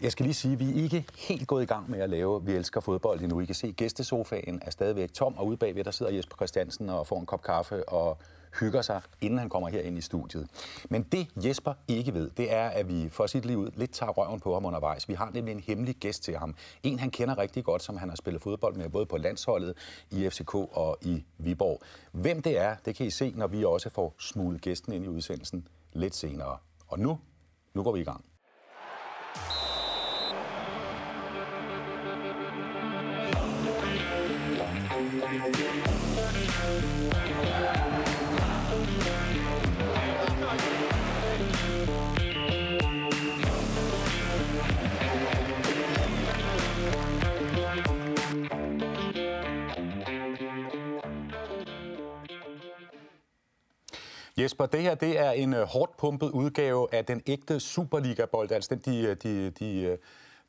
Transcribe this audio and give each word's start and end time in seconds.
Jeg 0.00 0.12
skal 0.12 0.24
lige 0.24 0.34
sige, 0.34 0.52
at 0.52 0.60
vi 0.60 0.70
er 0.70 0.82
ikke 0.82 1.04
helt 1.18 1.46
gået 1.46 1.62
i 1.62 1.66
gang 1.66 1.90
med 1.90 2.00
at 2.00 2.10
lave 2.10 2.44
Vi 2.44 2.52
elsker 2.52 2.80
fodbold 2.80 3.20
endnu. 3.20 3.40
I 3.40 3.44
kan 3.44 3.54
se, 3.54 3.66
at 3.66 3.76
gæstesofaen 3.76 4.62
er 4.62 4.70
stadigvæk 4.70 5.12
tom, 5.12 5.38
og 5.38 5.46
ude 5.46 5.56
bagved 5.56 5.84
der 5.84 5.90
sidder 5.90 6.12
Jesper 6.12 6.36
Christiansen 6.36 6.88
og 6.88 7.06
får 7.06 7.20
en 7.20 7.26
kop 7.26 7.42
kaffe 7.42 7.88
og 7.88 8.18
hygger 8.60 8.82
sig, 8.82 9.00
inden 9.20 9.38
han 9.38 9.48
kommer 9.48 9.68
her 9.68 9.80
ind 9.80 9.98
i 9.98 10.00
studiet. 10.00 10.48
Men 10.88 11.02
det 11.02 11.26
Jesper 11.36 11.74
ikke 11.88 12.14
ved, 12.14 12.30
det 12.30 12.52
er, 12.52 12.68
at 12.68 12.88
vi 12.88 13.08
for 13.08 13.26
sit 13.26 13.44
liv 13.44 13.58
ud 13.58 13.70
lidt 13.74 13.92
tager 13.92 14.12
røven 14.12 14.40
på 14.40 14.54
ham 14.54 14.64
undervejs. 14.64 15.08
Vi 15.08 15.14
har 15.14 15.30
nemlig 15.34 15.52
en 15.52 15.60
hemmelig 15.60 15.94
gæst 15.94 16.22
til 16.22 16.36
ham. 16.36 16.54
En, 16.82 16.98
han 16.98 17.10
kender 17.10 17.38
rigtig 17.38 17.64
godt, 17.64 17.82
som 17.82 17.96
han 17.96 18.08
har 18.08 18.16
spillet 18.16 18.42
fodbold 18.42 18.76
med, 18.76 18.88
både 18.88 19.06
på 19.06 19.16
landsholdet, 19.16 19.74
i 20.10 20.28
FCK 20.30 20.54
og 20.54 20.98
i 21.02 21.24
Viborg. 21.38 21.80
Hvem 22.12 22.42
det 22.42 22.58
er, 22.58 22.76
det 22.84 22.94
kan 22.96 23.06
I 23.06 23.10
se, 23.10 23.32
når 23.36 23.46
vi 23.46 23.64
også 23.64 23.90
får 23.90 24.14
smuglet 24.18 24.60
gæsten 24.60 24.92
ind 24.92 25.04
i 25.04 25.08
udsendelsen 25.08 25.68
lidt 25.92 26.14
senere. 26.14 26.56
Og 26.88 26.98
nu, 26.98 27.18
nu 27.74 27.82
går 27.82 27.92
vi 27.92 28.00
i 28.00 28.04
gang. 28.04 28.24
Jesper, 54.42 54.66
det 54.66 54.82
her 54.82 54.94
det 54.94 55.20
er 55.20 55.30
en 55.30 55.54
uh, 55.54 55.60
hårdt 55.60 55.96
pumpet 55.96 56.30
udgave 56.30 56.94
af 56.94 57.04
den 57.04 57.22
ægte 57.26 57.60
Superliga-bold, 57.60 58.52
altså 58.52 58.74
den, 58.74 58.78
de, 58.78 59.02
øh, 59.02 59.16
de, 59.22 59.50
de, 59.50 59.82
øh, 59.82 59.98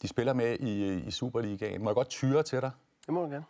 de 0.01 0.07
spiller 0.07 0.33
med 0.33 0.59
i, 0.59 0.97
i 1.07 1.11
Superligaen. 1.11 1.83
Må 1.83 1.89
jeg 1.89 1.95
godt 1.95 2.09
tyre 2.09 2.43
til 2.43 2.61
dig? 2.61 2.71
Det 3.05 3.13
må 3.13 3.23
du 3.23 3.29
gerne. 3.29 3.45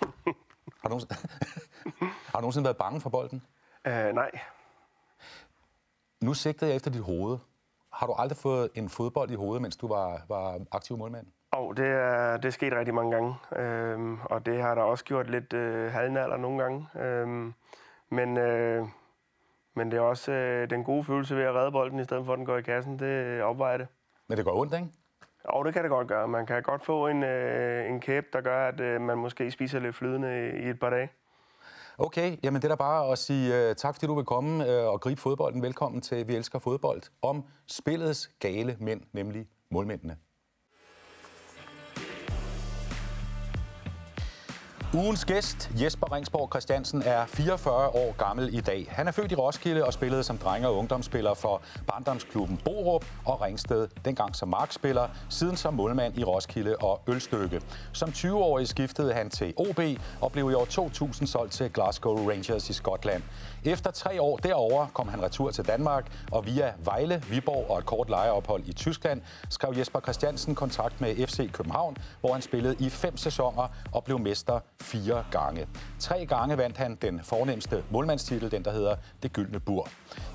har, 0.82 0.88
du 0.88 0.88
nogensinde, 0.88 1.14
har 2.32 2.38
du 2.38 2.40
nogensinde 2.40 2.64
været 2.64 2.76
bange 2.76 3.00
for 3.00 3.10
bolden? 3.10 3.42
Uh, 3.86 3.92
nej. 3.92 4.30
Nu 6.20 6.34
sigtede 6.34 6.70
jeg 6.70 6.76
efter 6.76 6.90
dit 6.90 7.02
hoved. 7.02 7.38
Har 7.92 8.06
du 8.06 8.12
aldrig 8.12 8.36
fået 8.36 8.70
en 8.74 8.88
fodbold 8.88 9.30
i 9.30 9.34
hovedet, 9.34 9.62
mens 9.62 9.76
du 9.76 9.88
var, 9.88 10.22
var 10.28 10.60
aktiv 10.72 10.98
målmand? 10.98 11.26
Og 11.50 11.76
det 11.76 11.86
er, 11.86 12.36
det 12.36 12.44
er 12.44 12.50
sket 12.50 12.72
rigtig 12.72 12.94
mange 12.94 13.12
gange, 13.12 13.34
øhm, 13.56 14.18
og 14.24 14.46
det 14.46 14.62
har 14.62 14.74
der 14.74 14.82
også 14.82 15.04
gjort 15.04 15.30
lidt 15.30 15.52
øh, 15.52 15.92
halvnalder 15.92 16.36
nogle 16.36 16.62
gange. 16.62 16.88
Øhm, 17.00 17.54
men, 18.10 18.36
øh, 18.36 18.88
men 19.74 19.90
det 19.90 19.96
er 19.96 20.00
også 20.00 20.32
øh, 20.32 20.70
den 20.70 20.84
gode 20.84 21.04
følelse 21.04 21.36
ved 21.36 21.42
at 21.42 21.54
redde 21.54 21.72
bolden, 21.72 22.00
i 22.00 22.04
stedet 22.04 22.24
for 22.26 22.32
at 22.32 22.36
den 22.38 22.46
går 22.46 22.56
i 22.56 22.62
kassen. 22.62 22.98
Det 22.98 23.42
opvejer 23.42 23.76
det. 23.76 23.86
Men 24.28 24.38
det 24.38 24.44
går 24.44 24.60
ondt, 24.60 24.74
ikke? 24.74 24.88
Og 25.44 25.64
det 25.64 25.74
kan 25.74 25.82
det 25.82 25.90
godt 25.90 26.08
gøre. 26.08 26.28
Man 26.28 26.46
kan 26.46 26.62
godt 26.62 26.84
få 26.84 27.08
en, 27.08 27.22
øh, 27.22 27.90
en 27.90 28.00
kæp, 28.00 28.24
der 28.32 28.40
gør, 28.40 28.68
at 28.68 28.80
øh, 28.80 29.00
man 29.00 29.18
måske 29.18 29.50
spiser 29.50 29.80
lidt 29.80 29.96
flydende 29.96 30.48
i, 30.48 30.66
i 30.66 30.70
et 30.70 30.80
par 30.80 30.90
dage. 30.90 31.10
Okay, 31.98 32.36
jamen 32.42 32.62
det 32.62 32.64
er 32.64 32.68
da 32.68 32.74
bare 32.74 33.12
at 33.12 33.18
sige 33.18 33.70
uh, 33.70 33.76
tak, 33.76 33.94
fordi 33.94 34.06
du 34.06 34.14
vil 34.14 34.24
komme 34.24 34.64
uh, 34.64 34.92
og 34.92 35.00
gribe 35.00 35.20
fodbolden. 35.20 35.62
Velkommen 35.62 36.00
til 36.00 36.28
Vi 36.28 36.36
Elsker 36.36 36.58
Fodbold 36.58 37.02
om 37.22 37.44
spillets 37.66 38.30
gale 38.40 38.76
mænd, 38.80 39.00
nemlig 39.12 39.46
målmændene. 39.70 40.16
Ugens 44.94 45.24
gæst, 45.24 45.70
Jesper 45.80 46.12
Ringsborg 46.12 46.48
Christiansen, 46.52 47.02
er 47.02 47.26
44 47.26 47.88
år 47.88 48.14
gammel 48.18 48.54
i 48.54 48.60
dag. 48.60 48.86
Han 48.90 49.08
er 49.08 49.12
født 49.12 49.32
i 49.32 49.34
Roskilde 49.34 49.84
og 49.84 49.92
spillede 49.92 50.22
som 50.22 50.38
drenge- 50.38 50.68
og 50.68 50.76
ungdomsspiller 50.76 51.34
for 51.34 51.62
barndomsklubben 51.86 52.60
Borup 52.64 53.04
og 53.24 53.40
Ringsted, 53.40 53.88
dengang 54.04 54.36
som 54.36 54.48
markspiller, 54.48 55.08
siden 55.30 55.56
som 55.56 55.74
målmand 55.74 56.18
i 56.18 56.24
Roskilde 56.24 56.76
og 56.76 57.00
Ølstykke. 57.08 57.62
Som 57.92 58.08
20-årig 58.08 58.68
skiftede 58.68 59.12
han 59.12 59.30
til 59.30 59.54
OB 59.56 59.80
og 60.20 60.32
blev 60.32 60.50
i 60.50 60.54
år 60.54 60.64
2000 60.64 61.28
solgt 61.28 61.52
til 61.52 61.70
Glasgow 61.70 62.28
Rangers 62.30 62.70
i 62.70 62.72
Skotland. 62.72 63.22
Efter 63.64 63.90
tre 63.90 64.22
år 64.22 64.36
derover 64.36 64.86
kom 64.92 65.08
han 65.08 65.22
retur 65.22 65.50
til 65.50 65.66
Danmark, 65.66 66.12
og 66.32 66.46
via 66.46 66.72
Vejle, 66.84 67.22
Viborg 67.30 67.70
og 67.70 67.78
et 67.78 67.86
kort 67.86 68.08
lejeophold 68.08 68.62
i 68.66 68.72
Tyskland 68.72 69.22
skrev 69.50 69.74
Jesper 69.78 70.00
Christiansen 70.00 70.54
kontrakt 70.54 71.00
med 71.00 71.26
FC 71.26 71.52
København, 71.52 71.96
hvor 72.20 72.32
han 72.32 72.42
spillede 72.42 72.76
i 72.78 72.90
fem 72.90 73.16
sæsoner 73.16 73.68
og 73.92 74.04
blev 74.04 74.18
mester 74.18 74.60
fire 74.84 75.24
gange. 75.30 75.66
Tre 75.98 76.26
gange 76.26 76.58
vandt 76.58 76.76
han 76.76 76.94
den 77.02 77.20
fornemmeste 77.22 77.84
målmandstitel, 77.90 78.50
den 78.50 78.64
der 78.64 78.72
hedder 78.72 78.96
Det 79.22 79.32
Gyldne 79.32 79.60
Bur. 79.60 79.88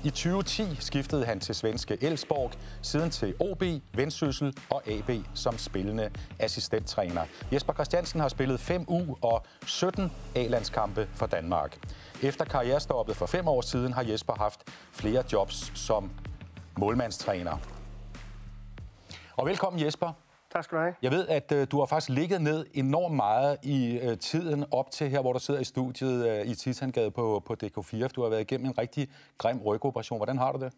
I 0.04 0.10
2010 0.10 0.76
skiftede 0.80 1.24
han 1.24 1.40
til 1.40 1.54
svenske 1.54 1.98
Elfsborg, 2.04 2.50
siden 2.82 3.10
til 3.10 3.34
OB, 3.40 3.62
Vendsyssel 3.94 4.56
og 4.70 4.82
AB 4.88 5.10
som 5.34 5.58
spillende 5.58 6.10
assistenttræner. 6.38 7.24
Jesper 7.52 7.72
Christiansen 7.72 8.20
har 8.20 8.28
spillet 8.28 8.60
5 8.60 8.84
U 8.88 9.16
og 9.22 9.44
17 9.66 10.12
A-landskampe 10.34 11.08
for 11.14 11.26
Danmark. 11.26 11.76
Efter 12.22 12.44
karrierestoppet 12.44 13.16
for 13.16 13.26
fem 13.26 13.48
år 13.48 13.60
siden 13.60 13.92
har 13.92 14.02
Jesper 14.02 14.34
haft 14.34 14.60
flere 14.92 15.24
jobs 15.32 15.72
som 15.74 16.10
målmandstræner. 16.78 17.56
Og 19.36 19.46
velkommen 19.46 19.84
Jesper. 19.84 20.12
Tak 20.52 20.64
skal 20.64 20.78
du 20.78 20.82
have. 20.82 20.94
Jeg 21.02 21.10
ved, 21.10 21.28
at 21.28 21.52
uh, 21.52 21.58
du 21.70 21.78
har 21.78 21.86
faktisk 21.86 22.10
ligget 22.10 22.42
ned 22.42 22.66
enormt 22.74 23.14
meget 23.14 23.56
i 23.62 24.00
uh, 24.06 24.18
tiden 24.18 24.64
op 24.70 24.90
til 24.90 25.08
her, 25.08 25.20
hvor 25.20 25.32
du 25.32 25.38
sidder 25.38 25.60
i 25.60 25.64
studiet 25.64 26.40
uh, 26.40 26.50
i 26.50 26.54
Titangade 26.54 27.10
på, 27.10 27.42
på 27.46 27.56
DK4. 27.64 28.08
Du 28.08 28.22
har 28.22 28.28
været 28.28 28.40
igennem 28.40 28.66
en 28.66 28.78
rigtig 28.78 29.08
grim 29.38 29.62
rygoperation. 29.62 30.18
Hvordan 30.18 30.38
har 30.38 30.52
du 30.52 30.58
det? 30.58 30.72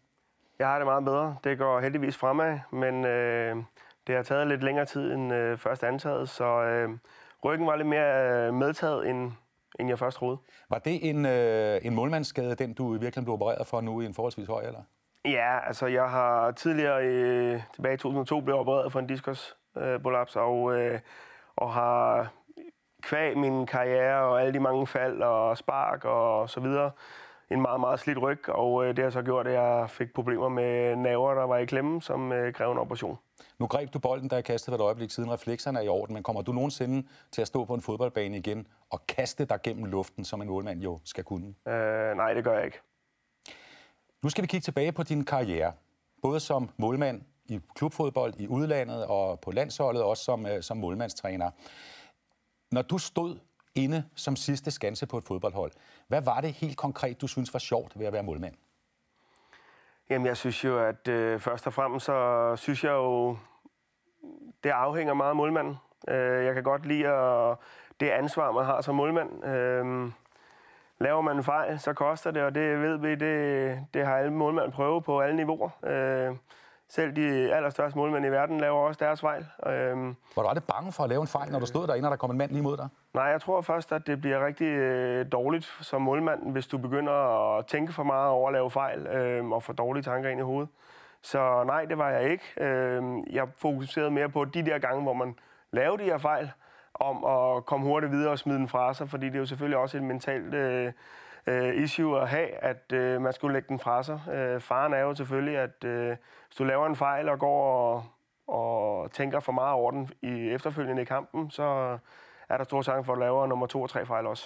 Jeg 0.58 0.68
har 0.68 0.78
det 0.78 0.86
meget 0.86 1.04
bedre. 1.04 1.36
Det 1.44 1.58
går 1.58 1.80
heldigvis 1.80 2.16
fremad, 2.16 2.58
men 2.72 3.04
øh, 3.04 3.56
det 4.06 4.14
har 4.14 4.22
taget 4.22 4.46
lidt 4.46 4.62
længere 4.62 4.86
tid 4.86 5.12
end 5.12 5.32
øh, 5.34 5.58
først 5.58 5.84
antaget, 5.84 6.28
så 6.28 6.44
øh, 6.44 6.90
ryggen 7.44 7.66
var 7.66 7.76
lidt 7.76 7.88
mere 7.88 8.46
øh, 8.46 8.54
medtaget, 8.54 9.08
end, 9.08 9.32
end 9.80 9.88
jeg 9.88 9.98
først 9.98 10.16
troede. 10.16 10.38
Var 10.70 10.78
det 10.78 11.08
en, 11.08 11.26
øh, 11.26 11.80
en 11.82 11.94
målmandsskade, 11.94 12.54
den 12.54 12.74
du 12.74 12.98
virkelig 12.98 13.24
blev 13.24 13.34
opereret 13.34 13.66
for 13.66 13.80
nu 13.80 14.00
i 14.00 14.06
en 14.06 14.14
forholdsvis 14.14 14.48
høj 14.48 14.62
alder? 14.62 14.82
Ja, 15.24 15.66
altså 15.66 15.86
jeg 15.86 16.10
har 16.10 16.50
tidligere, 16.50 17.04
øh, 17.04 17.60
tilbage 17.74 17.94
i 17.94 17.98
2002, 17.98 18.40
blevet 18.40 18.60
opereret 18.60 18.92
for 18.92 18.98
en 18.98 19.06
diskus 19.06 19.56
øh, 19.78 20.00
prolaps, 20.00 20.36
og, 20.36 20.78
øh, 20.78 21.00
og 21.56 21.72
har 21.72 22.32
kvæg 23.02 23.38
min 23.38 23.66
karriere 23.66 24.22
og 24.22 24.40
alle 24.40 24.52
de 24.52 24.60
mange 24.60 24.86
fald 24.86 25.22
og 25.22 25.58
spark 25.58 26.04
og 26.04 26.50
så 26.50 26.60
videre, 26.60 26.90
en 27.50 27.60
meget, 27.60 27.80
meget 27.80 28.00
slidt 28.00 28.22
ryg, 28.22 28.48
og 28.48 28.84
øh, 28.84 28.96
det 28.96 29.04
har 29.04 29.10
så 29.10 29.22
gjort, 29.22 29.46
at 29.46 29.52
jeg 29.52 29.90
fik 29.90 30.14
problemer 30.14 30.48
med 30.48 30.96
naver, 30.96 31.34
der 31.34 31.42
var 31.42 31.58
i 31.58 31.64
klemme, 31.64 32.02
som 32.02 32.32
øh, 32.32 32.52
krævede 32.52 32.72
en 32.72 32.78
operation. 32.78 33.18
Nu 33.58 33.66
greb 33.66 33.92
du 33.94 33.98
bolden, 33.98 34.30
der 34.30 34.36
jeg 34.36 34.44
kastede 34.44 34.76
for 34.76 34.84
et 34.84 34.86
øjeblik 34.86 35.10
siden. 35.10 35.32
Reflekserne 35.32 35.78
er 35.78 35.82
i 35.82 35.88
orden, 35.88 36.14
men 36.14 36.22
kommer 36.22 36.42
du 36.42 36.52
nogensinde 36.52 37.08
til 37.32 37.42
at 37.42 37.48
stå 37.48 37.64
på 37.64 37.74
en 37.74 37.82
fodboldbane 37.82 38.36
igen 38.36 38.66
og 38.90 39.06
kaste 39.06 39.44
dig 39.44 39.58
gennem 39.62 39.84
luften, 39.84 40.24
som 40.24 40.42
en 40.42 40.48
målmand 40.48 40.80
jo 40.80 40.98
skal 41.04 41.24
kunne? 41.24 41.54
Øh, 41.68 42.16
nej, 42.16 42.34
det 42.34 42.44
gør 42.44 42.54
jeg 42.54 42.64
ikke. 42.64 42.80
Nu 44.22 44.28
skal 44.28 44.42
vi 44.42 44.46
kigge 44.46 44.64
tilbage 44.64 44.92
på 44.92 45.02
din 45.02 45.24
karriere. 45.24 45.72
Både 46.22 46.40
som 46.40 46.70
målmand 46.76 47.22
i 47.48 47.60
klubfodbold 47.74 48.34
i 48.38 48.48
udlandet 48.48 49.06
og 49.06 49.40
på 49.40 49.50
landsholdet, 49.50 50.02
også 50.02 50.24
som, 50.24 50.46
øh, 50.46 50.62
som 50.62 50.76
målmandstræner. 50.76 51.50
Når 52.72 52.82
du 52.82 52.98
stod 52.98 53.38
inde 53.74 54.04
som 54.14 54.36
sidste 54.36 54.70
skanse 54.70 55.06
på 55.06 55.18
et 55.18 55.24
fodboldhold, 55.24 55.72
hvad 56.08 56.22
var 56.22 56.40
det 56.40 56.52
helt 56.52 56.76
konkret, 56.76 57.20
du 57.20 57.26
synes 57.26 57.52
var 57.52 57.58
sjovt 57.58 57.98
ved 57.98 58.06
at 58.06 58.12
være 58.12 58.22
målmand? 58.22 58.54
Jamen, 60.10 60.26
jeg 60.26 60.36
synes 60.36 60.64
jo, 60.64 60.78
at 60.78 61.08
øh, 61.08 61.40
først 61.40 61.66
og 61.66 61.72
fremmest, 61.72 62.06
så 62.06 62.52
synes 62.56 62.84
jeg 62.84 62.90
jo, 62.90 63.36
det 64.64 64.70
afhænger 64.70 65.14
meget 65.14 65.30
af 65.30 65.36
målmanden. 65.36 65.76
Øh, 66.08 66.44
jeg 66.44 66.54
kan 66.54 66.62
godt 66.62 66.86
lide 66.86 67.08
at, 67.08 67.56
det 68.00 68.10
ansvar, 68.10 68.52
man 68.52 68.64
har 68.64 68.80
som 68.80 68.94
målmand. 68.94 69.44
Øh, 69.44 70.12
laver 71.00 71.20
man 71.20 71.36
en 71.36 71.44
fejl, 71.44 71.78
så 71.78 71.92
koster 71.92 72.30
det, 72.30 72.42
og 72.42 72.54
det 72.54 72.82
ved 72.82 72.96
vi, 72.96 73.14
det, 73.14 73.78
det 73.94 74.06
har 74.06 74.16
alle 74.16 74.32
målmænd 74.32 74.72
prøvet 74.72 75.04
på 75.04 75.20
alle 75.20 75.36
niveauer. 75.36 75.70
Øh, 75.84 76.36
selv 76.94 77.16
de 77.16 77.54
allerstørste 77.54 77.98
målmænd 77.98 78.26
i 78.26 78.28
verden 78.28 78.60
laver 78.60 78.78
også 78.78 78.98
deres 79.04 79.20
fejl. 79.20 79.46
Øhm, 79.66 80.16
var 80.36 80.42
du 80.42 80.48
aldrig 80.48 80.64
bange 80.64 80.92
for 80.92 81.02
at 81.04 81.08
lave 81.08 81.20
en 81.20 81.28
fejl, 81.28 81.52
når 81.52 81.58
du 81.58 81.66
stod 81.66 81.86
derinde, 81.86 82.06
og 82.06 82.10
der 82.10 82.16
kom 82.16 82.30
en 82.30 82.38
mand 82.38 82.50
lige 82.50 82.62
mod 82.62 82.76
dig? 82.76 82.88
Nej, 83.14 83.24
jeg 83.24 83.40
tror 83.40 83.60
først, 83.60 83.92
at 83.92 84.06
det 84.06 84.20
bliver 84.20 84.46
rigtig 84.46 84.66
øh, 84.66 85.26
dårligt 85.32 85.64
som 85.80 86.02
målmand, 86.02 86.52
hvis 86.52 86.66
du 86.66 86.78
begynder 86.78 87.12
at 87.58 87.66
tænke 87.66 87.92
for 87.92 88.02
meget 88.02 88.30
over 88.30 88.48
at 88.48 88.52
lave 88.52 88.70
fejl 88.70 89.06
øh, 89.06 89.50
og 89.50 89.62
få 89.62 89.72
dårlige 89.72 90.02
tanker 90.02 90.30
ind 90.30 90.40
i 90.40 90.42
hovedet. 90.42 90.68
Så 91.22 91.64
nej, 91.66 91.84
det 91.84 91.98
var 91.98 92.10
jeg 92.10 92.30
ikke. 92.30 92.44
Øh, 92.56 93.02
jeg 93.30 93.48
fokuserede 93.58 94.10
mere 94.10 94.28
på 94.28 94.44
de 94.44 94.66
der 94.66 94.78
gange, 94.78 95.02
hvor 95.02 95.12
man 95.12 95.34
lavede 95.70 96.02
de 96.02 96.08
her 96.08 96.18
fejl, 96.18 96.50
om 96.94 97.24
at 97.24 97.66
komme 97.66 97.86
hurtigt 97.86 98.12
videre 98.12 98.30
og 98.30 98.38
smide 98.38 98.58
den 98.58 98.68
fra 98.68 98.94
sig, 98.94 99.08
fordi 99.08 99.26
det 99.26 99.34
er 99.34 99.38
jo 99.38 99.46
selvfølgelig 99.46 99.78
også 99.78 99.96
et 99.96 100.02
mentalt 100.02 100.54
øh, 100.54 100.92
øh, 101.46 101.82
issue 101.82 102.20
at 102.20 102.28
have, 102.28 102.48
at 102.48 102.92
øh, 102.92 103.20
man 103.20 103.32
skulle 103.32 103.52
lægge 103.52 103.68
den 103.68 103.78
fra 103.78 104.02
sig. 104.02 104.20
Øh, 104.32 104.60
faren 104.60 104.92
er 104.92 105.00
jo 105.00 105.14
selvfølgelig, 105.14 105.58
at 105.58 105.84
øh, 105.84 106.16
hvis 106.46 106.56
du 106.58 106.64
laver 106.64 106.86
en 106.86 106.96
fejl 106.96 107.28
og 107.28 107.38
går 107.38 107.64
og, 107.64 108.04
og 108.46 109.12
tænker 109.12 109.40
for 109.40 109.52
meget 109.52 109.74
over 109.74 109.90
den 109.90 110.10
i 110.22 110.50
efterfølgende 110.50 111.02
i 111.02 111.04
kampen, 111.04 111.50
så 111.50 111.98
er 112.48 112.56
der 112.56 112.64
stor 112.64 112.82
chance 112.82 113.06
for, 113.06 113.12
at 113.12 113.16
du 113.16 113.20
laver 113.20 113.46
nummer 113.46 113.66
to 113.66 113.82
og 113.82 113.90
tre 113.90 114.06
fejl 114.06 114.26
også. 114.26 114.44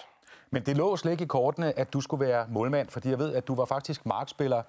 Men 0.50 0.62
det 0.62 0.76
lå 0.76 0.96
slet 0.96 1.12
ikke 1.12 1.25
i 1.25 1.26
kortene, 1.26 1.78
at 1.78 1.93
du 1.93 2.00
skulle 2.00 2.26
være 2.26 2.46
målmand, 2.48 2.88
fordi 2.88 3.10
jeg 3.10 3.19
ved, 3.19 3.34
at 3.34 3.49
du 3.49 3.54
var 3.54 3.64
faktisk 3.64 4.06
markspiller 4.06 4.62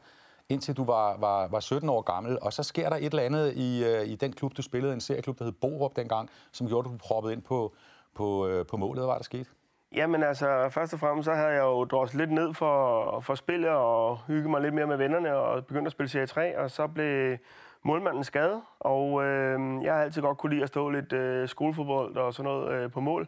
indtil 0.50 0.78
du 0.78 0.84
var, 0.84 1.18
var, 1.18 1.48
var 1.48 1.60
17 1.60 1.90
år 1.90 2.02
gammel, 2.02 2.40
og 2.42 2.54
så 2.54 2.64
sker 2.64 2.90
der 2.90 2.96
et 2.96 3.06
eller 3.06 3.24
andet 3.24 3.54
i, 3.56 3.84
øh, 3.84 4.08
i 4.08 4.16
den 4.16 4.34
klub, 4.34 4.58
du 4.58 4.62
spillede, 4.62 4.94
en 4.94 5.02
serieklub, 5.02 5.40
der 5.40 5.46
hed 5.46 5.52
Borup 5.52 5.96
dengang, 5.96 6.30
som 6.52 6.68
gjorde, 6.68 6.90
at 6.90 6.94
du 6.94 6.98
proppede 6.98 7.34
ind 7.34 7.42
på, 7.42 7.74
på, 8.14 8.48
øh, 8.48 8.66
på 8.66 8.78
målet. 8.78 9.00
Hvad 9.00 9.06
var 9.06 9.18
der 9.18 9.24
sket? 9.24 9.48
Jamen 9.96 10.24
altså, 10.24 10.70
først 10.70 10.94
og 10.94 11.00
fremmest 11.00 11.26
så 11.26 11.34
havde 11.34 11.48
jeg 11.48 11.60
jo 11.62 11.86
drosset 11.86 12.18
lidt 12.18 12.32
ned 12.32 12.54
for, 12.54 13.20
for 13.20 13.36
spillet 13.36 13.70
og 13.70 14.20
hygge 14.28 14.50
mig 14.50 14.62
lidt 14.62 14.74
mere 14.74 14.88
med 14.88 14.98
vennerne 14.98 15.36
og 15.36 15.66
begyndte 15.66 15.88
at 15.88 15.92
spille 15.92 16.10
Serie 16.10 16.26
3, 16.26 16.58
og 16.58 16.72
så 16.72 16.88
blev 16.88 17.38
målmanden 17.84 18.24
skadet, 18.24 18.62
og 18.80 19.24
øh, 19.24 19.84
jeg 19.84 19.94
har 19.94 20.02
altid 20.02 20.22
godt 20.22 20.38
kunne 20.38 20.54
lide 20.54 20.64
at 20.64 20.68
stå 20.68 20.90
lidt 20.90 21.14
øh, 21.14 21.48
skolefodbold 21.50 22.18
og 22.18 22.34
sådan 22.34 22.52
noget 22.52 22.72
øh, 22.72 22.92
på 22.92 23.00
mål. 23.00 23.28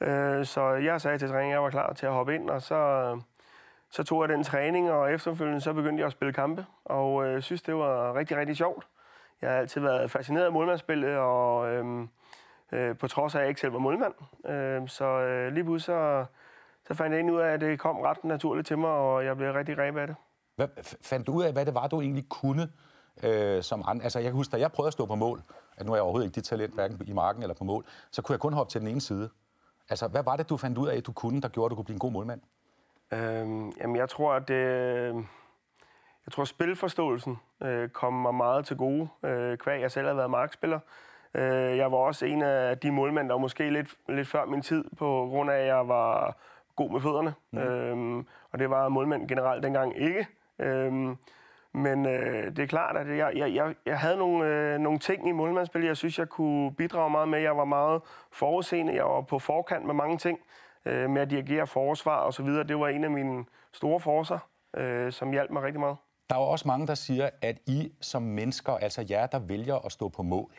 Øh, 0.00 0.44
så 0.44 0.68
jeg 0.68 1.00
sagde 1.00 1.18
til 1.18 1.28
træningen, 1.28 1.52
at 1.52 1.54
jeg 1.54 1.62
var 1.62 1.70
klar 1.70 1.92
til 1.92 2.06
at 2.06 2.12
hoppe 2.12 2.34
ind, 2.34 2.50
og 2.50 2.62
så, 2.62 3.20
så 3.90 4.02
tog 4.02 4.22
jeg 4.22 4.28
den 4.28 4.44
træning, 4.44 4.90
og 4.90 5.12
efterfølgende 5.12 5.60
så 5.60 5.72
begyndte 5.72 6.00
jeg 6.00 6.06
at 6.06 6.12
spille 6.12 6.32
kampe, 6.32 6.66
og 6.84 7.26
øh, 7.26 7.42
synes, 7.42 7.62
det 7.62 7.74
var 7.74 8.14
rigtig, 8.14 8.36
rigtig 8.36 8.56
sjovt. 8.56 8.86
Jeg 9.42 9.50
har 9.50 9.58
altid 9.58 9.80
været 9.80 10.10
fascineret 10.10 10.44
af 10.44 10.52
målmandsspillet, 10.52 11.16
og 11.16 11.72
øh, 11.72 11.84
øh, 12.74 12.98
på 12.98 13.08
trods 13.08 13.34
af, 13.34 13.38
at 13.38 13.42
jeg 13.42 13.48
ikke 13.48 13.60
selv 13.60 13.72
var 13.72 13.78
målmand. 13.78 14.14
Øh, 14.46 14.88
så 14.88 15.04
øh, 15.04 15.52
lige 15.52 15.64
pludselig 15.64 15.84
så, 15.96 16.24
så 16.86 16.94
fandt 16.94 17.16
jeg 17.16 17.32
ud 17.32 17.40
af, 17.40 17.52
at 17.52 17.60
det 17.60 17.78
kom 17.78 18.00
ret 18.00 18.24
naturligt 18.24 18.66
til 18.66 18.78
mig, 18.78 18.90
og 18.90 19.24
jeg 19.24 19.36
blev 19.36 19.52
rigtig 19.52 19.78
rebet 19.78 20.00
af 20.00 20.06
det. 20.06 20.16
Hvad, 20.56 20.68
fandt 21.02 21.26
du 21.26 21.32
ud 21.32 21.44
af, 21.44 21.52
hvad 21.52 21.66
det 21.66 21.74
var, 21.74 21.86
du 21.86 22.00
egentlig 22.00 22.28
kunne 22.28 22.68
øh, 23.22 23.62
som 23.62 23.82
andre? 23.86 24.04
Altså, 24.04 24.18
jeg 24.18 24.26
kan 24.26 24.36
huske, 24.36 24.52
da 24.52 24.60
jeg 24.60 24.72
prøvede 24.72 24.88
at 24.88 24.92
stå 24.92 25.06
på 25.06 25.14
mål, 25.14 25.42
at 25.76 25.86
nu 25.86 25.92
er 25.92 25.96
jeg 25.96 26.02
overhovedet 26.02 26.26
ikke 26.26 26.34
dit 26.34 26.44
talent, 26.44 26.74
hverken 26.74 27.00
i 27.06 27.12
marken 27.12 27.42
eller 27.42 27.54
på 27.54 27.64
mål, 27.64 27.84
så 28.10 28.22
kunne 28.22 28.32
jeg 28.32 28.40
kun 28.40 28.52
hoppe 28.52 28.70
til 28.70 28.80
den 28.80 28.88
ene 28.88 29.00
side. 29.00 29.30
Altså, 29.88 30.08
hvad 30.08 30.22
var 30.24 30.36
det, 30.36 30.48
du 30.48 30.56
fandt 30.56 30.78
ud 30.78 30.88
af, 30.88 30.96
at 30.96 31.06
du 31.06 31.12
kunne, 31.12 31.40
der 31.40 31.48
gjorde, 31.48 31.66
at 31.66 31.70
du 31.70 31.74
kunne 31.74 31.84
blive 31.84 31.94
en 31.94 31.98
god 31.98 32.12
målmand? 32.12 32.40
Øhm, 33.12 33.70
jamen, 33.70 33.96
jeg 33.96 34.08
tror, 34.08 34.34
at 34.34 34.48
det, 34.48 34.64
jeg 36.26 36.32
tror, 36.32 36.44
spilforståelsen 36.44 37.38
øh, 37.62 37.88
kom 37.88 38.12
mig 38.12 38.34
meget 38.34 38.66
til 38.66 38.76
gode, 38.76 39.08
øh, 39.24 39.58
kvæg 39.58 39.80
jeg 39.80 39.90
selv 39.90 40.06
har 40.06 40.14
været 40.14 40.30
markspiller. 40.30 40.80
Øh, 41.34 41.76
jeg 41.76 41.92
var 41.92 41.98
også 41.98 42.26
en 42.26 42.42
af 42.42 42.78
de 42.78 42.90
målmænd, 42.90 43.28
der 43.28 43.34
var 43.34 43.40
måske 43.40 43.70
lidt, 43.70 43.88
lidt 44.08 44.28
før 44.28 44.44
min 44.44 44.62
tid, 44.62 44.84
på 44.98 45.26
grund 45.30 45.50
af, 45.50 45.56
at 45.56 45.66
jeg 45.66 45.88
var 45.88 46.36
god 46.76 46.90
med 46.90 47.00
fødderne. 47.00 47.34
Mm. 47.50 47.58
Øhm, 47.58 48.18
og 48.52 48.58
det 48.58 48.70
var 48.70 48.88
målmænd 48.88 49.28
generelt 49.28 49.62
dengang 49.62 50.00
ikke. 50.00 50.26
Øhm, 50.58 51.16
men 51.72 52.06
øh, 52.06 52.56
det 52.56 52.58
er 52.58 52.66
klart, 52.66 52.96
at 52.96 53.18
jeg, 53.18 53.32
jeg, 53.36 53.54
jeg, 53.54 53.74
jeg 53.86 53.98
havde 53.98 54.16
nogle, 54.16 54.46
øh, 54.46 54.78
nogle 54.78 54.98
ting 54.98 55.28
i 55.28 55.32
målmandsspil, 55.32 55.84
jeg 55.84 55.96
synes, 55.96 56.18
jeg 56.18 56.28
kunne 56.28 56.74
bidrage 56.74 57.10
meget 57.10 57.28
med. 57.28 57.38
Jeg 57.38 57.56
var 57.56 57.64
meget 57.64 58.02
forudseende, 58.32 58.94
jeg 58.94 59.04
var 59.04 59.20
på 59.20 59.38
forkant 59.38 59.86
med 59.86 59.94
mange 59.94 60.18
ting, 60.18 60.38
øh, 60.84 61.10
med 61.10 61.22
at 61.22 61.30
dirigere 61.30 61.66
forsvar 61.66 62.16
og 62.16 62.34
så 62.34 62.42
videre. 62.42 62.64
Det 62.64 62.80
var 62.80 62.88
en 62.88 63.04
af 63.04 63.10
mine 63.10 63.44
store 63.72 64.00
forser, 64.00 64.38
øh, 64.76 65.12
som 65.12 65.30
hjalp 65.30 65.50
mig 65.50 65.62
rigtig 65.62 65.80
meget. 65.80 65.96
Der 66.30 66.36
er 66.36 66.40
jo 66.40 66.46
også 66.46 66.68
mange, 66.68 66.86
der 66.86 66.94
siger, 66.94 67.30
at 67.42 67.58
I 67.66 67.92
som 68.00 68.22
mennesker, 68.22 68.72
altså 68.72 69.06
jer, 69.10 69.26
der 69.26 69.38
vælger 69.38 69.86
at 69.86 69.92
stå 69.92 70.08
på 70.08 70.22
mål, 70.22 70.52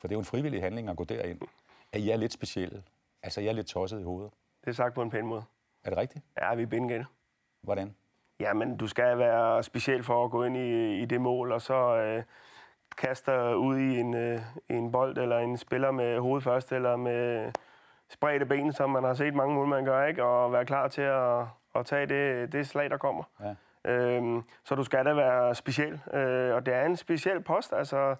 for 0.00 0.08
det 0.08 0.14
er 0.14 0.16
jo 0.16 0.20
en 0.20 0.24
frivillig 0.24 0.62
handling 0.62 0.88
at 0.88 0.96
gå 0.96 1.04
derind, 1.04 1.40
at 1.92 2.00
I 2.00 2.10
er 2.10 2.16
lidt 2.16 2.32
specielle. 2.32 2.82
Altså, 3.22 3.40
jeg 3.40 3.48
er 3.48 3.52
lidt 3.52 3.66
tosset 3.66 4.00
i 4.00 4.02
hovedet. 4.02 4.32
Det 4.64 4.70
er 4.70 4.74
sagt 4.74 4.94
på 4.94 5.02
en 5.02 5.10
pæn 5.10 5.26
måde. 5.26 5.42
Er 5.84 5.90
det 5.90 5.98
rigtigt? 5.98 6.24
Ja, 6.40 6.54
vi 6.54 6.62
er 6.62 6.66
bindgæld. 6.66 7.04
Hvordan? 7.62 7.94
Jamen, 8.40 8.76
du 8.76 8.86
skal 8.86 9.18
være 9.18 9.62
speciel 9.62 10.02
for 10.02 10.24
at 10.24 10.30
gå 10.30 10.44
ind 10.44 10.56
i, 10.56 10.98
i 11.02 11.04
det 11.04 11.20
mål, 11.20 11.52
og 11.52 11.62
så 11.62 11.96
øh, 11.96 12.22
kaste 12.98 13.56
ud 13.56 13.78
i 13.78 13.98
en, 13.98 14.14
øh, 14.14 14.40
en 14.68 14.92
bold 14.92 15.18
eller 15.18 15.38
en 15.38 15.56
spiller 15.56 15.90
med 15.90 16.18
hovedet 16.18 16.44
først, 16.44 16.72
eller 16.72 16.96
med 16.96 17.52
spredte 18.08 18.46
ben, 18.46 18.72
som 18.72 18.90
man 18.90 19.04
har 19.04 19.14
set 19.14 19.34
mange 19.34 19.54
målmænd 19.54 19.86
gøre, 19.86 20.08
ikke? 20.08 20.24
og 20.24 20.52
være 20.52 20.66
klar 20.66 20.88
til 20.88 21.02
at, 21.02 21.40
at 21.74 21.86
tage 21.86 22.06
det, 22.06 22.52
det 22.52 22.68
slag, 22.68 22.90
der 22.90 22.96
kommer. 22.96 23.24
Ja. 23.40 23.54
Øhm, 23.92 24.42
så 24.64 24.74
du 24.74 24.84
skal 24.84 25.04
da 25.04 25.14
være 25.14 25.54
speciel, 25.54 26.00
øh, 26.12 26.54
og 26.54 26.66
det 26.66 26.74
er 26.74 26.84
en 26.86 26.96
speciel 26.96 27.40
post. 27.40 27.72
Altså, 27.72 28.16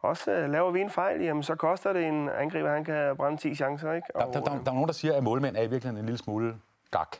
også 0.00 0.30
øh, 0.30 0.50
laver 0.50 0.70
vi 0.70 0.80
en 0.80 0.90
fejl, 0.90 1.20
jamen, 1.20 1.42
så 1.42 1.54
koster 1.54 1.92
det 1.92 2.04
en 2.04 2.28
angriber, 2.28 2.70
han 2.70 2.84
kan 2.84 3.16
brænde 3.16 3.36
10 3.36 3.54
chancer. 3.54 3.92
Ikke? 3.92 4.06
Og, 4.14 4.20
der, 4.20 4.32
der, 4.32 4.40
der, 4.40 4.62
der 4.64 4.70
er 4.70 4.74
nogen, 4.74 4.86
der 4.86 4.92
siger, 4.92 5.16
at 5.16 5.22
målmænd 5.22 5.56
er 5.56 5.62
i 5.62 5.70
virkeligheden 5.70 5.98
en 5.98 6.06
lille 6.06 6.18
smule 6.18 6.54
gak. 6.90 7.16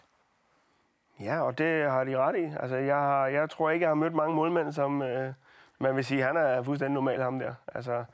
Ja, 1.20 1.40
og 1.40 1.58
det 1.58 1.90
har 1.90 2.04
de 2.04 2.16
ret 2.16 2.36
i. 2.36 2.52
Altså, 2.60 2.76
jeg, 2.76 2.96
har, 2.96 3.26
jeg 3.26 3.50
tror 3.50 3.70
ikke, 3.70 3.82
jeg 3.82 3.90
har 3.90 3.94
mødt 3.94 4.14
mange 4.14 4.34
målmænd, 4.34 4.72
som 4.72 5.02
øh, 5.02 5.32
man 5.78 5.96
vil 5.96 6.04
sige, 6.04 6.22
han 6.22 6.36
er 6.36 6.62
fuldstændig 6.62 6.94
normal, 6.94 7.22
ham 7.22 7.38
der. 7.38 7.54
Altså, 7.74 8.04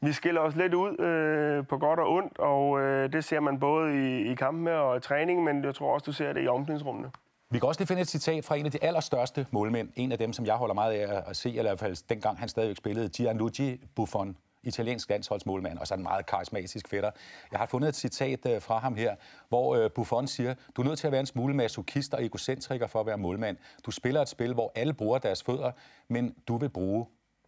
vi 0.00 0.12
skiller 0.12 0.40
os 0.40 0.56
lidt 0.56 0.74
ud 0.74 1.00
øh, 1.00 1.66
på 1.66 1.78
godt 1.78 2.00
og 2.00 2.12
ondt, 2.12 2.38
og 2.38 2.80
øh, 2.80 3.12
det 3.12 3.24
ser 3.24 3.40
man 3.40 3.60
både 3.60 3.94
i, 3.94 4.30
i 4.30 4.34
kampen 4.34 4.68
og 4.68 4.96
i 4.96 5.00
træning, 5.00 5.44
men 5.44 5.64
jeg 5.64 5.74
tror 5.74 5.94
også, 5.94 6.04
du 6.04 6.12
ser 6.12 6.32
det 6.32 6.44
i 6.44 6.48
omklædningsrummene. 6.48 7.10
Vi 7.50 7.58
kan 7.58 7.68
også 7.68 7.80
lige 7.80 7.86
finde 7.86 8.02
et 8.02 8.08
citat 8.08 8.44
fra 8.44 8.56
en 8.56 8.66
af 8.66 8.72
de 8.72 8.84
allerstørste 8.84 9.46
målmænd. 9.50 9.88
En 9.96 10.12
af 10.12 10.18
dem, 10.18 10.32
som 10.32 10.46
jeg 10.46 10.54
holder 10.54 10.74
meget 10.74 10.92
af 10.92 11.22
at 11.30 11.36
se, 11.36 11.48
eller 11.48 11.62
i 11.62 11.64
hvert 11.70 11.80
fald 11.80 12.08
dengang 12.08 12.38
han 12.38 12.48
stadigvæk 12.48 12.76
spillede, 12.76 13.08
Gianluigi 13.08 13.80
Buffon 13.94 14.36
italiensk 14.62 15.10
landsholdsmålmand, 15.10 15.78
og 15.78 15.86
så 15.86 15.94
en 15.94 16.02
meget 16.02 16.26
karismatisk 16.26 16.88
fætter. 16.88 17.10
Jeg 17.52 17.58
har 17.58 17.66
fundet 17.66 17.88
et 17.88 17.96
citat 17.96 18.46
øh, 18.46 18.62
fra 18.62 18.78
ham 18.78 18.94
her, 18.94 19.16
hvor 19.48 19.76
øh, 19.76 19.90
Buffon 19.90 20.26
siger, 20.26 20.54
du 20.76 20.82
er 20.82 20.86
nødt 20.86 20.98
til 20.98 21.06
at 21.06 21.12
være 21.12 21.20
en 21.20 21.26
smule 21.26 21.54
masochist 21.54 22.14
og 22.14 22.24
egocentriker 22.24 22.86
for 22.86 23.00
at 23.00 23.06
være 23.06 23.18
målmand. 23.18 23.56
Du 23.86 23.90
spiller 23.90 24.22
et 24.22 24.28
spil, 24.28 24.54
hvor 24.54 24.72
alle 24.74 24.94
bruger 24.94 25.18
deres 25.18 25.42
fødder, 25.42 25.72
men 26.08 26.34
du 26.48 26.56
vil 26.56 26.68
bruge 26.68 27.06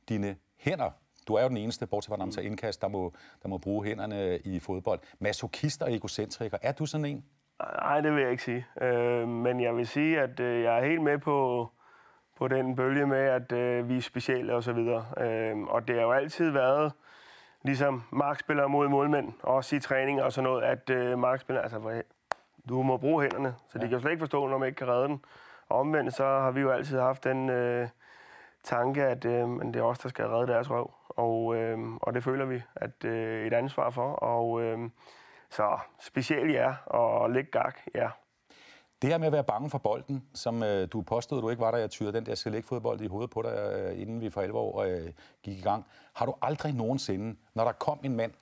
dine 0.08 0.36
hænder. 0.56 0.90
Du 1.28 1.34
er 1.34 1.42
jo 1.42 1.48
den 1.48 1.56
eneste, 1.56 1.86
bortset 1.86 2.08
fra 2.08 2.16
når 2.16 2.38
indkast, 2.38 2.80
der 2.80 2.88
må, 2.88 3.12
der 3.42 3.48
må 3.48 3.58
bruge 3.58 3.84
hænderne 3.84 4.38
i 4.38 4.58
fodbold. 4.58 5.00
Masochist 5.18 5.82
og 5.82 5.94
egocentriker, 5.94 6.58
er 6.62 6.72
du 6.72 6.86
sådan 6.86 7.04
en? 7.04 7.24
Nej, 7.82 8.00
det 8.00 8.14
vil 8.14 8.22
jeg 8.22 8.30
ikke 8.30 8.42
sige. 8.42 8.66
Øh, 8.82 9.28
men 9.28 9.60
jeg 9.60 9.76
vil 9.76 9.86
sige, 9.86 10.20
at 10.20 10.40
øh, 10.40 10.62
jeg 10.62 10.78
er 10.78 10.84
helt 10.84 11.02
med 11.02 11.18
på, 11.18 11.68
på 12.38 12.48
den 12.48 12.76
bølge 12.76 13.06
med, 13.06 13.18
at 13.18 13.52
øh, 13.52 13.88
vi 13.88 13.96
er 13.96 14.00
specielle 14.00 14.54
og 14.54 14.62
så 14.62 14.72
videre. 14.72 15.06
Øh, 15.20 15.58
og 15.62 15.88
det 15.88 15.96
har 15.96 16.02
jo 16.02 16.12
altid 16.12 16.50
været, 16.50 16.92
ligesom 17.62 18.02
markspillere 18.10 18.68
mod 18.68 18.88
målmænd, 18.88 19.32
også 19.42 19.76
i 19.76 19.80
træning 19.80 20.22
og 20.22 20.32
sådan 20.32 20.50
noget, 20.50 20.62
at 20.62 20.90
øh, 20.90 21.18
markspillere, 21.18 21.62
altså 21.62 22.02
du 22.68 22.82
må 22.82 22.96
bruge 22.96 23.22
hænderne, 23.22 23.54
så 23.68 23.78
de 23.78 23.82
kan 23.82 23.92
jo 23.92 24.00
slet 24.00 24.10
ikke 24.10 24.20
forstå, 24.20 24.46
når 24.46 24.58
man 24.58 24.66
ikke 24.66 24.78
kan 24.78 24.88
redde 24.88 25.08
den. 25.08 25.24
Og 25.68 25.78
omvendt, 25.78 26.14
så 26.14 26.24
har 26.24 26.50
vi 26.50 26.60
jo 26.60 26.70
altid 26.70 26.98
haft 26.98 27.24
den 27.24 27.50
øh, 27.50 27.88
tanke, 28.62 29.04
at 29.04 29.24
øh, 29.24 29.48
det 29.48 29.76
er 29.76 29.82
os, 29.82 29.98
der 29.98 30.08
skal 30.08 30.26
redde 30.26 30.52
deres 30.52 30.70
røv. 30.70 30.90
Og, 31.08 31.56
øh, 31.56 31.78
og 32.02 32.14
det 32.14 32.24
føler 32.24 32.44
vi 32.44 32.62
at 32.76 33.04
øh, 33.04 33.46
et 33.46 33.52
ansvar 33.52 33.90
for. 33.90 34.12
Og 34.12 34.62
øh, 34.62 34.78
så 35.50 35.78
specielt 36.00 36.52
ja, 36.52 36.74
og 36.86 37.30
lægge 37.30 37.50
gak, 37.50 37.78
ja. 37.94 38.10
Det 39.02 39.10
her 39.10 39.18
med 39.18 39.26
at 39.26 39.32
være 39.32 39.44
bange 39.44 39.70
for 39.70 39.78
bolden, 39.78 40.28
som 40.34 40.62
øh, 40.62 40.88
du 40.92 41.02
påstod, 41.02 41.42
du 41.42 41.50
ikke 41.50 41.60
var 41.60 41.70
der, 41.70 41.78
jeg 41.78 41.90
tyrede 41.90 42.12
den 42.12 42.26
der 42.26 42.34
select-fodbold 42.34 43.00
i 43.00 43.06
hovedet 43.06 43.30
på 43.30 43.42
dig, 43.42 43.50
øh, 43.50 44.00
inden 44.00 44.20
vi 44.20 44.30
for 44.30 44.40
alvor 44.40 44.82
øh, 44.82 45.12
gik 45.42 45.58
i 45.58 45.62
gang. 45.62 45.86
Har 46.14 46.26
du 46.26 46.34
aldrig 46.42 46.74
nogensinde, 46.74 47.36
når 47.54 47.64
der 47.64 47.72
kom 47.72 47.98
en 48.04 48.16
mand, 48.16 48.32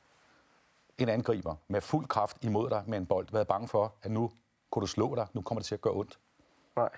en 0.98 1.08
angriber, 1.08 1.54
med 1.68 1.80
fuld 1.80 2.06
kraft 2.06 2.44
imod 2.44 2.70
dig 2.70 2.82
med 2.86 2.98
en 2.98 3.06
bold, 3.06 3.26
været 3.32 3.48
bange 3.48 3.68
for, 3.68 3.94
at 4.02 4.10
nu 4.10 4.30
kunne 4.70 4.80
du 4.80 4.86
slå 4.86 5.14
dig, 5.14 5.26
nu 5.32 5.42
kommer 5.42 5.60
det 5.60 5.66
til 5.66 5.74
at 5.74 5.80
gøre 5.80 5.94
ondt? 5.94 6.18
Nej. 6.76 6.90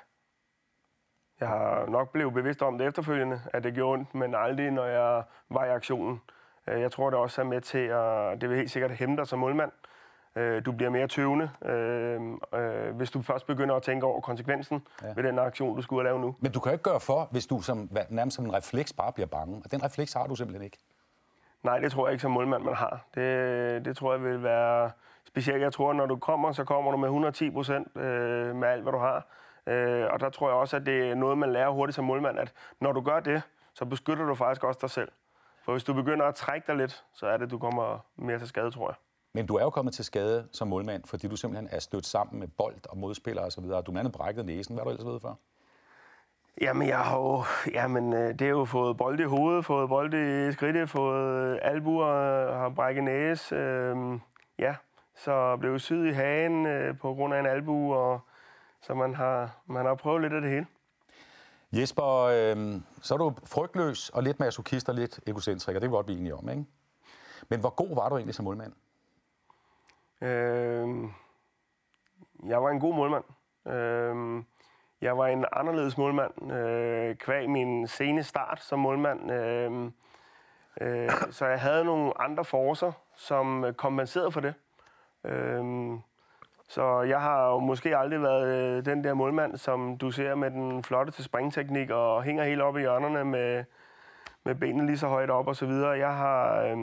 Jeg 1.41 1.49
har 1.49 1.87
nok 1.87 2.13
blevet 2.13 2.35
bevidst 2.35 2.63
om 2.63 2.79
det 2.79 2.87
efterfølgende, 2.87 3.43
at 3.53 3.65
det 3.65 3.75
gjorde 3.75 3.93
ondt, 3.93 4.15
men 4.15 4.35
aldrig, 4.35 4.71
når 4.71 4.85
jeg 4.85 5.23
var 5.49 5.65
i 5.65 5.69
aktionen. 5.69 6.21
Øh, 6.67 6.81
jeg 6.81 6.93
tror, 6.93 7.11
det 7.11 7.19
også 7.19 7.41
er 7.41 7.45
med 7.45 7.61
til 7.61 7.79
at... 7.79 8.41
Det 8.41 8.49
vil 8.49 8.57
helt 8.57 8.71
sikkert 8.71 8.91
hæmme 8.91 9.17
dig 9.17 9.27
som 9.27 9.39
målmand. 9.39 9.73
Øh, 10.37 10.65
du 10.65 10.73
bliver 10.73 10.91
mere 10.91 11.09
tøvende, 11.09 11.51
øh, 11.65 12.21
øh, 12.55 12.97
hvis 12.97 13.11
du 13.11 13.23
først 13.23 13.47
begynder 13.47 13.75
at 13.75 13.83
tænke 13.83 14.07
over 14.07 14.21
konsekvensen 14.21 14.83
ja. 15.03 15.13
ved 15.17 15.23
den 15.23 15.39
aktion, 15.39 15.77
du 15.77 15.83
skulle 15.83 16.05
lave 16.05 16.21
nu. 16.21 16.37
Men 16.41 16.53
du 16.53 16.61
kan 16.61 16.73
ikke 16.73 16.83
gøre 16.83 17.01
for, 17.01 17.29
hvis 17.31 17.47
du 17.47 17.61
som, 17.61 17.91
nærmest 18.09 18.35
som 18.35 18.45
en 18.45 18.55
refleks 18.55 18.93
bare 18.93 19.13
bliver 19.13 19.27
bange. 19.27 19.63
Og 19.65 19.71
den 19.71 19.85
refleks 19.85 20.13
har 20.13 20.27
du 20.27 20.35
simpelthen 20.35 20.65
ikke. 20.65 20.79
Nej, 21.63 21.79
det 21.79 21.93
tror 21.93 22.07
jeg 22.07 22.13
ikke 22.13 22.23
som 22.23 22.31
målmand, 22.31 22.63
man 22.63 22.75
har. 22.75 23.05
Det, 23.15 23.85
det 23.85 23.97
tror 23.97 24.13
jeg 24.13 24.25
vil 24.25 24.43
være 24.43 24.91
specielt. 25.27 25.63
Jeg 25.63 25.73
tror, 25.73 25.93
når 25.93 26.07
du 26.07 26.17
kommer, 26.17 26.53
så 26.53 26.65
kommer 26.65 26.91
du 26.91 26.97
med 26.97 27.09
110 27.09 27.51
procent 27.51 27.97
øh, 27.97 28.57
med 28.57 28.69
alt, 28.69 28.83
hvad 28.83 28.93
du 28.93 28.99
har. 28.99 29.27
Øh, 29.67 30.07
og 30.13 30.21
der 30.21 30.31
tror 30.31 30.49
jeg 30.49 30.57
også, 30.57 30.77
at 30.77 30.87
det 30.87 31.11
er 31.11 31.15
noget, 31.15 31.39
man 31.39 31.53
lærer 31.53 31.71
hurtigt 31.71 31.95
som 31.97 32.05
målmand, 32.05 32.39
at 32.39 32.53
når 32.81 32.93
du 32.93 33.01
gør 33.01 33.21
det, 33.21 33.43
så 33.75 33.85
beskytter 33.85 34.25
du 34.25 34.35
faktisk 34.35 34.65
også 34.65 34.79
dig 34.83 34.91
selv. 34.91 35.13
For 35.65 35.73
hvis 35.73 35.85
du 35.85 35.95
begynder 35.95 36.27
at 36.27 36.35
trække 36.35 36.67
dig 36.67 36.77
lidt, 36.77 37.05
så 37.13 37.27
er 37.27 37.37
det, 37.37 37.51
du 37.51 37.59
kommer 37.59 37.99
mere 38.17 38.39
til 38.39 38.49
skade, 38.49 38.71
tror 38.71 38.89
jeg. 38.89 38.97
Men 39.33 39.47
du 39.47 39.55
er 39.55 39.63
jo 39.63 39.71
kommet 39.71 39.95
til 39.95 40.05
skade 40.05 40.49
som 40.53 40.69
målmand, 40.69 41.05
fordi 41.05 41.29
du 41.29 41.37
simpelthen 41.37 41.69
er 41.73 41.79
stødt 41.79 42.07
sammen 42.07 42.41
med 42.41 42.49
bold 42.49 42.89
og 42.89 42.99
modspillere 42.99 43.45
osv. 43.45 43.65
Du 43.65 43.71
har 43.73 43.99
andet 43.99 44.13
brækket 44.13 44.47
næsen. 44.47 44.75
Hvad 44.75 44.81
har 44.81 44.85
du 44.85 44.91
ellers 44.91 45.13
ved 45.13 45.21
for? 45.21 45.39
Jamen, 46.61 46.89
jeg 46.89 46.99
har 46.99 47.19
jo, 47.19 47.45
jamen, 47.73 48.13
øh, 48.13 48.39
det 48.39 48.43
er 48.43 48.49
jo 48.49 48.65
fået 48.65 48.97
bold 48.97 49.21
i 49.21 49.25
hovedet, 49.25 49.65
fået 49.65 49.89
bold 49.89 50.15
i 50.15 50.53
skridtet, 50.53 50.91
fået 50.91 51.59
albuer, 51.63 52.07
har 52.53 52.69
brækket 52.69 53.05
næse. 53.05 53.55
Øh, 53.55 53.97
ja, 54.59 54.75
så 55.17 55.57
blev 55.57 55.79
syet 55.79 56.07
i 56.07 56.13
hagen 56.13 56.67
øh, 56.67 56.99
på 56.99 57.15
grund 57.15 57.35
af 57.35 57.41
en 57.41 57.47
albu, 57.47 57.95
og 57.95 58.21
så 58.83 58.95
man 58.95 59.15
har, 59.15 59.63
man 59.67 59.87
har 59.87 59.95
prøvet 59.95 60.23
lidt 60.23 60.33
af 60.33 60.41
det 60.41 60.51
hele. 60.51 60.67
Jesper, 61.73 62.05
øh, 62.05 62.81
så 63.03 63.15
er 63.15 63.19
du 63.19 63.33
frygtløs 63.45 64.09
og 64.09 64.23
lidt 64.23 64.41
masochist 64.41 64.89
og 64.89 64.95
lidt 64.95 65.21
egocentriker. 65.27 65.81
Det 65.81 65.87
er 65.87 65.91
vi 65.91 65.95
godt 65.95 66.07
blive 66.07 66.19
enige 66.19 66.35
om, 66.35 66.49
ikke? 66.49 66.65
Men 67.49 67.61
hvor 67.61 67.71
god 67.71 67.95
var 67.95 68.09
du 68.09 68.17
egentlig 68.17 68.35
som 68.35 68.45
målmand? 68.45 68.73
Øh, 70.21 70.89
jeg 72.47 72.63
var 72.63 72.71
en 72.71 72.81
god 72.81 72.95
målmand. 72.95 73.25
Øh, 73.67 74.45
jeg 75.01 75.19
var 75.19 75.27
en 75.27 75.45
anderledes 75.53 75.99
målmand, 75.99 76.53
øh, 76.53 77.17
kvæg 77.17 77.51
min 77.51 77.87
sene 77.87 78.23
start 78.23 78.63
som 78.63 78.79
målmand. 78.79 79.33
Øh, 79.33 79.91
øh, 80.81 81.11
så 81.31 81.47
jeg 81.47 81.61
havde 81.61 81.85
nogle 81.85 82.21
andre 82.21 82.45
forcer, 82.45 82.93
som 83.17 83.75
kompenserede 83.77 84.33
for 84.33 84.41
det. 84.41 84.55
Øh, 85.25 85.99
så 86.69 87.01
jeg 87.01 87.21
har 87.21 87.49
jo 87.49 87.59
måske 87.59 87.97
aldrig 87.97 88.23
været 88.23 88.47
øh, 88.47 88.85
den 88.85 89.05
der 89.05 89.15
målmand, 89.15 89.57
som 89.57 89.99
du 89.99 90.11
ser 90.11 90.35
med 90.35 90.51
den 90.51 90.83
flotte 90.83 91.13
til 91.13 91.25
springteknik 91.25 91.91
og 91.91 92.23
hænger 92.23 92.45
helt 92.45 92.63
oppe 92.63 92.81
i 92.81 92.83
hjørnerne 92.83 93.25
med, 93.25 93.65
med 94.45 94.55
benene 94.55 94.87
lige 94.87 94.99
så 94.99 95.09
højt 95.09 95.31
op 95.31 95.47
og 95.47 95.57
så 95.57 95.67
videre. 95.67 95.91
Jeg 95.91 96.17
har, 96.17 96.63
øh, 96.63 96.77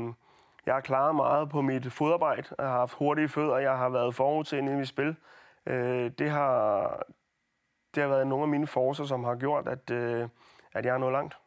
jeg 0.68 0.76
har 0.76 0.82
klaret 0.82 1.16
meget 1.16 1.50
på 1.50 1.62
mit 1.62 1.94
fodarbejde. 1.94 2.44
Jeg 2.58 2.68
har 2.68 2.78
haft 2.78 2.94
hurtige 2.94 3.30
fødder. 3.30 3.58
Jeg 3.58 3.78
har 3.78 3.90
været 3.90 4.16
forudseende 4.16 4.72
i 4.72 4.76
mit 4.76 4.88
spil. 4.88 5.16
Øh, 5.66 6.12
det, 6.20 6.30
har, 6.30 7.04
det 7.96 8.04
har 8.04 8.10
været 8.10 8.28
nogle 8.28 8.44
af 8.44 8.50
mine 8.50 8.68
forser, 8.68 9.06
som 9.06 9.24
har 9.24 9.36
gjort, 9.36 9.68
at, 9.68 9.92
øh, 9.92 10.30
at 10.74 10.86
jeg 10.86 10.94
er 10.94 10.98
nået 10.98 11.12
langt. 11.12 11.38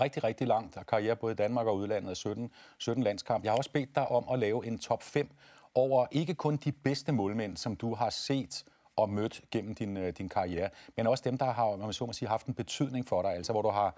Rigtig, 0.00 0.24
rigtig 0.24 0.46
langt. 0.46 0.74
Der 0.74 0.82
karriere 0.82 1.16
både 1.16 1.32
i 1.32 1.36
Danmark 1.36 1.66
og 1.66 1.76
udlandet 1.76 2.10
af 2.10 2.16
17, 2.16 2.50
17 2.78 3.02
landskamp. 3.02 3.44
Jeg 3.44 3.52
har 3.52 3.56
også 3.56 3.72
bedt 3.72 3.94
dig 3.94 4.08
om 4.08 4.24
at 4.32 4.38
lave 4.38 4.66
en 4.66 4.78
top 4.78 5.02
5 5.02 5.28
over 5.74 6.06
ikke 6.10 6.34
kun 6.34 6.56
de 6.56 6.72
bedste 6.72 7.12
målmænd, 7.12 7.56
som 7.56 7.76
du 7.76 7.94
har 7.94 8.10
set 8.10 8.64
og 8.96 9.10
mødt 9.10 9.40
gennem 9.50 9.74
din, 9.74 9.96
øh, 9.96 10.12
din 10.12 10.28
karriere, 10.28 10.70
men 10.96 11.06
også 11.06 11.22
dem, 11.26 11.38
der 11.38 11.52
har 11.52 11.76
man 11.76 11.92
så 11.92 12.06
må 12.06 12.12
sige, 12.12 12.28
haft 12.28 12.46
en 12.46 12.54
betydning 12.54 13.06
for 13.06 13.22
dig, 13.22 13.34
altså 13.34 13.52
hvor 13.52 13.62
du 13.62 13.68
har 13.68 13.96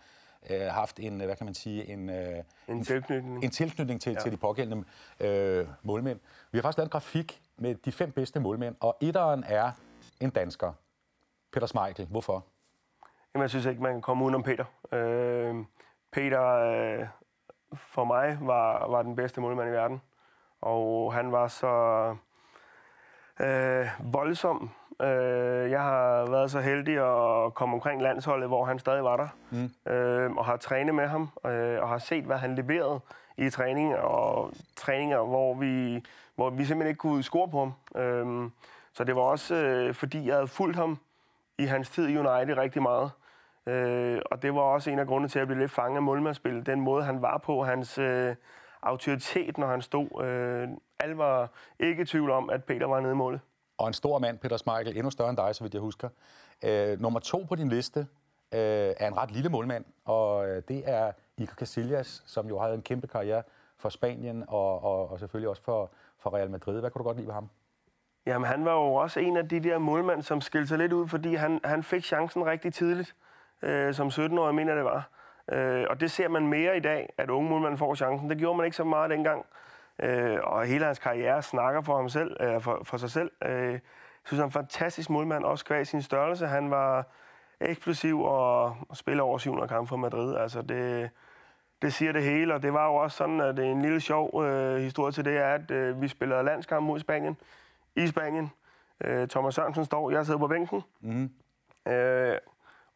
øh, 0.50 0.60
haft 0.60 1.00
en, 1.00 1.20
hvad 1.20 1.36
kan 1.36 1.44
man 1.44 1.54
sige, 1.54 1.88
en, 1.88 2.10
øh, 2.10 2.42
en 2.68 2.84
tilknytning, 2.84 3.44
en 3.44 3.50
tilknytning 3.50 4.00
til, 4.00 4.12
ja. 4.12 4.20
til 4.20 4.32
de 4.32 4.36
pågældende 4.36 4.84
øh, 5.20 5.66
målmænd. 5.82 6.20
Vi 6.52 6.58
har 6.58 6.62
faktisk 6.62 6.78
lavet 6.78 6.86
en 6.86 6.90
grafik 6.90 7.42
med 7.56 7.74
de 7.74 7.92
fem 7.92 8.12
bedste 8.12 8.40
målmænd, 8.40 8.76
og 8.80 8.96
etteren 9.00 9.44
er 9.46 9.72
en 10.20 10.30
dansker, 10.30 10.72
Peter 11.52 11.66
Smeichel. 11.66 12.06
Hvorfor? 12.06 12.44
Jamen, 13.34 13.42
jeg 13.42 13.50
synes 13.50 13.66
ikke, 13.66 13.82
man 13.82 13.92
kan 13.92 14.02
komme 14.02 14.24
udenom 14.24 14.42
Peter. 14.42 14.64
Øh, 14.92 15.54
Peter, 16.12 16.42
øh, 16.42 17.06
for 17.74 18.04
mig, 18.04 18.38
var, 18.40 18.88
var 18.88 19.02
den 19.02 19.16
bedste 19.16 19.40
målmand 19.40 19.68
i 19.68 19.72
verden. 19.72 20.00
Og 20.60 21.14
han 21.14 21.32
var 21.32 21.48
så 21.48 22.16
øh, 23.40 24.12
voldsom. 24.12 24.70
Øh, 25.02 25.70
jeg 25.70 25.82
har 25.82 26.30
været 26.30 26.50
så 26.50 26.60
heldig 26.60 26.94
at 26.94 27.54
komme 27.54 27.74
omkring 27.74 28.02
landsholdet, 28.02 28.48
hvor 28.48 28.64
han 28.64 28.78
stadig 28.78 29.04
var 29.04 29.16
der. 29.16 29.28
Mm. 29.50 29.92
Øh, 29.92 30.32
og 30.32 30.44
har 30.44 30.56
trænet 30.56 30.94
med 30.94 31.06
ham, 31.06 31.28
øh, 31.46 31.82
og 31.82 31.88
har 31.88 31.98
set, 31.98 32.24
hvad 32.24 32.36
han 32.36 32.54
leverede 32.54 33.00
i 33.36 33.50
træning 33.50 33.96
og 33.96 34.52
træninger, 34.76 35.22
hvor 35.22 35.54
vi, 35.54 36.04
hvor 36.34 36.50
vi 36.50 36.64
simpelthen 36.64 36.88
ikke 36.88 36.98
kunne 36.98 37.22
score 37.22 37.48
på 37.48 37.58
ham. 37.58 38.02
Øh, 38.02 38.50
så 38.92 39.04
det 39.04 39.16
var 39.16 39.22
også, 39.22 39.54
øh, 39.54 39.94
fordi 39.94 40.26
jeg 40.26 40.34
havde 40.34 40.48
fulgt 40.48 40.76
ham 40.76 40.98
i 41.58 41.64
hans 41.64 41.90
tid 41.90 42.08
i 42.08 42.16
United 42.16 42.56
rigtig 42.56 42.82
meget. 42.82 43.10
Øh, 43.66 44.20
og 44.30 44.42
det 44.42 44.54
var 44.54 44.60
også 44.60 44.90
en 44.90 44.98
af 44.98 45.06
grundene 45.06 45.28
til, 45.28 45.38
at 45.38 45.40
jeg 45.40 45.46
blev 45.46 45.58
lidt 45.58 45.70
fanget 45.70 45.96
af 45.96 46.02
målmandsspillet. 46.02 46.66
Den 46.66 46.80
måde, 46.80 47.04
han 47.04 47.22
var 47.22 47.38
på, 47.38 47.64
hans... 47.64 47.98
Øh, 47.98 48.34
autoritet, 48.86 49.58
når 49.58 49.66
han 49.66 49.82
stod. 49.82 50.24
Øh, 50.24 50.68
alle 51.00 51.18
var 51.18 51.50
ikke 51.78 52.02
i 52.02 52.04
tvivl 52.04 52.30
om, 52.30 52.50
at 52.50 52.64
Peter 52.64 52.86
var 52.86 53.00
nede 53.00 53.12
i 53.12 53.16
målet. 53.16 53.40
Og 53.78 53.88
en 53.88 53.94
stor 53.94 54.18
mand, 54.18 54.38
Peter 54.38 54.56
Smeichel, 54.56 54.96
endnu 54.96 55.10
større 55.10 55.28
end 55.28 55.36
dig, 55.36 55.54
så 55.54 55.64
vidt 55.64 55.74
jeg 55.74 55.80
husker. 55.80 56.08
Øh, 56.64 57.00
nummer 57.00 57.20
to 57.20 57.44
på 57.48 57.54
din 57.54 57.68
liste 57.68 58.00
øh, 58.52 58.94
er 58.96 59.08
en 59.08 59.16
ret 59.16 59.30
lille 59.30 59.48
målmand, 59.48 59.84
og 60.04 60.48
øh, 60.48 60.62
det 60.68 60.82
er 60.86 61.12
Iker 61.36 61.54
Casillas, 61.54 62.22
som 62.26 62.48
jo 62.48 62.58
har 62.58 62.68
en 62.68 62.82
kæmpe 62.82 63.06
karriere 63.06 63.42
for 63.78 63.88
Spanien 63.88 64.44
og, 64.48 64.84
og, 64.84 65.10
og 65.10 65.18
selvfølgelig 65.18 65.48
også 65.48 65.62
for, 65.62 65.90
for 66.18 66.34
Real 66.34 66.50
Madrid. 66.50 66.80
Hvad 66.80 66.90
kunne 66.90 67.00
du 67.00 67.04
godt 67.04 67.16
lide 67.16 67.26
ved 67.26 67.34
ham? 67.34 67.48
Jamen, 68.26 68.48
han 68.48 68.64
var 68.64 68.72
jo 68.72 68.94
også 68.94 69.20
en 69.20 69.36
af 69.36 69.48
de 69.48 69.60
der 69.60 69.78
målmænd, 69.78 70.22
som 70.22 70.40
skilte 70.40 70.68
sig 70.68 70.78
lidt 70.78 70.92
ud, 70.92 71.08
fordi 71.08 71.34
han, 71.34 71.60
han 71.64 71.82
fik 71.82 72.04
chancen 72.04 72.46
rigtig 72.46 72.74
tidligt, 72.74 73.14
øh, 73.62 73.94
som 73.94 74.08
17-årig, 74.08 74.54
mener 74.54 74.74
det 74.74 74.84
var. 74.84 75.10
Øh, 75.52 75.86
og 75.90 76.00
det 76.00 76.10
ser 76.10 76.28
man 76.28 76.46
mere 76.46 76.76
i 76.76 76.80
dag, 76.80 77.12
at 77.18 77.30
unge 77.30 77.50
målmænd 77.50 77.78
får 77.78 77.94
chancen. 77.94 78.30
Det 78.30 78.38
gjorde 78.38 78.56
man 78.56 78.64
ikke 78.64 78.76
så 78.76 78.84
meget 78.84 79.10
dengang. 79.10 79.46
Øh, 80.02 80.38
og 80.42 80.66
hele 80.66 80.84
hans 80.84 80.98
karriere 80.98 81.42
snakker 81.42 81.80
for, 81.80 81.96
ham 81.96 82.08
selv, 82.08 82.36
øh, 82.40 82.60
for, 82.60 82.80
for 82.84 82.96
sig 82.96 83.10
selv. 83.10 83.30
Øh, 83.44 83.72
jeg 83.72 83.80
synes, 84.24 84.38
han 84.38 84.40
er 84.40 84.44
en 84.44 84.50
fantastisk 84.50 85.10
målmand, 85.10 85.44
også 85.44 85.64
kvæg 85.64 85.86
sin 85.86 86.02
størrelse. 86.02 86.46
Han 86.46 86.70
var 86.70 87.06
eksplosiv 87.60 88.22
og, 88.22 88.64
og 88.88 88.96
spiller 88.96 89.22
over 89.22 89.38
700 89.38 89.68
kampe 89.68 89.88
for 89.88 89.96
Madrid. 89.96 90.36
Altså, 90.36 90.62
det, 90.62 91.10
det 91.82 91.92
siger 91.92 92.12
det 92.12 92.22
hele, 92.22 92.54
og 92.54 92.62
det 92.62 92.72
var 92.72 92.86
jo 92.86 92.94
også 92.94 93.16
sådan, 93.16 93.40
at 93.40 93.58
en 93.58 93.82
lille 93.82 94.00
sjov 94.00 94.44
øh, 94.44 94.80
historie 94.80 95.12
til 95.12 95.24
det 95.24 95.36
er, 95.36 95.54
at 95.54 95.70
øh, 95.70 96.02
vi 96.02 96.08
spiller 96.08 96.42
landskamp 96.42 96.86
mod 96.86 97.00
Spanien 97.00 97.36
i 97.96 98.06
Spanien. 98.06 98.50
Øh, 99.04 99.28
Thomas 99.28 99.54
Sørensen 99.54 99.84
står, 99.84 100.10
jeg 100.10 100.26
sidder 100.26 100.38
på 100.38 100.48
bænken. 100.48 100.82
Mm. 101.00 101.30
Øh, 101.92 102.36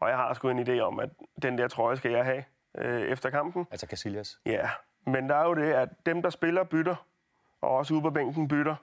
og 0.01 0.09
jeg 0.09 0.17
har 0.17 0.35
sgu 0.35 0.49
en 0.49 0.69
idé 0.69 0.81
om, 0.81 1.01
at 1.01 1.11
den 1.43 1.59
der 1.59 1.69
trøje 1.69 1.97
skal 1.97 2.11
jeg 2.11 2.25
have 2.25 2.45
øh, 2.79 3.01
efter 3.01 3.31
kampen. 3.31 3.67
Altså 3.71 3.87
Casillas? 3.87 4.41
Ja, 4.47 4.69
men 5.07 5.29
der 5.29 5.35
er 5.35 5.45
jo 5.45 5.55
det, 5.55 5.73
at 5.73 5.89
dem, 6.07 6.23
der 6.23 6.31
spiller, 6.31 6.65
bytter, 6.65 7.07
og 7.61 7.71
også 7.71 7.95
ude 7.95 8.03
på 8.03 8.11
bænken 8.11 8.49
bytter. 8.49 8.75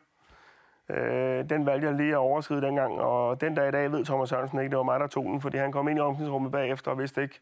Øh, 0.90 1.50
den 1.50 1.66
valgte 1.66 1.88
jeg 1.88 1.96
lige 1.96 2.12
at 2.12 2.18
overskride 2.18 2.62
dengang, 2.62 2.94
og 3.00 3.42
den 3.42 3.56
dag 3.56 3.68
i 3.68 3.72
dag 3.72 3.92
ved 3.92 4.06
Thomas 4.06 4.30
Sørensen 4.30 4.60
ikke, 4.60 4.70
det 4.70 4.78
var 4.78 4.84
mig, 4.84 5.00
der 5.00 5.08
tog 5.08 5.24
den, 5.24 5.42
fordi 5.42 5.58
han 5.58 5.72
kom 5.72 5.88
ind 5.88 6.00
i 6.00 6.02
omklædningsrummet 6.02 6.52
bagefter 6.52 6.92
og 6.92 7.00
vidste 7.00 7.22
ikke, 7.22 7.40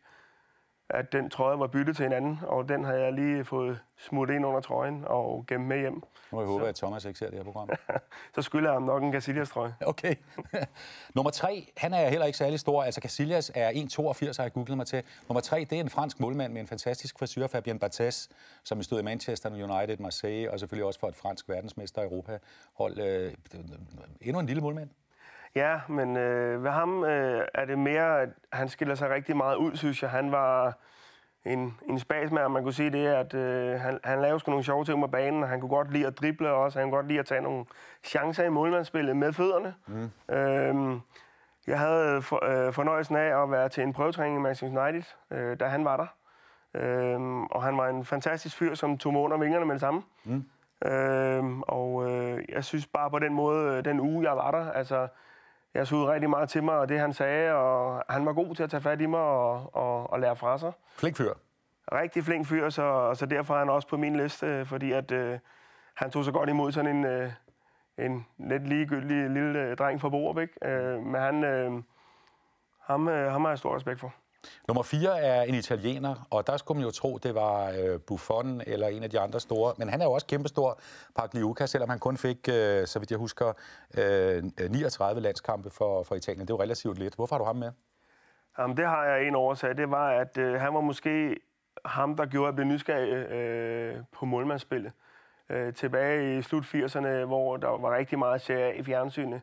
at 0.89 1.11
den 1.11 1.29
trøje 1.29 1.59
var 1.59 1.67
byttet 1.67 1.95
til 1.95 2.05
en 2.05 2.13
anden, 2.13 2.39
og 2.47 2.69
den 2.69 2.83
havde 2.83 3.03
jeg 3.03 3.13
lige 3.13 3.45
fået 3.45 3.79
smuttet 3.97 4.35
ind 4.35 4.45
under 4.45 4.61
trøjen 4.61 5.03
og 5.07 5.45
gemt 5.47 5.65
med 5.65 5.79
hjem. 5.79 6.03
Nu 6.31 6.39
jeg 6.39 6.47
håbe, 6.47 6.67
at 6.67 6.75
Thomas 6.75 7.05
ikke 7.05 7.19
ser 7.19 7.29
det 7.29 7.37
her 7.37 7.43
program. 7.43 7.69
så 8.35 8.41
skylder 8.41 8.69
jeg 8.69 8.73
ham 8.73 8.83
nok 8.83 9.03
en 9.03 9.13
Casillas-trøje. 9.13 9.75
Okay. 9.81 10.15
Nummer 11.15 11.31
tre, 11.31 11.71
han 11.77 11.93
er 11.93 12.09
heller 12.09 12.25
ikke 12.25 12.37
særlig 12.37 12.59
stor. 12.59 12.83
Altså 12.83 13.01
Casillas 13.01 13.51
er 13.55 13.71
1,82, 13.71 14.37
har 14.37 14.43
jeg 14.43 14.53
googlet 14.53 14.77
mig 14.77 14.87
til. 14.87 15.03
Nummer 15.29 15.41
tre, 15.41 15.59
det 15.69 15.77
er 15.77 15.81
en 15.81 15.89
fransk 15.89 16.19
målmand 16.19 16.53
med 16.53 16.61
en 16.61 16.67
fantastisk 16.67 17.19
frisyr, 17.19 17.47
Fabien 17.47 17.79
Barthez, 17.79 18.27
som 18.63 18.83
stod 18.83 18.99
i 18.99 19.03
Manchester 19.03 19.49
United, 19.49 19.97
Marseille, 19.97 20.51
og 20.51 20.59
selvfølgelig 20.59 20.85
også 20.85 20.99
for 20.99 21.07
et 21.07 21.15
fransk 21.15 21.49
verdensmester 21.49 22.01
i 22.01 22.05
Europa. 22.05 22.39
Hold, 22.73 22.99
øh, 22.99 23.33
endnu 24.21 24.39
en 24.39 24.45
lille 24.45 24.61
målmand. 24.61 24.89
Ja, 25.55 25.79
men 25.88 26.17
øh, 26.17 26.63
ved 26.63 26.71
ham 26.71 27.03
øh, 27.03 27.45
er 27.53 27.65
det 27.65 27.79
mere, 27.79 28.21
at 28.21 28.29
han 28.53 28.69
skiller 28.69 28.95
sig 28.95 29.09
rigtig 29.09 29.38
meget 29.38 29.55
ud, 29.55 29.75
synes 29.75 30.01
jeg. 30.01 30.09
Han 30.09 30.31
var 30.31 30.77
en, 31.45 31.77
en 31.89 32.00
spasmær, 32.00 32.47
man 32.47 32.63
kunne 32.63 32.74
sige 32.74 32.89
det, 32.89 33.07
at 33.07 33.33
øh, 33.33 33.79
han, 33.79 34.00
han 34.03 34.21
lavede 34.21 34.39
sgu 34.39 34.51
nogle 34.51 34.63
sjove 34.63 34.85
ting 34.85 35.01
på 35.01 35.07
banen, 35.07 35.43
og 35.43 35.50
han 35.50 35.59
kunne 35.59 35.69
godt 35.69 35.91
lide 35.91 36.07
at 36.07 36.19
drible 36.19 36.51
også, 36.51 36.79
han 36.79 36.89
kunne 36.89 36.97
godt 36.97 37.07
lide 37.07 37.19
at 37.19 37.25
tage 37.25 37.41
nogle 37.41 37.65
chancer 38.03 38.43
i 38.43 38.50
målmandsspillet 38.50 39.17
med 39.17 39.33
fødderne. 39.33 39.74
Mm. 39.88 40.35
Øhm, 40.35 41.01
jeg 41.67 41.79
havde 41.79 42.21
for, 42.21 42.45
øh, 42.45 42.74
fornøjelsen 42.74 43.15
af 43.15 43.43
at 43.43 43.51
være 43.51 43.69
til 43.69 43.83
en 43.83 43.93
prøvetræning 43.93 44.38
i 44.38 44.41
Manchester 44.41 44.83
United, 44.83 45.03
øh, 45.31 45.59
da 45.59 45.65
han 45.65 45.85
var 45.85 45.97
der. 45.97 46.07
Øhm, 46.81 47.43
og 47.45 47.63
han 47.63 47.77
var 47.77 47.88
en 47.88 48.05
fantastisk 48.05 48.57
fyr, 48.57 48.75
som 48.75 48.97
tog 48.97 49.13
mig 49.13 49.21
under 49.21 49.38
vingerne 49.38 49.65
med 49.65 49.74
det 49.74 49.81
samme. 49.81 50.03
Mm. 50.25 50.45
Øhm, 50.89 51.62
og 51.62 52.12
øh, 52.12 52.43
jeg 52.50 52.63
synes 52.63 52.88
bare 52.88 53.09
på 53.09 53.19
den 53.19 53.33
måde, 53.33 53.81
den 53.81 54.00
uge, 54.00 54.29
jeg 54.29 54.38
var 54.38 54.51
der, 54.51 54.71
altså 54.71 55.07
jeg 55.75 55.88
så 55.88 56.12
rigtig 56.12 56.29
meget 56.29 56.50
til 56.50 56.63
mig, 56.63 56.75
og 56.75 56.89
det 56.89 57.00
han 57.00 57.13
sagde, 57.13 57.53
og 57.53 58.03
han 58.10 58.25
var 58.25 58.34
god 58.34 58.55
til 58.55 58.63
at 58.63 58.70
tage 58.70 58.82
fat 58.82 59.01
i 59.01 59.05
mig 59.05 59.20
og, 59.20 59.75
og, 59.75 60.10
og 60.10 60.20
lære 60.20 60.36
fra 60.36 60.58
sig. 60.58 60.72
Flink 60.98 61.17
fyr. 61.17 61.34
Rigtig 61.91 62.24
flink 62.24 62.48
fyr, 62.48 62.70
så, 62.70 63.13
så 63.13 63.25
derfor 63.25 63.53
er 63.53 63.60
han 63.60 63.70
også 63.70 63.88
på 63.88 63.98
min 63.98 64.15
liste, 64.15 64.65
fordi 64.65 64.91
at, 64.91 65.12
øh, 65.12 65.39
han 65.96 66.12
tog 66.12 66.25
så 66.25 66.32
godt 66.32 66.50
imod 66.50 66.72
sådan 66.72 66.96
en, 66.96 67.05
øh, 67.05 67.32
en 67.98 68.25
lidt 68.38 68.67
ligegyldig 68.67 69.29
lille 69.29 69.60
øh, 69.60 69.77
dreng 69.77 70.01
fra 70.01 70.10
Borup, 70.10 70.38
ikke? 70.38 70.53
Øh, 70.70 71.01
men 71.03 71.22
han, 71.22 71.44
øh, 71.44 71.72
ham, 72.82 73.08
øh, 73.08 73.32
ham 73.32 73.41
har 73.41 73.50
jeg 73.50 73.58
stor 73.58 73.75
respekt 73.75 74.00
for. 74.00 74.13
Nummer 74.67 74.83
4 74.83 75.19
er 75.19 75.41
en 75.41 75.55
italiener, 75.55 76.27
og 76.29 76.47
der 76.47 76.57
skulle 76.57 76.77
man 76.77 76.85
jo 76.85 76.91
tro, 76.91 77.17
det 77.17 77.35
var 77.35 77.73
øh, 77.79 77.99
Buffon 77.99 78.61
eller 78.67 78.87
en 78.87 79.03
af 79.03 79.09
de 79.09 79.19
andre 79.19 79.39
store. 79.39 79.73
Men 79.77 79.89
han 79.89 80.01
er 80.01 80.05
jo 80.05 80.11
også 80.11 80.27
kæmpestor, 80.27 80.79
Pagliuca, 81.15 81.65
selvom 81.65 81.89
han 81.89 81.99
kun 81.99 82.17
fik, 82.17 82.49
øh, 82.49 82.87
så 82.87 82.99
vidt 82.99 83.11
jeg 83.11 83.19
husker, 83.19 83.53
øh, 83.97 84.43
39 84.69 85.21
landskampe 85.21 85.69
for, 85.69 86.03
for 86.03 86.15
Italien. 86.15 86.41
Det 86.41 86.53
er 86.53 86.57
jo 86.57 86.61
relativt 86.61 86.99
lidt. 86.99 87.15
Hvorfor 87.15 87.35
har 87.35 87.39
du 87.39 87.45
ham 87.45 87.55
med? 87.55 87.71
Jamen, 88.59 88.77
det 88.77 88.85
har 88.85 89.05
jeg 89.05 89.27
en 89.27 89.35
årsag. 89.35 89.77
Det 89.77 89.91
var, 89.91 90.09
at 90.09 90.37
øh, 90.37 90.53
han 90.61 90.73
var 90.73 90.81
måske 90.81 91.35
ham, 91.85 92.15
der 92.15 92.25
gjorde, 92.25 92.47
at 92.47 92.51
jeg 92.51 92.55
blev 92.55 92.67
nysgerrig 92.67 93.31
øh, 93.31 93.95
på 94.11 94.25
målmandsspillet. 94.25 94.91
Øh, 95.49 95.73
tilbage 95.73 96.37
i 96.37 96.41
slut 96.41 96.63
80'erne, 96.63 97.25
hvor 97.25 97.57
der 97.57 97.67
var 97.67 97.95
rigtig 97.97 98.19
meget 98.19 98.41
serie 98.41 98.77
i 98.77 98.83
fjernsynet, 98.83 99.41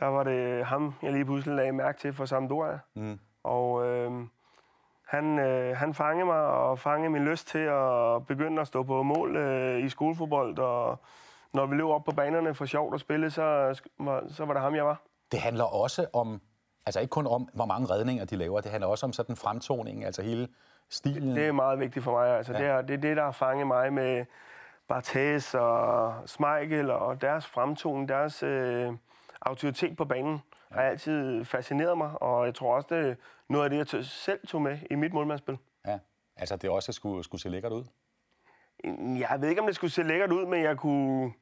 der 0.00 0.06
var 0.06 0.24
det 0.24 0.64
ham, 0.64 0.94
jeg 1.02 1.12
lige 1.12 1.24
pludselig 1.24 1.56
lagde 1.56 1.72
mærke 1.72 1.98
til 1.98 2.12
for 2.12 2.24
Sampdoria. 2.24 2.78
Mm. 2.94 3.18
Og 3.44 3.86
øh, 3.86 4.12
han, 5.06 5.38
øh, 5.38 5.76
han 5.76 5.94
fangede 5.94 6.26
mig 6.26 6.40
og 6.40 6.78
fangede 6.78 7.10
min 7.10 7.24
lyst 7.24 7.48
til 7.48 7.58
at 7.58 8.26
begynde 8.26 8.60
at 8.60 8.66
stå 8.66 8.82
på 8.82 9.02
mål 9.02 9.36
øh, 9.36 9.84
i 9.84 9.88
skolefodbold. 9.88 10.58
Og 10.58 10.98
når 11.52 11.66
vi 11.66 11.76
løb 11.76 11.86
op 11.86 12.04
på 12.04 12.12
banerne 12.12 12.54
for 12.54 12.66
sjovt 12.66 12.94
at 12.94 13.00
spille, 13.00 13.30
så, 13.30 13.74
så 14.28 14.44
var 14.44 14.52
det 14.52 14.62
ham, 14.62 14.74
jeg 14.74 14.86
var. 14.86 15.02
Det 15.32 15.40
handler 15.40 15.64
også 15.64 16.06
om, 16.12 16.40
altså 16.86 17.00
ikke 17.00 17.10
kun 17.10 17.26
om, 17.26 17.48
hvor 17.54 17.66
mange 17.66 17.90
redninger 17.90 18.24
de 18.24 18.36
laver, 18.36 18.60
det 18.60 18.70
handler 18.70 18.88
også 18.88 19.06
om 19.06 19.12
sådan 19.12 19.36
fremtoning, 19.36 20.04
altså 20.04 20.22
hele 20.22 20.48
stilen. 20.90 21.36
Det 21.36 21.46
er 21.46 21.52
meget 21.52 21.80
vigtigt 21.80 22.04
for 22.04 22.12
mig. 22.12 22.36
Altså, 22.36 22.52
ja. 22.52 22.58
det, 22.58 22.66
er, 22.66 22.82
det 22.82 22.94
er 22.94 22.98
det, 22.98 23.16
der 23.16 23.24
har 23.24 23.32
fanget 23.32 23.66
mig 23.66 23.92
med 23.92 24.24
Barthez 24.88 25.54
og 25.54 26.14
Smeichel 26.26 26.90
og 26.90 27.20
deres 27.20 27.46
fremtoning, 27.46 28.08
deres 28.08 28.42
øh, 28.42 28.92
autoritet 29.42 29.96
på 29.96 30.04
banen. 30.04 30.42
Har 30.76 30.82
altid 30.82 31.44
fascineret 31.44 31.98
mig, 31.98 32.22
og 32.22 32.46
jeg 32.46 32.54
tror 32.54 32.74
også, 32.74 32.86
det 32.90 33.08
er 33.10 33.14
noget 33.48 33.64
af 33.64 33.70
det, 33.70 33.94
jeg 33.94 34.04
selv 34.04 34.46
tog 34.46 34.62
med 34.62 34.78
i 34.90 34.94
mit 34.94 35.12
målmandsspil. 35.12 35.58
Ja, 35.86 35.98
altså 36.36 36.56
det 36.56 36.70
også 36.70 36.92
skulle, 36.92 37.24
skulle 37.24 37.40
se 37.40 37.48
lækkert 37.48 37.72
ud? 37.72 37.84
Jeg 39.18 39.36
ved 39.40 39.48
ikke, 39.48 39.60
om 39.60 39.66
det 39.66 39.76
skulle 39.76 39.90
se 39.90 40.02
lækkert 40.02 40.32
ud, 40.32 40.46
men 40.46 40.62
jeg 40.62 40.76
kunne, 40.76 41.32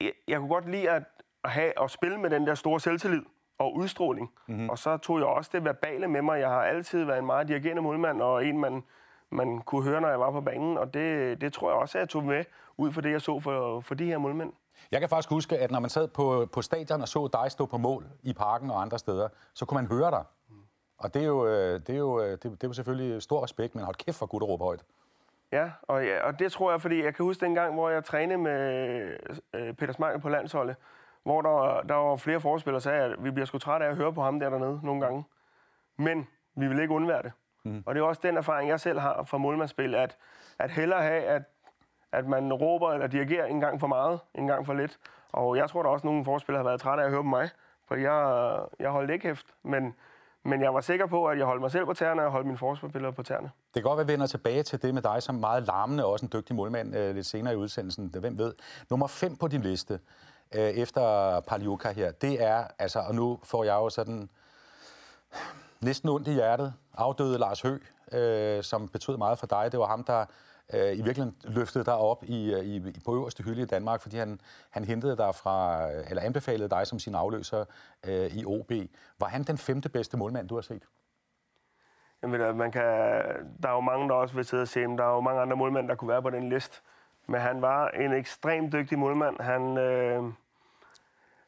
jeg, 0.00 0.12
jeg 0.28 0.38
kunne 0.38 0.48
godt 0.48 0.70
lide 0.70 0.90
at, 0.90 1.02
at, 1.44 1.50
have, 1.50 1.82
at 1.82 1.90
spille 1.90 2.18
med 2.18 2.30
den 2.30 2.46
der 2.46 2.54
store 2.54 2.80
selvtillid 2.80 3.22
og 3.58 3.74
udstråling. 3.74 4.32
Mm-hmm. 4.48 4.70
Og 4.70 4.78
så 4.78 4.96
tog 4.96 5.18
jeg 5.18 5.26
også 5.26 5.50
det 5.52 5.64
verbale 5.64 6.08
med 6.08 6.22
mig. 6.22 6.40
Jeg 6.40 6.48
har 6.48 6.62
altid 6.62 7.04
været 7.04 7.18
en 7.18 7.26
meget 7.26 7.48
dirigerende 7.48 7.82
målmand, 7.82 8.22
og 8.22 8.46
en, 8.46 8.58
man, 8.58 8.82
man 9.30 9.58
kunne 9.58 9.84
høre, 9.84 10.00
når 10.00 10.08
jeg 10.08 10.20
var 10.20 10.30
på 10.30 10.40
banen. 10.40 10.78
Og 10.78 10.94
det, 10.94 11.40
det 11.40 11.52
tror 11.52 11.70
jeg 11.70 11.78
også, 11.78 11.98
at 11.98 12.00
jeg 12.00 12.08
tog 12.08 12.24
med 12.24 12.44
ud 12.76 12.92
for 12.92 13.00
det, 13.00 13.10
jeg 13.10 13.20
så 13.20 13.40
for, 13.40 13.80
for 13.80 13.94
de 13.94 14.06
her 14.06 14.18
målmænd. 14.18 14.52
Jeg 14.90 15.00
kan 15.00 15.08
faktisk 15.08 15.30
huske, 15.30 15.58
at 15.58 15.70
når 15.70 15.80
man 15.80 15.90
sad 15.90 16.08
på, 16.08 16.48
på 16.52 16.62
stadion 16.62 17.00
og 17.00 17.08
så 17.08 17.28
dig 17.32 17.50
stå 17.50 17.66
på 17.66 17.78
mål 17.78 18.06
i 18.22 18.32
parken 18.32 18.70
og 18.70 18.82
andre 18.82 18.98
steder, 18.98 19.28
så 19.54 19.64
kunne 19.64 19.76
man 19.82 19.86
høre 19.86 20.10
dig. 20.10 20.24
Og 20.98 21.14
det 21.14 21.22
er 21.22 21.26
jo, 21.26 21.46
øh, 21.46 21.80
det 21.80 21.90
er 21.90 21.98
jo, 21.98 22.20
øh, 22.20 22.30
det, 22.30 22.42
det 22.42 22.64
er 22.64 22.68
jo 22.68 22.72
selvfølgelig 22.72 23.22
stor 23.22 23.42
respekt, 23.42 23.74
men 23.74 23.84
hold 23.84 23.96
kæft 23.96 24.18
for 24.18 24.26
gut 24.26 24.42
at 24.42 24.48
råbe 24.48 24.64
højt. 24.64 24.84
Ja 25.52 25.70
og, 25.82 26.04
ja, 26.04 26.26
og 26.26 26.38
det 26.38 26.52
tror 26.52 26.70
jeg, 26.70 26.80
fordi 26.80 27.04
jeg 27.04 27.14
kan 27.14 27.24
huske 27.24 27.44
den 27.46 27.54
gang, 27.54 27.74
hvor 27.74 27.90
jeg 27.90 28.04
trænede 28.04 28.38
med 28.38 28.60
øh, 29.54 29.74
Peter 29.74 29.92
Smeichel 29.92 30.20
på 30.20 30.28
landsholdet, 30.28 30.76
hvor 31.22 31.42
der, 31.42 31.82
der 31.82 31.94
var 31.94 32.16
flere 32.16 32.40
forspillere, 32.40 32.74
der 32.74 32.82
sagde, 32.82 33.02
at 33.02 33.24
vi 33.24 33.30
bliver 33.30 33.46
sgu 33.46 33.58
trætte 33.58 33.86
af 33.86 33.90
at 33.90 33.96
høre 33.96 34.12
på 34.12 34.22
ham 34.22 34.40
der 34.40 34.50
dernede 34.50 34.80
nogle 34.82 35.00
gange. 35.00 35.24
Men 35.96 36.28
vi 36.54 36.68
vil 36.68 36.80
ikke 36.80 36.94
undvære 36.94 37.22
det. 37.22 37.32
Mm. 37.64 37.82
Og 37.86 37.94
det 37.94 38.00
er 38.00 38.04
også 38.04 38.20
den 38.24 38.36
erfaring, 38.36 38.68
jeg 38.68 38.80
selv 38.80 38.98
har 38.98 39.24
fra 39.24 39.38
målmandsspil, 39.38 39.94
at, 39.94 40.16
at 40.58 40.70
hellere 40.70 41.02
have, 41.02 41.22
at, 41.22 41.42
at 42.12 42.26
man 42.26 42.52
råber 42.52 42.92
eller 42.92 43.06
dirigerer 43.06 43.46
en 43.46 43.60
gang 43.60 43.80
for 43.80 43.86
meget, 43.86 44.20
en 44.34 44.46
gang 44.46 44.66
for 44.66 44.74
lidt. 44.74 44.98
Og 45.32 45.56
jeg 45.56 45.70
tror, 45.70 45.82
der 45.82 45.90
også 45.90 46.06
nogle 46.06 46.24
forspillere 46.24 46.62
har 46.62 46.70
været 46.70 46.80
trætte 46.80 47.02
af 47.02 47.06
at 47.06 47.12
høre 47.12 47.22
på 47.22 47.28
mig, 47.28 47.48
for 47.88 47.94
jeg, 47.94 48.58
jeg 48.78 48.90
holdt 48.90 49.10
ikke 49.10 49.26
hæft. 49.26 49.46
Men, 49.62 49.94
men 50.42 50.62
jeg 50.62 50.74
var 50.74 50.80
sikker 50.80 51.06
på, 51.06 51.26
at 51.26 51.38
jeg 51.38 51.46
holdt 51.46 51.60
mig 51.60 51.70
selv 51.70 51.84
på 51.84 51.94
tæerne, 51.94 52.24
og 52.24 52.32
holdt 52.32 52.46
mine 52.46 52.58
forspillere 52.58 53.12
på 53.12 53.22
tæerne. 53.22 53.50
Det 53.74 53.82
kan 53.82 53.82
godt 53.82 53.96
være, 53.96 54.02
at 54.02 54.08
vi 54.08 54.12
vender 54.12 54.26
tilbage 54.26 54.62
til 54.62 54.82
det 54.82 54.94
med 54.94 55.02
dig 55.02 55.22
som 55.22 55.34
meget 55.34 55.66
larmende, 55.66 56.04
og 56.04 56.12
også 56.12 56.26
en 56.26 56.32
dygtig 56.32 56.56
målmand 56.56 56.96
øh, 56.96 57.14
lidt 57.14 57.26
senere 57.26 57.52
i 57.54 57.56
udsendelsen. 57.56 58.14
Hvem 58.20 58.38
ved? 58.38 58.54
Nummer 58.90 59.06
5 59.06 59.36
på 59.36 59.48
din 59.48 59.60
liste, 59.60 60.00
øh, 60.54 60.60
efter 60.60 61.40
Paljuka 61.40 61.92
her, 61.92 62.12
det 62.12 62.42
er, 62.42 62.64
altså, 62.78 62.98
og 63.08 63.14
nu 63.14 63.38
får 63.44 63.64
jeg 63.64 63.74
jo 63.74 63.88
sådan 63.88 64.28
næsten 65.80 66.08
ondt 66.08 66.28
i 66.28 66.32
hjertet, 66.32 66.74
afdøde 66.94 67.38
Lars 67.38 67.60
Hø, 67.62 67.78
øh, 68.12 68.62
som 68.62 68.88
betød 68.88 69.16
meget 69.16 69.38
for 69.38 69.46
dig. 69.46 69.72
Det 69.72 69.80
var 69.80 69.86
ham, 69.86 70.04
der 70.04 70.24
øh, 70.74 70.92
i 70.92 71.02
virkeligheden 71.02 71.36
løftede 71.44 71.84
dig 71.84 71.96
op 71.96 72.24
i, 72.24 72.54
øh, 72.54 72.64
i, 72.64 72.76
i, 72.76 73.00
på 73.04 73.14
øverste 73.14 73.42
hylde 73.42 73.62
i 73.62 73.66
Danmark, 73.66 74.00
fordi 74.00 74.16
han, 74.16 74.40
han 74.70 74.84
hentede 74.84 75.16
dig 75.16 75.34
fra, 75.34 75.86
øh, 75.92 76.04
eller 76.10 76.22
anbefalede 76.22 76.68
dig 76.68 76.86
som 76.86 76.98
sin 76.98 77.14
afløser 77.14 77.64
øh, 78.06 78.36
i 78.36 78.44
OB. 78.44 78.72
Var 79.18 79.26
han 79.26 79.42
den 79.42 79.58
femte 79.58 79.88
bedste 79.88 80.16
målmand, 80.16 80.48
du 80.48 80.54
har 80.54 80.62
set? 80.62 80.82
Jamen, 82.22 82.56
man 82.56 82.72
kan, 82.72 82.82
der 83.62 83.68
er 83.68 83.72
jo 83.72 83.80
mange, 83.80 84.08
der 84.08 84.14
også 84.14 84.34
vil 84.34 84.44
sidde 84.44 84.62
og 84.62 84.68
se, 84.68 84.82
ham. 84.82 84.96
der 84.96 85.04
er 85.04 85.14
jo 85.14 85.20
mange 85.20 85.40
andre 85.40 85.56
målmænd, 85.56 85.88
der 85.88 85.94
kunne 85.94 86.08
være 86.08 86.22
på 86.22 86.30
den 86.30 86.48
liste. 86.48 86.80
Men 87.26 87.40
han 87.40 87.62
var 87.62 87.88
en 87.88 88.12
ekstremt 88.12 88.72
dygtig 88.72 88.98
målmand. 88.98 89.40
Han, 89.40 89.78
øh, 89.78 90.22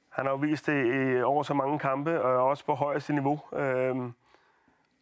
han 0.09 0.25
har 0.25 0.31
jo 0.31 0.37
vist 0.37 0.66
det 0.66 0.87
i 0.87 1.23
over 1.23 1.43
så 1.43 1.54
mange 1.54 1.78
kampe, 1.78 2.23
og 2.23 2.49
også 2.49 2.64
på 2.64 2.75
højeste 2.75 3.12
niveau. 3.12 3.40
Øh, 3.52 3.97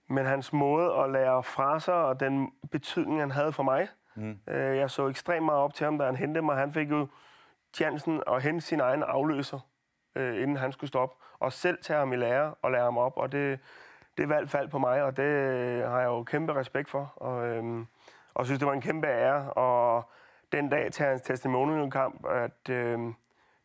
men 0.07 0.27
hans 0.27 0.53
måde 0.53 0.95
at 0.95 1.11
lære 1.11 1.43
fra 1.43 1.81
sig, 1.81 1.95
og 1.95 2.21
den 2.21 2.53
betydning, 2.71 3.21
han 3.21 3.31
havde 3.31 3.53
for 3.53 3.63
mig, 3.63 3.89
mm. 4.15 4.39
øh, 4.49 4.77
jeg 4.77 4.91
så 4.91 5.09
ekstremt 5.09 5.45
meget 5.45 5.61
op 5.61 5.75
til 5.75 5.85
ham, 5.85 5.99
da 5.99 6.05
han 6.05 6.17
hentede 6.17 6.45
mig. 6.45 6.57
Han 6.57 6.73
fik 6.73 6.91
jo 6.91 7.09
chancen 7.75 8.23
at 8.27 8.43
hente 8.43 8.61
sin 8.61 8.81
egen 8.81 9.03
afløser, 9.03 9.61
øh, 10.15 10.43
inden 10.43 10.57
han 10.57 10.73
skulle 10.73 10.89
stoppe, 10.89 11.17
og 11.39 11.53
selv 11.53 11.79
tage 11.83 11.99
ham 11.99 12.13
i 12.13 12.17
lære 12.17 12.55
og 12.63 12.73
lære 12.73 12.85
ham 12.85 12.99
op, 12.99 13.17
og 13.17 13.33
det, 13.33 13.61
det 14.19 14.29
valg 14.29 14.51
faldt 14.51 14.71
på 14.71 14.79
mig, 14.79 15.03
og 15.03 15.17
det 15.17 15.25
har 15.89 16.01
jeg 16.01 16.07
jo 16.07 16.23
kæmpe 16.23 16.55
respekt 16.55 16.91
for, 16.91 17.13
og, 17.17 17.47
øh, 17.47 17.85
og 18.35 18.45
synes, 18.45 18.59
det 18.59 18.69
var 18.69 18.75
en 18.75 18.81
kæmpe 18.81 19.07
ære, 19.07 19.53
og 19.53 20.11
den 20.53 20.69
dag 20.69 20.93
til 20.93 21.05
hans 21.05 21.23
testimonial-kamp, 21.23 22.27
at 22.27 22.71
øh, 22.71 22.99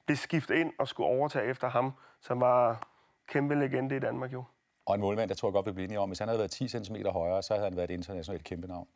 blive 0.05 0.17
skiftet 0.17 0.55
ind 0.55 0.73
og 0.79 0.87
skulle 0.87 1.07
overtage 1.07 1.45
efter 1.45 1.69
ham, 1.69 1.93
som 2.21 2.41
var 2.41 2.87
kæmpe 3.27 3.55
legende 3.55 3.95
i 3.95 3.99
Danmark 3.99 4.33
jo. 4.33 4.43
Og 4.85 4.95
en 4.95 5.01
målmand, 5.01 5.29
der 5.29 5.35
tror 5.35 5.47
jeg 5.47 5.53
godt, 5.53 5.65
vi 5.65 5.71
bliver 5.71 5.85
enige 5.87 5.99
om, 5.99 6.09
hvis 6.09 6.19
han 6.19 6.27
havde 6.27 6.39
været 6.39 6.51
10 6.51 6.67
cm 6.67 6.95
højere, 7.07 7.43
så 7.43 7.53
havde 7.53 7.65
han 7.65 7.75
været 7.75 7.89
et 7.91 7.93
internationalt 7.93 8.43
kæmpe 8.43 8.67
navn. 8.67 8.87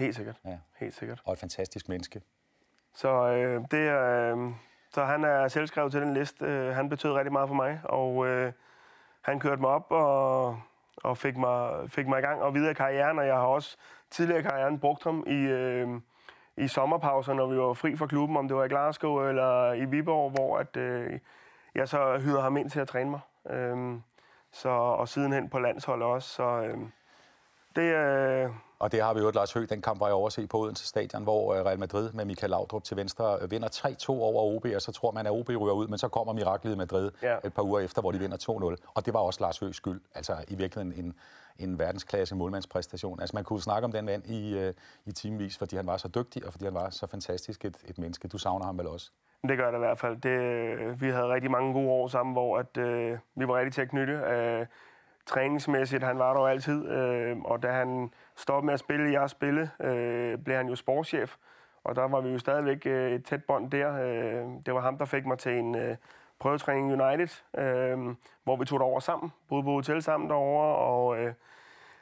Helt 0.00 0.16
sikkert. 0.16 0.36
Ja. 0.44 0.58
Helt 0.76 0.94
sikkert. 0.94 1.22
Og 1.24 1.32
et 1.32 1.38
fantastisk 1.38 1.88
menneske. 1.88 2.22
Så 2.94 3.08
øh, 3.08 3.64
det 3.70 3.88
er, 3.88 4.34
øh, 4.36 4.52
så 4.90 5.04
han 5.04 5.24
er 5.24 5.48
selvskrevet 5.48 5.92
til 5.92 6.00
den 6.00 6.14
liste. 6.14 6.44
Øh, 6.44 6.74
han 6.74 6.88
betød 6.88 7.12
rigtig 7.12 7.32
meget 7.32 7.48
for 7.48 7.54
mig, 7.54 7.80
og 7.84 8.26
øh, 8.26 8.52
han 9.22 9.40
kørte 9.40 9.60
mig 9.60 9.70
op 9.70 9.86
og, 9.90 10.60
og 10.96 11.18
fik, 11.18 11.36
mig, 11.36 11.90
fik 11.90 12.08
mig 12.08 12.18
i 12.18 12.22
gang 12.22 12.42
og 12.42 12.54
videre 12.54 12.70
i 12.70 12.74
karrieren, 12.74 13.18
og 13.18 13.26
jeg 13.26 13.34
har 13.34 13.46
også 13.46 13.76
tidligere 14.10 14.40
i 14.40 14.42
karrieren 14.42 14.78
brugt 14.78 15.04
ham 15.04 15.24
i, 15.26 15.34
øh, 15.34 15.88
i 16.56 16.68
sommerpauser, 16.68 17.34
når 17.34 17.46
vi 17.46 17.58
var 17.58 17.72
fri 17.72 17.96
fra 17.96 18.06
klubben, 18.06 18.36
om 18.36 18.48
det 18.48 18.56
var 18.56 18.64
i 18.64 18.68
Glasgow 18.68 19.28
eller 19.28 19.72
i 19.72 19.84
Viborg, 19.84 20.30
hvor 20.30 20.58
at, 20.58 20.76
øh, 20.76 21.18
jeg 21.74 21.88
så 21.88 22.18
hyrede 22.18 22.42
ham 22.42 22.56
ind 22.56 22.70
til 22.70 22.80
at 22.80 22.88
træne 22.88 23.10
mig. 23.10 23.20
Øh, 23.50 24.00
så, 24.52 24.68
og 24.68 25.08
sidenhen 25.08 25.50
på 25.50 25.58
landsholdet 25.58 26.06
også. 26.06 26.28
Så 26.28 26.42
øh, 26.42 26.78
det, 27.76 27.94
øh, 27.94 28.50
og 28.80 28.92
det 28.92 29.02
har 29.02 29.14
vi 29.14 29.20
jo, 29.20 29.30
Lars 29.30 29.52
Høgh, 29.52 29.68
den 29.68 29.82
kamp 29.82 30.00
var 30.00 30.06
jeg 30.06 30.14
overset 30.14 30.48
på 30.48 30.58
Odense 30.58 30.86
Stadion, 30.86 31.22
hvor 31.22 31.54
øh, 31.54 31.64
Real 31.64 31.78
Madrid 31.78 32.12
med 32.12 32.24
Michael 32.24 32.50
Laudrup 32.50 32.84
til 32.84 32.96
venstre 32.96 33.38
øh, 33.42 33.50
vinder 33.50 33.68
3-2 33.68 34.08
over 34.08 34.56
OB, 34.56 34.66
og 34.74 34.82
så 34.82 34.92
tror 34.92 35.10
man, 35.10 35.26
at 35.26 35.32
OB 35.32 35.48
ryger 35.48 35.72
ud, 35.72 35.88
men 35.88 35.98
så 35.98 36.08
kommer 36.08 36.32
miraklet 36.32 36.74
i 36.74 36.76
Madrid 36.76 37.10
ja. 37.22 37.36
et 37.44 37.54
par 37.54 37.62
uger 37.62 37.80
efter, 37.80 38.00
hvor 38.00 38.12
de 38.12 38.18
vinder 38.18 38.76
2-0. 38.76 38.90
Og 38.94 39.06
det 39.06 39.14
var 39.14 39.20
også 39.20 39.40
Lars 39.40 39.58
Høghs 39.58 39.76
skyld. 39.76 40.00
Altså 40.14 40.36
i 40.48 40.54
virkeligheden 40.54 41.04
en, 41.04 41.14
en 41.58 41.78
verdensklasse 41.78 42.34
målmandspræstation. 42.34 43.20
Altså 43.20 43.36
man 43.36 43.44
kunne 43.44 43.60
snakke 43.60 43.84
om 43.84 43.92
den 43.92 44.04
mand 44.04 44.26
i, 44.26 44.58
øh, 44.58 44.74
i 45.06 45.12
timevis, 45.12 45.58
fordi 45.58 45.76
han 45.76 45.86
var 45.86 45.96
så 45.96 46.08
dygtig, 46.08 46.46
og 46.46 46.52
fordi 46.52 46.64
han 46.64 46.74
var 46.74 46.90
så 46.90 47.06
fantastisk 47.06 47.64
et, 47.64 47.76
et 47.84 47.98
menneske. 47.98 48.28
Du 48.28 48.38
savner 48.38 48.66
ham 48.66 48.78
vel 48.78 48.86
også? 48.86 49.10
Det 49.48 49.58
gør 49.58 49.70
det 49.70 49.78
i 49.78 49.78
hvert 49.78 49.98
fald. 49.98 50.16
Det, 50.16 51.00
vi 51.00 51.08
havde 51.08 51.28
rigtig 51.28 51.50
mange 51.50 51.72
gode 51.72 51.88
år 51.88 52.08
sammen, 52.08 52.32
hvor 52.32 52.58
at, 52.58 52.76
øh, 52.76 53.18
vi 53.34 53.48
var 53.48 53.58
rigtig 53.58 53.72
til 53.72 53.82
at 53.82 53.88
knytte. 53.88 54.12
Øh, 54.12 54.66
træningsmæssigt, 55.30 56.04
han 56.04 56.18
var 56.18 56.32
der 56.32 56.40
jo 56.40 56.46
altid, 56.46 56.88
øh, 56.88 57.38
og 57.44 57.62
da 57.62 57.70
han 57.70 58.10
stoppede 58.36 58.66
med 58.66 58.74
at 58.74 58.80
spille 58.80 59.10
i 59.10 59.12
jeres 59.12 59.30
spille, 59.30 59.70
øh, 59.80 60.38
blev 60.38 60.56
han 60.56 60.68
jo 60.68 60.76
sportschef, 60.76 61.36
og 61.84 61.96
der 61.96 62.08
var 62.08 62.20
vi 62.20 62.30
jo 62.30 62.38
stadigvæk 62.38 62.86
øh, 62.86 63.12
et 63.12 63.24
tæt 63.24 63.44
bånd 63.44 63.70
der. 63.70 63.92
Øh, 63.92 64.44
det 64.66 64.74
var 64.74 64.80
ham, 64.80 64.98
der 64.98 65.04
fik 65.04 65.26
mig 65.26 65.38
til 65.38 65.58
en 65.58 65.74
øh, 65.74 65.96
prøvetræning 66.38 67.02
United, 67.02 67.42
øh, 67.58 67.98
hvor 68.44 68.56
vi 68.56 68.64
tog 68.64 68.80
det 68.80 68.86
over 68.86 69.00
sammen, 69.00 69.32
boede 69.48 69.64
på 69.64 69.70
hotel 69.70 70.02
sammen 70.02 70.30
derovre, 70.30 70.76
og, 70.76 71.18
øh, 71.18 71.32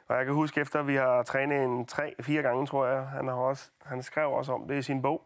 og 0.07 0.15
jeg 0.15 0.25
kan 0.25 0.33
huske, 0.33 0.61
efter 0.61 0.81
vi 0.81 0.95
har 0.95 1.23
trænet 1.23 1.63
en 1.63 1.85
tre-fire 1.85 2.41
gange, 2.41 2.65
tror 2.65 2.87
jeg, 2.87 3.01
han, 3.07 3.27
har 3.27 3.35
også, 3.35 3.71
han 3.85 4.03
skrev 4.03 4.31
også 4.31 4.53
om 4.53 4.67
det 4.67 4.75
i 4.75 4.81
sin 4.81 5.01
bog, 5.01 5.21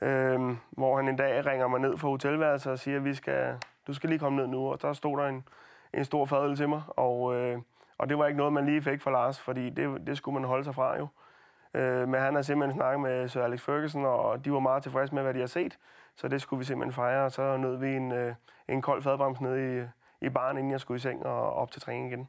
øh, 0.00 0.40
hvor 0.70 0.96
han 0.96 1.08
en 1.08 1.16
dag 1.16 1.46
ringer 1.46 1.68
mig 1.68 1.80
ned 1.80 1.96
fra 1.96 2.08
hotelværelset 2.08 2.72
og 2.72 2.78
siger, 2.78 2.96
at 2.96 3.04
vi 3.04 3.14
skal, 3.14 3.54
du 3.86 3.94
skal 3.94 4.08
lige 4.08 4.18
komme 4.18 4.38
ned 4.38 4.46
nu, 4.46 4.70
og 4.70 4.82
der 4.82 4.92
stod 4.92 5.18
der 5.18 5.26
en, 5.26 5.44
en 5.94 6.04
stor 6.04 6.24
fadel 6.24 6.56
til 6.56 6.68
mig, 6.68 6.82
og, 6.88 7.34
øh, 7.34 7.58
og 7.98 8.08
det 8.08 8.18
var 8.18 8.26
ikke 8.26 8.38
noget, 8.38 8.52
man 8.52 8.66
lige 8.66 8.82
fik 8.82 9.00
fra 9.00 9.10
Lars, 9.10 9.40
fordi 9.40 9.70
det, 9.70 10.06
det 10.06 10.16
skulle 10.16 10.40
man 10.40 10.48
holde 10.48 10.64
sig 10.64 10.74
fra 10.74 10.96
jo. 10.98 11.08
Øh, 11.74 12.08
men 12.08 12.20
han 12.20 12.34
har 12.34 12.42
simpelthen 12.42 12.78
snakket 12.78 13.00
med 13.00 13.28
Sir 13.28 13.42
Alex 13.42 13.60
Ferguson, 13.60 14.04
og 14.04 14.44
de 14.44 14.52
var 14.52 14.60
meget 14.60 14.82
tilfredse 14.82 15.14
med, 15.14 15.22
hvad 15.22 15.34
de 15.34 15.40
har 15.40 15.46
set, 15.46 15.78
så 16.16 16.28
det 16.28 16.42
skulle 16.42 16.58
vi 16.58 16.64
simpelthen 16.64 16.92
fejre, 16.92 17.24
og 17.24 17.32
så 17.32 17.56
nød 17.56 17.76
vi 17.76 17.96
en, 17.96 18.12
øh, 18.12 18.34
en 18.68 18.82
kold 18.82 19.02
fadbrems 19.02 19.40
nede 19.40 19.80
i, 19.80 19.86
i 20.26 20.28
baren, 20.28 20.56
inden 20.56 20.72
jeg 20.72 20.80
skulle 20.80 20.96
i 20.96 21.00
seng 21.00 21.26
og 21.26 21.52
op 21.52 21.70
til 21.70 21.82
træning 21.82 22.12
igen. 22.12 22.28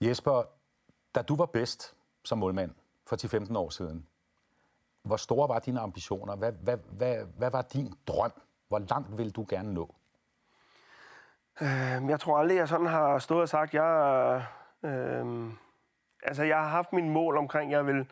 Jesper, 0.00 0.42
da 1.14 1.22
du 1.22 1.36
var 1.36 1.46
bedst 1.46 1.96
som 2.24 2.38
målmand 2.38 2.74
for 3.06 3.16
10-15 3.16 3.58
år 3.58 3.70
siden, 3.70 4.06
hvor 5.02 5.16
store 5.16 5.48
var 5.48 5.58
dine 5.58 5.80
ambitioner? 5.80 6.36
Hvad, 6.36 6.52
hvad, 6.52 6.76
hvad, 6.76 7.24
hvad 7.36 7.50
var 7.50 7.62
din 7.62 7.94
drøm? 8.06 8.32
Hvor 8.68 8.78
langt 8.78 9.18
vil 9.18 9.30
du 9.30 9.46
gerne 9.48 9.74
nå? 9.74 9.94
Øh, 11.62 12.08
jeg 12.08 12.20
tror 12.20 12.38
aldrig, 12.38 12.56
jeg 12.56 12.68
sådan 12.68 12.86
har 12.86 13.18
stået 13.18 13.42
og 13.42 13.48
sagt, 13.48 13.74
jeg, 13.74 14.42
øh, 14.84 15.26
altså, 16.22 16.42
jeg 16.42 16.56
har 16.56 16.68
haft 16.68 16.92
min 16.92 17.10
mål 17.10 17.36
omkring, 17.36 17.72
jeg 17.72 17.86
vil 17.86 18.06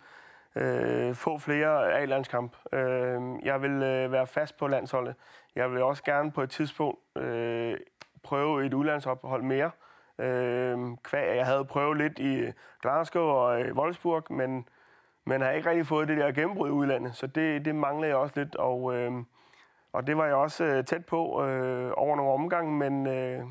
øh, 0.57 1.15
få 1.15 1.39
flere 1.39 1.93
A-landskamp. 1.93 2.57
Øh, 2.73 3.21
jeg 3.43 3.63
vil 3.63 3.71
øh, 3.71 4.13
være 4.13 4.27
fast 4.27 4.59
på 4.59 4.67
landsholdet. 4.67 5.15
Jeg 5.55 5.73
vil 5.73 5.83
også 5.83 6.03
gerne 6.05 6.33
på 6.33 6.43
et 6.43 6.51
tidspunkt 6.51 7.01
øh, 7.17 7.77
prøve 8.23 8.67
et 8.67 8.75
udlandsophold 8.75 9.43
mere. 9.43 9.71
Øh, 10.19 10.79
kvæg, 11.03 11.37
jeg 11.37 11.47
havde 11.47 11.65
prøvet 11.65 11.97
lidt 11.97 12.19
i 12.19 12.53
Glasgow 12.83 13.25
og 13.25 13.61
i 13.61 13.73
Wolfsburg, 13.73 14.25
men, 14.31 14.69
men 15.25 15.41
har 15.41 15.51
ikke 15.51 15.71
rigtig 15.71 15.87
fået 15.87 16.09
det 16.09 16.17
der 16.17 16.33
gennembrud 16.33 16.69
i 16.69 16.73
udlandet, 16.73 17.17
så 17.17 17.27
det, 17.27 17.65
det 17.65 17.75
mangler 17.75 18.09
jeg 18.09 18.17
også 18.17 18.35
lidt. 18.37 18.57
Og, 18.57 18.95
øh, 18.95 19.13
og 19.97 20.07
det 20.07 20.17
var 20.17 20.27
jeg 20.27 20.35
også 20.35 20.65
øh, 20.65 20.85
tæt 20.85 21.07
på 21.07 21.45
øh, 21.45 21.93
over 21.97 22.17
nogle 22.17 22.33
omgange, 22.33 22.73
men 22.73 23.07
øh, 23.07 23.45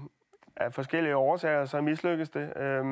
af 0.55 0.73
forskellige 0.73 1.15
årsager, 1.15 1.65
så 1.65 1.81
mislykkedes 1.81 2.29
det. 2.29 2.57
Øh, 2.57 2.85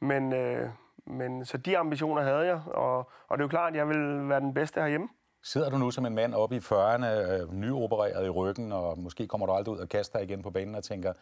men, 0.00 0.32
øh, 0.32 0.68
men 1.06 1.44
så 1.44 1.56
de 1.56 1.78
ambitioner 1.78 2.22
havde 2.22 2.46
jeg, 2.46 2.60
og, 2.66 3.10
og 3.28 3.38
det 3.38 3.42
er 3.42 3.44
jo 3.44 3.48
klart, 3.48 3.72
at 3.72 3.76
jeg 3.76 3.88
vil 3.88 4.28
være 4.28 4.40
den 4.40 4.54
bedste 4.54 4.80
herhjemme. 4.80 5.08
Sidder 5.42 5.70
du 5.70 5.78
nu 5.78 5.90
som 5.90 6.06
en 6.06 6.14
mand 6.14 6.34
oppe 6.34 6.56
i 6.56 6.58
40'erne, 6.58 7.06
øh, 7.06 7.52
nyopereret 7.54 8.26
i 8.26 8.30
ryggen, 8.30 8.72
og 8.72 8.98
måske 8.98 9.26
kommer 9.26 9.46
du 9.46 9.52
aldrig 9.52 9.74
ud 9.74 9.80
og 9.80 9.88
kaster 9.88 10.18
dig 10.18 10.28
igen 10.28 10.42
på 10.42 10.50
banen 10.50 10.74
og 10.74 10.84
tænker, 10.84 11.12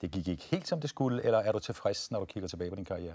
det 0.00 0.10
gik 0.10 0.28
ikke 0.28 0.44
helt 0.44 0.68
som 0.68 0.80
det 0.80 0.90
skulle, 0.90 1.24
eller 1.24 1.38
er 1.38 1.52
du 1.52 1.58
tilfreds, 1.58 2.10
når 2.10 2.18
du 2.18 2.24
kigger 2.24 2.48
tilbage 2.48 2.70
på 2.70 2.76
din 2.76 2.84
karriere? 2.84 3.14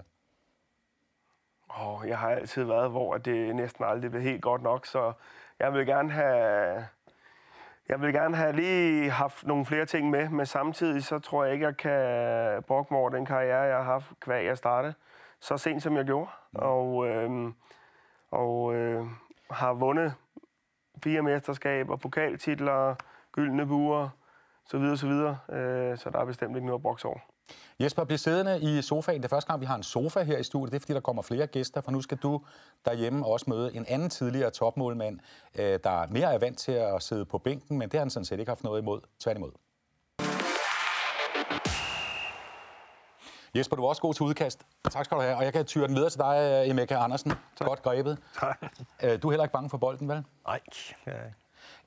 Oh, 1.68 2.08
jeg 2.08 2.18
har 2.18 2.30
altid 2.30 2.64
været, 2.64 2.90
hvor 2.90 3.16
det 3.16 3.56
næsten 3.56 3.84
aldrig 3.84 4.10
bliver 4.10 4.24
helt 4.24 4.42
godt 4.42 4.62
nok, 4.62 4.86
så 4.86 5.12
jeg 5.58 5.74
vil 5.74 5.86
gerne 5.86 6.10
have... 6.10 6.86
Jeg 7.88 8.00
vil 8.00 8.12
gerne 8.12 8.36
have 8.36 8.52
lige 8.52 9.10
haft 9.10 9.46
nogle 9.46 9.66
flere 9.66 9.86
ting 9.86 10.10
med, 10.10 10.28
men 10.28 10.46
samtidig 10.46 11.04
så 11.04 11.18
tror 11.18 11.44
jeg 11.44 11.52
ikke, 11.52 11.66
jeg 11.66 11.76
kan 11.76 12.62
brokke 12.62 12.94
mig 12.94 13.00
over 13.00 13.10
den 13.10 13.26
karriere, 13.26 13.60
jeg 13.60 13.76
har 13.76 13.84
haft, 13.84 14.12
hver 14.24 14.36
jeg 14.36 14.58
startede 14.58 14.94
så 15.40 15.56
sent 15.56 15.82
som 15.82 15.96
jeg 15.96 16.04
gjorde. 16.04 16.30
Mm. 16.52 16.58
Og, 16.58 17.06
øh, 17.08 17.52
og 18.30 18.74
øh, 18.74 19.06
har 19.50 19.72
vundet 19.72 20.14
fire 21.04 21.22
mesterskaber, 21.22 21.96
pokaltitler, 21.96 22.94
gyldne 23.32 23.66
buer, 23.66 24.08
så 24.64 24.78
videre, 24.78 24.96
så 24.96 25.06
videre. 25.06 25.38
Øh, 25.52 25.98
så 25.98 26.10
der 26.10 26.18
er 26.18 26.24
bestemt 26.24 26.56
ikke 26.56 26.66
noget 26.66 26.78
at 26.78 26.82
brokse 26.82 27.08
over. 27.08 27.18
Jesper, 27.80 28.04
bliv 28.04 28.18
siddende 28.18 28.60
i 28.60 28.82
sofaen. 28.82 29.22
Det 29.22 29.24
er 29.24 29.28
første 29.36 29.48
gang, 29.48 29.60
vi 29.60 29.66
har 29.66 29.74
en 29.74 29.82
sofa 29.82 30.22
her 30.22 30.38
i 30.38 30.42
studiet. 30.42 30.72
Det 30.72 30.78
er, 30.78 30.80
fordi 30.80 30.92
der 30.92 31.00
kommer 31.00 31.22
flere 31.22 31.46
gæster, 31.46 31.80
for 31.80 31.90
nu 31.90 32.00
skal 32.00 32.18
du 32.18 32.40
derhjemme 32.84 33.26
også 33.26 33.44
møde 33.48 33.76
en 33.76 33.86
anden 33.88 34.10
tidligere 34.10 34.50
topmålmand, 34.50 35.18
øh, 35.58 35.78
der 35.84 36.06
mere 36.10 36.34
er 36.34 36.38
vant 36.38 36.58
til 36.58 36.72
at 36.72 37.02
sidde 37.02 37.24
på 37.24 37.38
bænken, 37.38 37.78
men 37.78 37.88
det 37.88 37.92
har 37.98 38.00
han 38.00 38.10
sådan 38.10 38.24
set 38.24 38.38
ikke 38.38 38.50
haft 38.50 38.64
noget 38.64 38.82
imod. 38.82 39.00
Tværtimod. 39.20 39.50
Jesper, 43.54 43.76
du 43.76 43.84
er 43.84 43.88
også 43.88 44.02
god 44.02 44.14
til 44.14 44.22
udkast. 44.22 44.66
Tak 44.90 45.04
skal 45.04 45.16
du 45.16 45.22
have. 45.22 45.36
Og 45.36 45.44
jeg 45.44 45.52
kan 45.52 45.64
tyre 45.64 45.86
den 45.86 45.94
videre 45.94 46.10
til 46.10 46.18
dig, 46.18 46.62
Emeka 46.70 46.94
Andersen. 46.94 47.32
Tak. 47.56 47.68
Godt 47.68 47.82
grebet. 47.82 48.18
Tak. 48.40 48.62
Øh, 49.02 49.22
du 49.22 49.28
er 49.28 49.32
heller 49.32 49.44
ikke 49.44 49.52
bange 49.52 49.70
for 49.70 49.78
bolden, 49.78 50.08
vel? 50.08 50.24
Nej. 50.46 50.60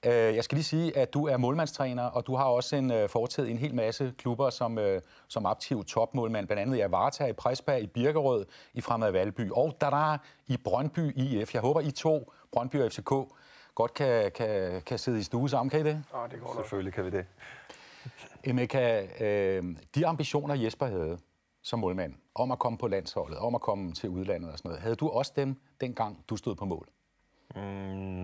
Øh, 0.05 0.11
jeg 0.11 0.43
skal 0.43 0.55
lige 0.55 0.65
sige, 0.65 0.97
at 0.97 1.13
du 1.13 1.27
er 1.27 1.37
målmandstræner, 1.37 2.03
og 2.03 2.27
du 2.27 2.35
har 2.35 2.45
også 2.45 2.75
en 2.75 2.91
øh, 2.91 3.09
fortid 3.09 3.45
i 3.45 3.51
en 3.51 3.57
hel 3.57 3.75
masse 3.75 4.13
klubber 4.17 4.49
som, 4.49 4.79
som 5.27 5.45
aktiv 5.45 5.85
topmålmand, 5.85 6.47
blandt 6.47 6.61
andet 6.61 6.77
i 6.77 6.79
Avarta, 6.79 7.25
i 7.25 7.33
Presberg, 7.33 7.81
i 7.81 7.87
Birkerød, 7.87 8.45
i 8.73 8.81
Fremad 8.81 9.11
Valby, 9.11 9.51
og 9.51 9.77
der 9.81 10.11
er 10.13 10.17
i 10.47 10.57
Brøndby 10.57 11.17
IF. 11.17 11.53
Jeg 11.53 11.61
håber, 11.61 11.81
I 11.81 11.91
to, 11.91 12.33
Brøndby 12.51 12.75
og 12.75 12.91
FCK, 12.91 13.11
godt 13.75 13.93
kan, 13.93 14.31
kan, 14.31 14.81
kan 14.81 14.99
sidde 14.99 15.19
i 15.19 15.23
stue 15.23 15.49
sammen. 15.49 15.69
Kan 15.69 15.79
I 15.79 15.83
det? 15.83 16.03
Ja, 16.13 16.27
det 16.31 16.41
går 16.41 16.53
Selvfølgelig 16.55 16.93
kan 16.93 17.05
vi 17.05 17.09
det. 17.09 17.25
Emeka, 18.43 19.07
øh, 19.19 19.75
de 19.95 20.07
ambitioner, 20.07 20.55
Jesper 20.55 20.85
havde, 20.85 21.17
som 21.63 21.79
målmand, 21.79 22.13
om 22.35 22.51
at 22.51 22.59
komme 22.59 22.77
på 22.77 22.87
landsholdet, 22.87 23.37
om 23.37 23.55
at 23.55 23.61
komme 23.61 23.93
til 23.93 24.09
udlandet 24.09 24.51
og 24.51 24.57
sådan 24.57 24.69
noget. 24.69 24.81
Havde 24.81 24.95
du 24.95 25.09
også 25.09 25.33
dem, 25.35 25.61
dengang 25.81 26.25
du 26.29 26.35
stod 26.35 26.55
på 26.55 26.65
mål? 26.65 26.89
Mm, 27.55 27.61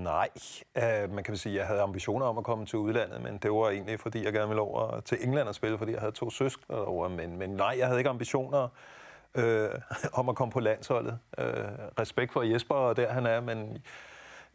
nej, 0.03 0.29
uh, 0.75 1.13
man 1.13 1.23
kan 1.23 1.37
sige, 1.37 1.53
at 1.53 1.59
jeg 1.59 1.67
havde 1.67 1.81
ambitioner 1.81 2.25
om 2.25 2.37
at 2.37 2.43
komme 2.43 2.65
til 2.65 2.79
udlandet, 2.79 3.21
men 3.21 3.37
det 3.37 3.51
var 3.51 3.69
egentlig, 3.69 3.99
fordi 3.99 4.23
jeg 4.23 4.33
gerne 4.33 4.47
ville 4.47 4.61
over 4.61 4.99
til 4.99 5.17
England 5.21 5.47
og 5.47 5.55
spille, 5.55 5.77
fordi 5.77 5.91
jeg 5.91 5.99
havde 5.99 6.11
to 6.11 6.29
søskende 6.29 6.85
over. 6.85 7.07
Men, 7.07 7.37
men 7.37 7.49
nej, 7.49 7.75
jeg 7.77 7.87
havde 7.87 7.99
ikke 7.99 8.09
ambitioner 8.09 8.67
øh, 9.35 9.69
om 10.19 10.29
at 10.29 10.35
komme 10.35 10.51
på 10.51 10.59
landsholdet. 10.59 11.19
Øh, 11.37 11.45
respekt 11.99 12.33
for 12.33 12.41
Jesper 12.41 12.75
og 12.75 12.97
der 12.97 13.13
han 13.13 13.25
er, 13.25 13.41
men 13.41 13.77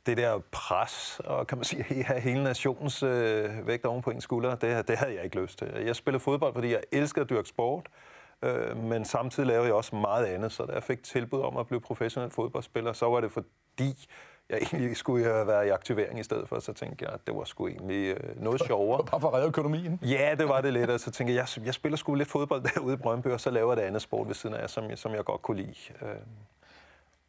det 0.07 0.17
der 0.17 0.39
pres, 0.53 1.21
og 1.25 1.47
kan 1.47 1.59
man 1.59 1.65
sige, 1.65 2.05
have 2.05 2.21
hele 2.21 2.43
nationens 2.43 3.03
øh, 3.03 3.67
vægt 3.67 3.87
oven 3.87 4.03
på 4.03 4.11
en 4.11 4.21
skulder, 4.21 4.55
det, 4.55 4.89
det 4.89 4.97
havde 4.97 5.15
jeg 5.15 5.25
ikke 5.25 5.41
lyst 5.41 5.59
til. 5.59 5.69
Jeg 5.87 5.97
spillede 5.97 6.23
fodbold, 6.23 6.55
fordi 6.55 6.73
jeg 6.73 6.81
elsker 6.93 7.23
at 7.23 7.31
dyrke 7.31 7.49
sport, 7.49 7.89
Øh, 8.43 8.77
men 8.77 9.05
samtidig 9.05 9.47
lavede 9.47 9.67
jeg 9.67 9.75
også 9.75 9.97
meget 9.97 10.27
andet, 10.27 10.53
så 10.53 10.65
da 10.67 10.73
jeg 10.73 10.83
fik 10.83 11.03
tilbud 11.03 11.41
om 11.41 11.57
at 11.57 11.67
blive 11.67 11.81
professionel 11.81 12.31
fodboldspiller, 12.31 12.93
så 12.93 13.07
var 13.07 13.21
det 13.21 13.33
fordi, 13.33 14.09
jeg 14.53 14.61
egentlig 14.73 14.97
skulle 14.97 15.25
være 15.25 15.67
i 15.67 15.71
aktivering 15.71 16.19
i 16.19 16.23
stedet 16.23 16.49
for, 16.49 16.61
så 16.61 16.73
tænkte 16.73 17.05
jeg, 17.05 17.15
at 17.15 17.21
det 17.27 17.37
var 17.37 17.45
sgu 17.45 17.67
egentlig 17.67 18.17
øh, 18.17 18.43
noget 18.43 18.61
sjovere. 18.67 19.05
Bare 19.05 19.21
for 19.21 19.29
at 19.29 19.35
redde 19.35 19.47
økonomien? 19.47 20.01
Ja, 20.03 20.35
det 20.39 20.49
var 20.49 20.61
det 20.61 20.73
lidt, 20.73 20.91
og 20.91 21.01
så 21.01 21.11
tænkte 21.11 21.35
jeg, 21.35 21.47
jeg, 21.57 21.67
jeg 21.67 21.75
spiller 21.75 21.97
sgu 21.97 22.15
lidt 22.15 22.29
fodbold 22.29 22.63
derude 22.75 22.95
i 22.95 22.97
Brøndby, 22.97 23.27
og 23.27 23.41
så 23.41 23.51
laver 23.51 23.73
jeg 23.73 23.77
det 23.77 23.83
andet 23.83 24.03
sport 24.03 24.29
ved 24.29 24.35
siden 24.35 24.57
af, 24.57 24.71
som, 24.71 24.85
som 24.97 25.15
jeg 25.15 25.25
godt 25.25 25.43
kunne 25.43 25.57
lide. 25.57 25.75
Øh. 26.03 26.09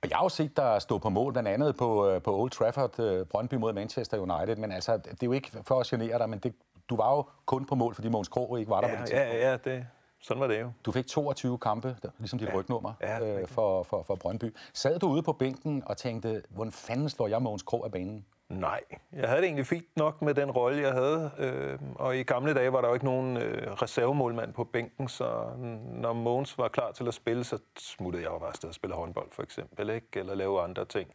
Og 0.01 0.09
jeg 0.09 0.17
har 0.17 0.25
jo 0.25 0.29
set 0.29 0.57
dig 0.57 0.81
stå 0.81 0.97
på 0.97 1.09
mål, 1.09 1.33
blandt 1.33 1.49
andet 1.49 1.77
på, 1.77 2.09
øh, 2.09 2.21
på 2.21 2.38
Old 2.38 2.51
Trafford, 2.51 3.25
Brøndby 3.25 3.55
mod 3.55 3.73
Manchester 3.73 4.17
United, 4.17 4.55
men 4.55 4.71
altså, 4.71 4.97
det 4.97 5.07
er 5.07 5.17
jo 5.23 5.31
ikke 5.31 5.51
for 5.63 5.79
at 5.79 5.88
genere 5.88 6.19
dig, 6.19 6.29
men 6.29 6.39
det, 6.39 6.53
du 6.89 6.95
var 6.95 7.15
jo 7.15 7.25
kun 7.45 7.65
på 7.65 7.75
mål, 7.75 7.95
fordi 7.95 8.09
Måns 8.09 8.27
Krog 8.27 8.59
ikke 8.59 8.69
var 8.69 8.81
der 8.81 8.88
ja, 8.88 8.95
på 8.95 9.01
det 9.01 9.09
tidspunkt. 9.09 9.33
Ja, 9.33 9.51
ja, 9.51 9.57
det, 9.57 9.86
sådan 10.23 10.41
var 10.41 10.47
det 10.47 10.62
jo. 10.62 10.71
Du 10.86 10.91
fik 10.91 11.07
22 11.07 11.57
kampe, 11.57 11.95
ligesom 12.19 12.39
dit 12.39 12.47
ja. 12.47 12.55
rygnummer, 12.55 12.93
ja, 13.01 13.39
øh, 13.39 13.47
for, 13.47 13.83
for, 13.83 14.03
for 14.03 14.15
Brøndby. 14.15 14.55
Sad 14.73 14.99
du 14.99 15.07
ude 15.07 15.23
på 15.23 15.33
bænken 15.33 15.83
og 15.86 15.97
tænkte, 15.97 16.43
hvordan 16.49 16.71
fanden 16.71 17.09
slår 17.09 17.27
jeg 17.27 17.41
Mogens 17.41 17.63
Krog 17.63 17.86
af 17.86 17.91
banen? 17.91 18.25
Nej, 18.49 18.81
jeg 19.13 19.27
havde 19.27 19.41
det 19.41 19.45
egentlig 19.45 19.65
fint 19.65 19.97
nok 19.97 20.21
med 20.21 20.33
den 20.33 20.51
rolle, 20.51 20.81
jeg 20.81 20.93
havde. 20.93 21.31
Øh, 21.38 21.79
og 21.95 22.17
i 22.17 22.23
gamle 22.23 22.53
dage 22.53 22.73
var 22.73 22.81
der 22.81 22.88
jo 22.88 22.93
ikke 22.93 23.05
nogen 23.05 23.38
øh, 23.38 23.71
reservemålmand 23.71 24.53
på 24.53 24.63
bænken, 24.63 25.07
så 25.07 25.49
når 25.93 26.13
Mogens 26.13 26.57
var 26.57 26.67
klar 26.67 26.91
til 26.91 27.07
at 27.07 27.13
spille, 27.13 27.43
så 27.43 27.57
smuttede 27.77 28.23
jeg 28.23 28.31
jo 28.31 28.38
bare 28.38 28.49
afsted 28.49 28.69
og 28.69 28.75
spille 28.75 28.95
håndbold 28.95 29.27
for 29.31 29.43
eksempel, 29.43 29.89
ikke? 29.89 30.07
eller 30.15 30.36
lave 30.36 30.62
andre 30.62 30.86
ting. 30.86 31.09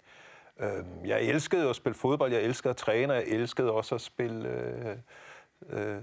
Øh, 0.61 0.85
jeg 1.05 1.23
elskede 1.23 1.69
at 1.69 1.77
spille 1.77 1.95
fodbold, 1.95 2.33
jeg 2.33 2.43
elskede 2.43 2.71
at 2.71 2.77
træne, 2.77 3.13
jeg 3.13 3.25
elskede 3.27 3.73
også 3.73 3.95
at 3.95 4.01
spille... 4.01 4.49
Øh, 4.49 4.97
øh, 5.71 6.03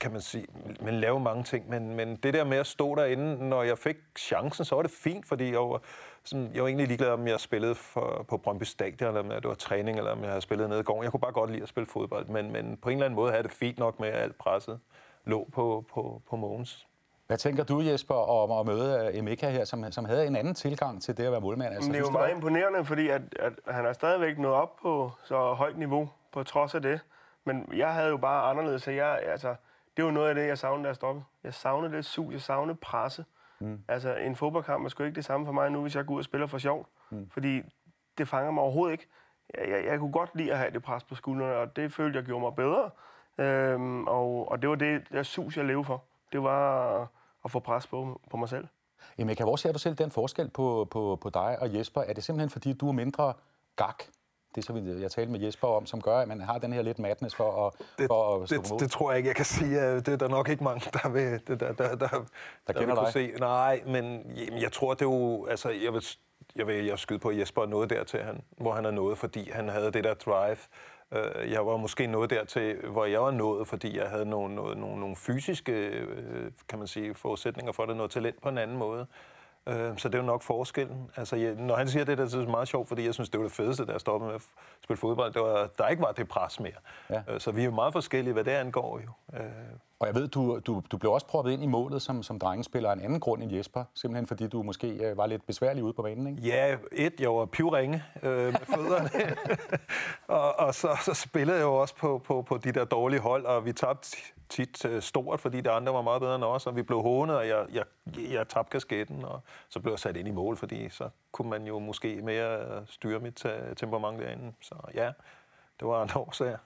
kan 0.00 0.12
man 0.12 0.20
sige, 0.20 0.46
man 0.80 0.94
lave 0.94 1.20
mange 1.20 1.44
ting, 1.44 1.70
men, 1.70 1.96
men 1.96 2.16
det 2.16 2.34
der 2.34 2.44
med 2.44 2.58
at 2.58 2.66
stå 2.66 2.94
derinde, 2.94 3.48
når 3.48 3.62
jeg 3.62 3.78
fik 3.78 3.96
chancen, 4.18 4.64
så 4.64 4.74
var 4.74 4.82
det 4.82 4.90
fint, 4.90 5.26
fordi 5.26 5.50
jeg 5.52 5.60
var, 5.60 5.80
sådan, 6.24 6.50
jeg 6.54 6.62
var 6.62 6.68
egentlig 6.68 6.86
ligeglad, 6.86 7.10
om 7.10 7.26
jeg 7.26 7.40
spillede 7.40 7.74
for, 7.74 8.24
på 8.28 8.36
Brøndby 8.36 8.62
Stadion, 8.62 9.08
eller 9.08 9.20
om 9.20 9.28
det 9.28 9.48
var 9.48 9.54
træning, 9.54 9.98
eller 9.98 10.10
om 10.10 10.20
jeg 10.20 10.28
havde 10.28 10.40
spillet 10.40 10.68
nede 10.68 10.80
i 10.80 10.82
gården. 10.82 11.02
Jeg 11.02 11.10
kunne 11.10 11.20
bare 11.20 11.32
godt 11.32 11.50
lide 11.50 11.62
at 11.62 11.68
spille 11.68 11.86
fodbold, 11.86 12.26
men, 12.26 12.52
men 12.52 12.76
på 12.76 12.88
en 12.88 12.96
eller 12.96 13.04
anden 13.04 13.16
måde 13.16 13.30
havde 13.30 13.42
det 13.42 13.52
fint 13.52 13.78
nok 13.78 14.00
med, 14.00 14.08
at 14.08 14.22
alt 14.22 14.38
presset 14.38 14.80
lå 15.24 15.48
på, 15.52 15.84
på, 15.94 16.22
på 16.30 16.36
Mogens. 16.36 16.86
Hvad 17.26 17.38
tænker 17.38 17.64
du, 17.64 17.80
Jesper, 17.80 18.14
om 18.14 18.58
at 18.58 18.66
møde 18.66 19.18
Emeka 19.18 19.50
her, 19.50 19.64
som, 19.64 19.92
som 19.92 20.04
havde 20.04 20.26
en 20.26 20.36
anden 20.36 20.54
tilgang 20.54 21.02
til 21.02 21.16
det 21.16 21.24
at 21.24 21.32
være 21.32 21.40
målmand? 21.40 21.74
Altså, 21.74 21.90
det 21.90 21.96
er 21.96 22.00
jo 22.00 22.10
meget 22.10 22.34
imponerende, 22.34 22.84
fordi 22.84 23.08
at, 23.08 23.22
at 23.38 23.52
han 23.66 23.86
er 23.86 23.92
stadigvæk 23.92 24.38
nået 24.38 24.54
op 24.54 24.76
på 24.82 25.12
så 25.24 25.52
højt 25.52 25.78
niveau, 25.78 26.10
på 26.32 26.42
trods 26.42 26.74
af 26.74 26.82
det. 26.82 27.00
Men 27.44 27.68
jeg 27.76 27.94
havde 27.94 28.08
jo 28.08 28.16
bare 28.16 28.50
anderledes, 28.50 28.82
så 28.82 28.90
jeg, 28.90 29.18
altså, 29.26 29.54
det 29.98 30.06
var 30.06 30.12
noget 30.12 30.28
af 30.28 30.34
det, 30.34 30.46
jeg 30.46 30.58
savnede, 30.58 30.82
da 30.84 30.88
jeg 30.88 30.96
stoppede. 30.96 31.24
Jeg 31.44 31.54
savnede 31.54 31.92
lidt 31.92 32.06
sus, 32.06 32.32
jeg 32.32 32.40
savnede 32.40 32.76
presse. 32.76 33.24
Mm. 33.60 33.80
Altså, 33.88 34.14
en 34.14 34.36
fodboldkamp 34.36 34.84
er 34.84 34.88
sgu 34.88 35.02
ikke 35.02 35.16
det 35.16 35.24
samme 35.24 35.46
for 35.46 35.52
mig 35.52 35.70
nu, 35.70 35.82
hvis 35.82 35.96
jeg 35.96 36.06
går 36.06 36.14
ud 36.14 36.18
og 36.18 36.24
spiller 36.24 36.46
for 36.46 36.58
sjov. 36.58 36.86
Mm. 37.10 37.30
Fordi 37.30 37.62
det 38.18 38.28
fanger 38.28 38.50
mig 38.50 38.62
overhovedet 38.62 38.92
ikke. 38.92 39.06
Jeg, 39.54 39.68
jeg, 39.68 39.84
jeg 39.84 39.98
kunne 39.98 40.12
godt 40.12 40.30
lide 40.34 40.52
at 40.52 40.58
have 40.58 40.70
det 40.70 40.82
pres 40.82 41.04
på 41.04 41.14
skuldrene, 41.14 41.56
og 41.56 41.76
det 41.76 41.92
følte 41.92 42.16
jeg 42.16 42.26
gjorde 42.26 42.40
mig 42.40 42.54
bedre. 42.54 42.90
Øhm, 43.38 44.06
og, 44.06 44.50
og 44.50 44.62
det 44.62 44.70
var 44.70 44.76
det, 44.76 45.02
der 45.12 45.22
sus, 45.22 45.56
jeg 45.56 45.64
levede 45.64 45.84
for. 45.84 46.04
Det 46.32 46.42
var 46.42 47.00
at 47.44 47.50
få 47.50 47.58
pres 47.58 47.86
på, 47.86 48.20
på 48.30 48.36
mig 48.36 48.48
selv. 48.48 48.66
Jamen, 49.18 49.36
hvor 49.40 49.56
ser 49.56 49.72
du 49.72 49.78
selv 49.78 49.94
den 49.94 50.10
forskel 50.10 50.50
på, 50.50 50.88
på, 50.90 51.18
på 51.20 51.30
dig 51.30 51.58
og 51.60 51.74
Jesper? 51.74 52.00
Er 52.00 52.12
det 52.12 52.24
simpelthen, 52.24 52.50
fordi 52.50 52.72
du 52.72 52.88
er 52.88 52.92
mindre 52.92 53.34
gak 53.76 54.02
det, 54.54 54.64
så 54.64 54.96
jeg 55.00 55.10
talte 55.10 55.32
med 55.32 55.40
Jesper 55.40 55.68
om, 55.68 55.86
som 55.86 56.00
gør, 56.00 56.18
at 56.18 56.28
man 56.28 56.40
har 56.40 56.58
den 56.58 56.72
her 56.72 56.82
lidt 56.82 56.98
madness 56.98 57.34
for 57.34 57.66
at, 57.66 57.72
det, 57.98 58.06
for 58.06 58.42
at 58.42 58.50
det, 58.50 58.80
det 58.80 58.90
tror 58.90 59.10
jeg 59.10 59.18
ikke, 59.18 59.28
jeg 59.28 59.36
kan 59.36 59.44
sige. 59.44 59.96
Det 59.96 60.08
er 60.08 60.16
der 60.16 60.28
nok 60.28 60.48
ikke 60.48 60.64
mange, 60.64 60.90
der 61.02 61.08
vil, 61.08 61.40
det, 61.48 61.60
der, 61.60 61.72
der, 61.72 61.72
der, 61.72 61.96
der, 61.96 62.72
der 62.72 62.86
vil 62.86 62.94
kunne 62.94 63.12
se. 63.12 63.32
Nej, 63.38 63.82
men 63.86 64.04
jamen, 64.36 64.62
jeg 64.62 64.72
tror, 64.72 64.94
det 64.94 65.02
er 65.02 65.06
jo... 65.06 65.46
Altså, 65.46 65.70
jeg 65.70 65.92
vil, 65.92 66.04
jeg 66.56 66.66
vil 66.66 66.84
jeg 66.84 66.98
skyde 66.98 67.18
på, 67.18 67.28
at 67.28 67.38
Jesper 67.38 67.62
er 67.62 67.66
nået 67.66 67.90
dertil, 67.90 68.22
han, 68.22 68.42
hvor 68.56 68.72
han 68.72 68.84
er 68.84 68.90
nået, 68.90 69.18
fordi 69.18 69.50
han 69.50 69.68
havde 69.68 69.92
det 69.92 70.04
der 70.04 70.14
drive. 70.14 70.56
Uh, 71.10 71.50
jeg 71.50 71.66
var 71.66 71.76
måske 71.76 72.06
nået 72.06 72.30
dertil, 72.30 72.76
hvor 72.92 73.04
jeg 73.04 73.22
var 73.22 73.30
nået, 73.30 73.68
fordi 73.68 73.98
jeg 73.98 74.08
havde 74.08 74.26
nogle, 74.26 74.54
nogle, 74.54 74.80
nogle, 74.80 75.00
nogle 75.00 75.16
fysiske, 75.16 76.02
uh, 76.02 76.52
kan 76.68 76.78
man 76.78 76.88
sige, 76.88 77.14
forudsætninger 77.14 77.72
for 77.72 77.86
det, 77.86 77.96
noget 77.96 78.10
talent 78.10 78.42
på 78.42 78.48
en 78.48 78.58
anden 78.58 78.76
måde. 78.76 79.06
Øh, 79.68 79.98
så 79.98 80.08
det 80.08 80.14
er 80.14 80.18
jo 80.18 80.26
nok 80.26 80.42
forskellen. 80.42 81.10
Altså, 81.16 81.36
jeg, 81.36 81.54
når 81.54 81.76
han 81.76 81.88
siger 81.88 82.04
det, 82.04 82.18
det 82.18 82.34
er 82.34 82.46
meget 82.46 82.68
sjovt, 82.68 82.88
fordi 82.88 83.04
jeg 83.04 83.14
synes, 83.14 83.28
det 83.28 83.40
var 83.40 83.46
det 83.46 83.52
fedeste, 83.52 83.84
da 83.84 83.92
jeg 83.92 84.00
stoppede 84.00 84.28
med 84.28 84.34
at 84.34 84.42
spille 84.84 85.00
fodbold. 85.00 85.32
Det 85.32 85.42
var, 85.42 85.68
der 85.78 85.88
ikke 85.88 86.02
var 86.02 86.12
det 86.12 86.28
pres 86.28 86.60
mere. 86.60 86.72
Ja. 87.10 87.22
Øh, 87.28 87.40
så 87.40 87.50
vi 87.50 87.60
er 87.60 87.64
jo 87.64 87.70
meget 87.70 87.92
forskellige, 87.92 88.32
hvad 88.32 88.44
det 88.44 88.50
angår 88.50 89.00
jo. 89.00 89.38
Øh. 89.38 89.44
Og 90.00 90.06
jeg 90.06 90.14
ved, 90.14 90.28
du, 90.28 90.60
du, 90.66 90.82
du 90.90 90.96
blev 90.96 91.12
også 91.12 91.26
proppet 91.26 91.52
ind 91.52 91.62
i 91.62 91.66
målet 91.66 92.02
som, 92.02 92.22
som 92.22 92.38
drengespiller 92.38 92.90
af 92.90 92.94
en 92.94 93.00
anden 93.00 93.20
grund 93.20 93.42
end 93.42 93.52
Jesper, 93.52 93.84
simpelthen 93.94 94.26
fordi 94.26 94.46
du 94.46 94.62
måske 94.62 94.88
øh, 94.88 95.16
var 95.16 95.26
lidt 95.26 95.46
besværlig 95.46 95.84
ude 95.84 95.92
på 95.92 96.02
banen, 96.02 96.26
ikke? 96.26 96.42
Ja, 96.42 96.76
et, 96.92 97.20
jeg 97.20 97.30
var 97.30 97.44
pivringe 97.44 98.04
øh, 98.22 98.46
med 98.46 98.66
fødderne, 98.74 99.36
og, 100.40 100.58
og 100.58 100.74
så, 100.74 100.88
så 101.04 101.14
spillede 101.14 101.58
jeg 101.58 101.64
jo 101.64 101.74
også 101.74 101.96
på, 101.96 102.18
på, 102.24 102.42
på 102.42 102.56
de 102.56 102.72
der 102.72 102.84
dårlige 102.84 103.20
hold, 103.20 103.44
og 103.44 103.64
vi 103.64 103.72
tabte 103.72 104.16
tit 104.48 104.84
øh, 104.84 105.02
stort, 105.02 105.40
fordi 105.40 105.60
de 105.60 105.70
andre 105.70 105.94
var 105.94 106.02
meget 106.02 106.20
bedre 106.20 106.34
end 106.34 106.44
os, 106.44 106.66
og 106.66 106.76
vi 106.76 106.82
blev 106.82 107.02
hånet, 107.02 107.36
og 107.36 107.48
jeg, 107.48 107.66
jeg, 107.72 107.84
jeg 108.30 108.48
tabte 108.48 108.70
kasketten, 108.70 109.24
og 109.24 109.40
så 109.68 109.80
blev 109.80 109.92
jeg 109.92 109.98
sat 109.98 110.16
ind 110.16 110.28
i 110.28 110.30
mål, 110.30 110.56
fordi 110.56 110.88
så 110.88 111.08
kunne 111.32 111.50
man 111.50 111.66
jo 111.66 111.78
måske 111.78 112.22
mere 112.22 112.60
øh, 112.60 112.82
styre 112.86 113.20
mit 113.20 113.44
øh, 113.44 113.76
temperament 113.76 114.18
derinde. 114.22 114.52
Så 114.60 114.74
ja, 114.94 115.12
det 115.80 115.88
var 115.88 116.00
andre 116.00 116.20
årsager. 116.26 116.58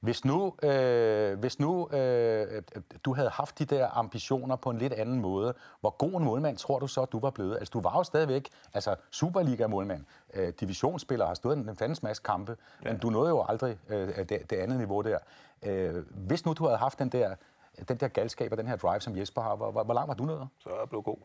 Hvis 0.00 0.24
nu, 0.24 0.54
øh, 0.62 1.38
hvis 1.38 1.58
nu 1.58 1.88
øh, 1.88 2.62
du 3.04 3.14
havde 3.14 3.28
haft 3.28 3.58
de 3.58 3.64
der 3.64 3.88
ambitioner 3.98 4.56
på 4.56 4.70
en 4.70 4.78
lidt 4.78 4.92
anden 4.92 5.20
måde, 5.20 5.54
hvor 5.80 5.90
god 5.90 6.12
en 6.12 6.24
målmand 6.24 6.56
tror 6.56 6.78
du 6.78 6.86
så, 6.86 7.04
du 7.04 7.18
var 7.18 7.30
blevet? 7.30 7.56
Altså, 7.56 7.70
du 7.72 7.80
var 7.80 7.96
jo 7.96 8.02
stadigvæk 8.02 8.48
altså, 8.74 8.96
Superliga-målmand. 9.10 10.04
Øh, 10.34 10.52
divisionsspiller 10.60 11.26
har 11.26 11.34
stået 11.34 11.56
en 11.58 11.76
fandens 11.76 12.02
masse 12.02 12.22
kampe, 12.22 12.56
ja. 12.84 12.90
men 12.92 13.00
du 13.00 13.10
nåede 13.10 13.30
jo 13.30 13.44
aldrig 13.48 13.78
øh, 13.88 14.08
det, 14.08 14.50
det 14.50 14.52
andet 14.52 14.78
niveau 14.78 15.00
der. 15.02 15.18
Øh, 15.62 16.04
hvis 16.12 16.46
nu 16.46 16.52
du 16.52 16.64
havde 16.64 16.78
haft 16.78 16.98
den 16.98 17.08
der, 17.08 17.34
den 17.88 17.96
der 17.96 18.08
galskab 18.08 18.52
og 18.52 18.58
den 18.58 18.66
her 18.66 18.76
drive, 18.76 19.00
som 19.00 19.16
Jesper 19.16 19.42
har, 19.42 19.56
hvor, 19.56 19.70
hvor 19.70 19.94
langt 19.94 20.08
var 20.08 20.14
du 20.14 20.24
nået? 20.24 20.48
Så 20.58 20.68
er 20.70 20.78
jeg 20.78 20.88
blevet 20.88 21.04
god. 21.04 21.16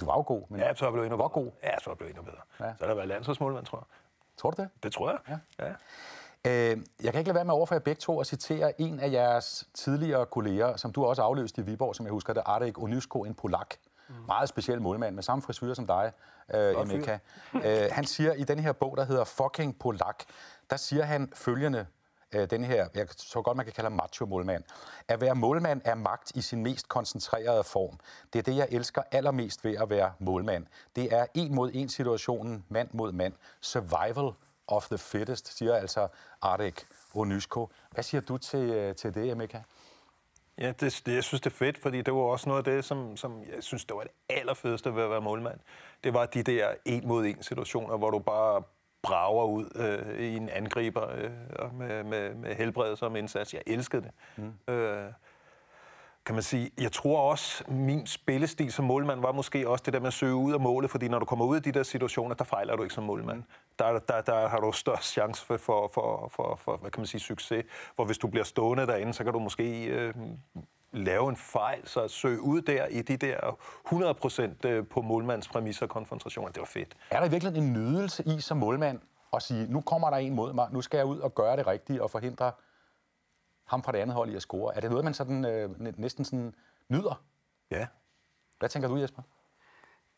Du 0.00 0.06
var 0.06 0.14
jo 0.14 0.24
god, 0.26 0.42
men... 0.48 0.60
Ja, 0.60 0.74
så 0.74 0.84
er 0.84 0.88
jeg 0.88 0.92
blevet 0.92 1.06
endnu 1.06 1.16
bedre. 1.16 1.28
god? 1.28 1.50
Ja, 1.62 1.78
så 1.78 1.90
er 1.90 1.92
jeg 1.92 1.98
blevet 1.98 2.10
endnu 2.10 2.22
bedre. 2.22 2.40
Ja. 2.60 2.74
Så 2.78 2.84
er 2.84 2.88
der 2.88 2.94
været 2.94 3.08
landsholdsmålmand, 3.08 3.66
tror 3.66 3.78
jeg. 3.78 3.84
Tror 4.36 4.50
du 4.50 4.62
det? 4.62 4.70
Det 4.82 4.92
tror 4.92 5.10
jeg. 5.10 5.18
Ja. 5.58 5.66
ja. 5.66 5.72
Øh, 6.46 6.52
jeg 7.02 7.12
kan 7.12 7.18
ikke 7.18 7.28
lade 7.28 7.34
være 7.34 7.44
med 7.44 7.54
overfor 7.54 7.74
jer 7.74 7.80
begge 7.80 8.00
to 8.00 8.20
at 8.20 8.26
citere 8.26 8.80
en 8.80 9.00
af 9.00 9.12
jeres 9.12 9.68
tidligere 9.74 10.26
kolleger, 10.26 10.76
som 10.76 10.92
du 10.92 11.04
også 11.04 11.22
afløste 11.22 11.62
i 11.62 11.64
Viborg, 11.64 11.96
som 11.96 12.06
jeg 12.06 12.12
husker 12.12 12.32
det, 12.32 12.42
Arek 12.46 12.78
Onysko, 12.82 13.24
en 13.24 13.34
polak. 13.34 13.74
Mm. 14.08 14.14
Meget 14.26 14.48
speciel 14.48 14.80
målmand 14.80 15.14
med 15.14 15.22
samme 15.22 15.42
frisyr 15.42 15.74
som 15.74 15.86
dig, 15.86 16.12
øh, 16.54 16.74
Emeka. 16.82 17.18
øh, 17.54 17.88
han 17.92 18.04
siger 18.04 18.32
i 18.32 18.44
den 18.44 18.58
her 18.58 18.72
bog, 18.72 18.96
der 18.96 19.04
hedder 19.04 19.24
Fucking 19.24 19.78
Polak, 19.78 20.24
der 20.70 20.76
siger 20.76 21.04
han 21.04 21.32
følgende, 21.34 21.86
øh, 22.32 22.50
den 22.50 22.64
her, 22.64 22.88
jeg 22.94 23.06
så 23.16 23.42
godt 23.42 23.56
man 23.56 23.66
kan 23.66 23.72
kalde 23.72 23.90
macho-målmand. 23.90 24.64
At 25.08 25.20
være 25.20 25.34
målmand 25.34 25.80
er 25.84 25.94
magt 25.94 26.32
i 26.36 26.40
sin 26.40 26.62
mest 26.62 26.88
koncentrerede 26.88 27.64
form. 27.64 27.98
Det 28.32 28.38
er 28.38 28.42
det, 28.42 28.56
jeg 28.56 28.68
elsker 28.70 29.02
allermest 29.12 29.64
ved 29.64 29.76
at 29.76 29.90
være 29.90 30.12
målmand. 30.18 30.66
Det 30.96 31.12
er 31.14 31.26
en 31.34 31.54
mod 31.54 31.70
en 31.74 31.88
situationen, 31.88 32.64
mand 32.68 32.88
mod 32.92 33.12
mand. 33.12 33.32
Survival 33.60 34.32
of 34.68 34.86
the 34.88 34.98
fittest, 34.98 35.58
siger 35.58 35.74
altså 35.74 36.08
Arek 36.42 36.86
Onysko. 37.14 37.70
Hvad 37.90 38.04
siger 38.04 38.20
du 38.20 38.38
til, 38.38 38.70
øh, 38.70 38.94
til 38.94 39.14
det, 39.14 39.30
Emeka? 39.30 39.60
Ja, 40.58 40.72
det, 40.80 41.02
det, 41.06 41.14
jeg 41.14 41.24
synes, 41.24 41.40
det 41.40 41.50
er 41.50 41.54
fedt, 41.54 41.78
fordi 41.78 42.02
det 42.02 42.14
var 42.14 42.20
også 42.20 42.48
noget 42.48 42.66
af 42.66 42.72
det, 42.72 42.84
som, 42.84 43.16
som 43.16 43.42
jeg 43.54 43.62
synes, 43.62 43.84
det 43.84 43.96
var 43.96 44.02
det 44.02 44.12
allerfedeste 44.28 44.94
ved 44.94 45.02
at 45.02 45.10
være 45.10 45.20
målmand. 45.20 45.60
Det 46.04 46.14
var 46.14 46.26
de 46.26 46.42
der 46.42 46.74
en 46.84 47.08
mod 47.08 47.26
en 47.26 47.42
situationer, 47.42 47.96
hvor 47.96 48.10
du 48.10 48.18
bare 48.18 48.62
brager 49.02 49.44
ud 49.44 49.70
øh, 49.74 50.20
i 50.20 50.36
en 50.36 50.48
angriber 50.48 51.10
øh, 51.10 51.74
med, 51.74 52.04
med, 52.04 52.34
med 52.34 52.54
helbred 52.54 52.96
som 52.96 53.16
indsats. 53.16 53.54
Jeg 53.54 53.62
elskede 53.66 54.02
det. 54.02 54.10
Mm. 54.36 54.74
Øh, 54.74 55.12
kan 56.26 56.34
man 56.34 56.42
sige, 56.42 56.70
jeg 56.80 56.92
tror 56.92 57.30
også, 57.30 57.64
min 57.68 58.06
spillestil 58.06 58.72
som 58.72 58.84
målmand 58.84 59.20
var 59.20 59.32
måske 59.32 59.68
også 59.68 59.82
det 59.86 59.92
der 59.92 60.00
med 60.00 60.06
at 60.06 60.12
søge 60.12 60.34
ud 60.34 60.52
af 60.52 60.60
målet, 60.60 60.90
fordi 60.90 61.08
når 61.08 61.18
du 61.18 61.24
kommer 61.24 61.44
ud 61.44 61.56
af 61.56 61.62
de 61.62 61.72
der 61.72 61.82
situationer, 61.82 62.34
der 62.34 62.44
fejler 62.44 62.76
du 62.76 62.82
ikke 62.82 62.94
som 62.94 63.04
målmand. 63.04 63.42
Der, 63.78 63.98
der, 63.98 64.20
der 64.20 64.48
har 64.48 64.60
du 64.60 64.72
størst 64.72 65.12
chance 65.12 65.46
for, 65.46 65.56
for, 65.56 65.90
for, 65.94 66.30
for, 66.32 66.56
for, 66.56 66.76
hvad 66.76 66.90
kan 66.90 67.00
man 67.00 67.06
sige, 67.06 67.20
succes. 67.20 67.64
Hvor 67.94 68.04
hvis 68.04 68.18
du 68.18 68.26
bliver 68.26 68.44
stående 68.44 68.86
derinde, 68.86 69.14
så 69.14 69.24
kan 69.24 69.32
du 69.32 69.38
måske 69.38 69.84
øh, 69.84 70.14
lave 70.92 71.28
en 71.28 71.36
fejl, 71.36 71.88
så 71.88 72.08
søge 72.08 72.40
ud 72.40 72.62
der 72.62 72.86
i 72.86 73.02
de 73.02 73.16
der 73.16 73.56
100% 74.64 74.68
øh, 74.68 74.86
på 74.86 75.02
målmandspræmisser 75.02 75.52
præmisser 75.52 75.86
konfrontationer. 75.86 76.48
Det 76.48 76.60
var 76.60 76.66
fedt. 76.66 76.96
Er 77.10 77.20
der 77.20 77.28
virkelig 77.28 77.56
en 77.56 77.72
nydelse 77.72 78.22
i 78.26 78.40
som 78.40 78.56
målmand 78.56 79.00
at 79.32 79.42
sige, 79.42 79.72
nu 79.72 79.80
kommer 79.80 80.10
der 80.10 80.16
en 80.16 80.34
mod 80.34 80.52
mig, 80.52 80.68
nu 80.72 80.80
skal 80.80 80.98
jeg 80.98 81.06
ud 81.06 81.18
og 81.18 81.34
gøre 81.34 81.56
det 81.56 81.66
rigtige 81.66 82.02
og 82.02 82.10
forhindre 82.10 82.52
ham 83.66 83.82
fra 83.82 83.92
det 83.92 83.98
andet 83.98 84.16
hold 84.16 84.30
i 84.30 84.36
at 84.36 84.42
score. 84.42 84.76
Er 84.76 84.80
det 84.80 84.90
noget, 84.90 85.04
man 85.04 85.14
sådan, 85.14 85.44
øh, 85.44 85.98
næsten 85.98 86.24
sådan 86.24 86.54
nyder? 86.88 87.22
Ja. 87.70 87.86
Hvad 88.58 88.68
tænker 88.68 88.88
du, 88.88 88.96
Jesper? 88.96 89.22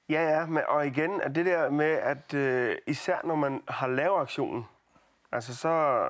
Ja, 0.09 0.23
ja, 0.23 0.47
men, 0.47 0.63
og 0.69 0.87
igen, 0.87 1.21
at 1.21 1.35
det 1.35 1.47
der 1.47 1.71
med, 1.71 1.91
at 1.91 2.35
øh, 2.35 2.77
især 2.87 3.19
når 3.25 3.35
man 3.35 3.63
har 3.69 3.87
lavet 3.87 4.21
aktionen, 4.21 4.67
altså 5.33 5.57
så, 5.57 6.07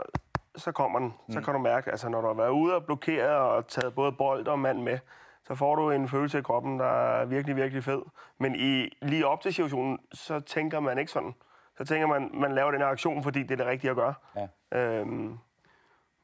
så 0.57 0.73
kommer 0.73 0.99
den. 0.99 1.15
Mm. 1.27 1.33
Så 1.33 1.41
kan 1.41 1.55
du 1.55 1.61
mærke, 1.61 1.91
altså 1.91 2.09
når 2.09 2.21
du 2.21 2.27
har 2.27 2.35
været 2.35 2.51
ude 2.51 2.75
og 2.75 2.85
blokeret 2.85 3.37
og 3.37 3.69
taget 3.69 3.95
både 3.95 4.13
bold 4.13 4.47
og 4.47 4.59
mand 4.59 4.83
med, 4.83 4.99
så 5.45 5.55
får 5.55 5.75
du 5.75 5.91
en 5.91 6.09
følelse 6.09 6.39
i 6.39 6.43
kroppen, 6.43 6.79
der 6.79 6.87
er 6.87 7.25
virkelig, 7.25 7.57
virkelig 7.57 7.85
fed. 7.85 8.03
Men 8.39 8.55
i, 8.55 8.99
lige 9.03 9.27
op 9.27 9.41
til 9.41 9.55
situationen, 9.55 9.99
så 10.13 10.41
tænker 10.41 10.81
man 10.81 10.99
ikke 10.99 11.13
sådan. 11.13 11.35
Så 11.77 11.85
tænker 11.85 12.07
man, 12.07 12.31
man 12.35 12.55
laver 12.55 12.71
den 12.71 12.81
her 12.81 12.89
aktion, 12.89 13.23
fordi 13.23 13.43
det 13.43 13.51
er 13.51 13.57
det 13.57 13.67
rigtige 13.67 13.91
at 13.91 13.97
gøre. 13.97 14.15
Ja. 14.37 14.79
Øhm, 14.79 15.39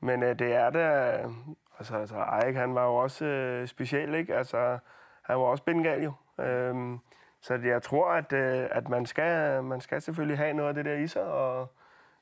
men 0.02 0.22
øh, 0.22 0.38
det 0.38 0.54
er 0.54 0.70
det... 0.70 0.80
Altså, 1.78 1.96
altså 1.96 2.16
Eik, 2.46 2.56
han 2.56 2.74
var 2.74 2.86
jo 2.86 2.94
også 2.94 3.24
øh, 3.24 3.68
speciel, 3.68 4.14
ikke? 4.14 4.36
Altså, 4.36 4.78
han 5.22 5.36
var 5.36 5.44
også 5.44 5.64
bengal 5.64 6.02
jo. 6.02 6.12
Øhm, 6.44 6.98
så 7.40 7.54
jeg 7.54 7.82
tror, 7.82 8.08
at, 8.10 8.32
øh, 8.32 8.68
at 8.70 8.88
man, 8.88 9.06
skal, 9.06 9.62
man 9.64 9.80
skal 9.80 10.02
selvfølgelig 10.02 10.38
have 10.38 10.52
noget 10.52 10.68
af 10.68 10.74
det 10.74 10.84
der 10.84 10.94
i 10.94 11.06
sig, 11.06 11.22
og, 11.22 11.66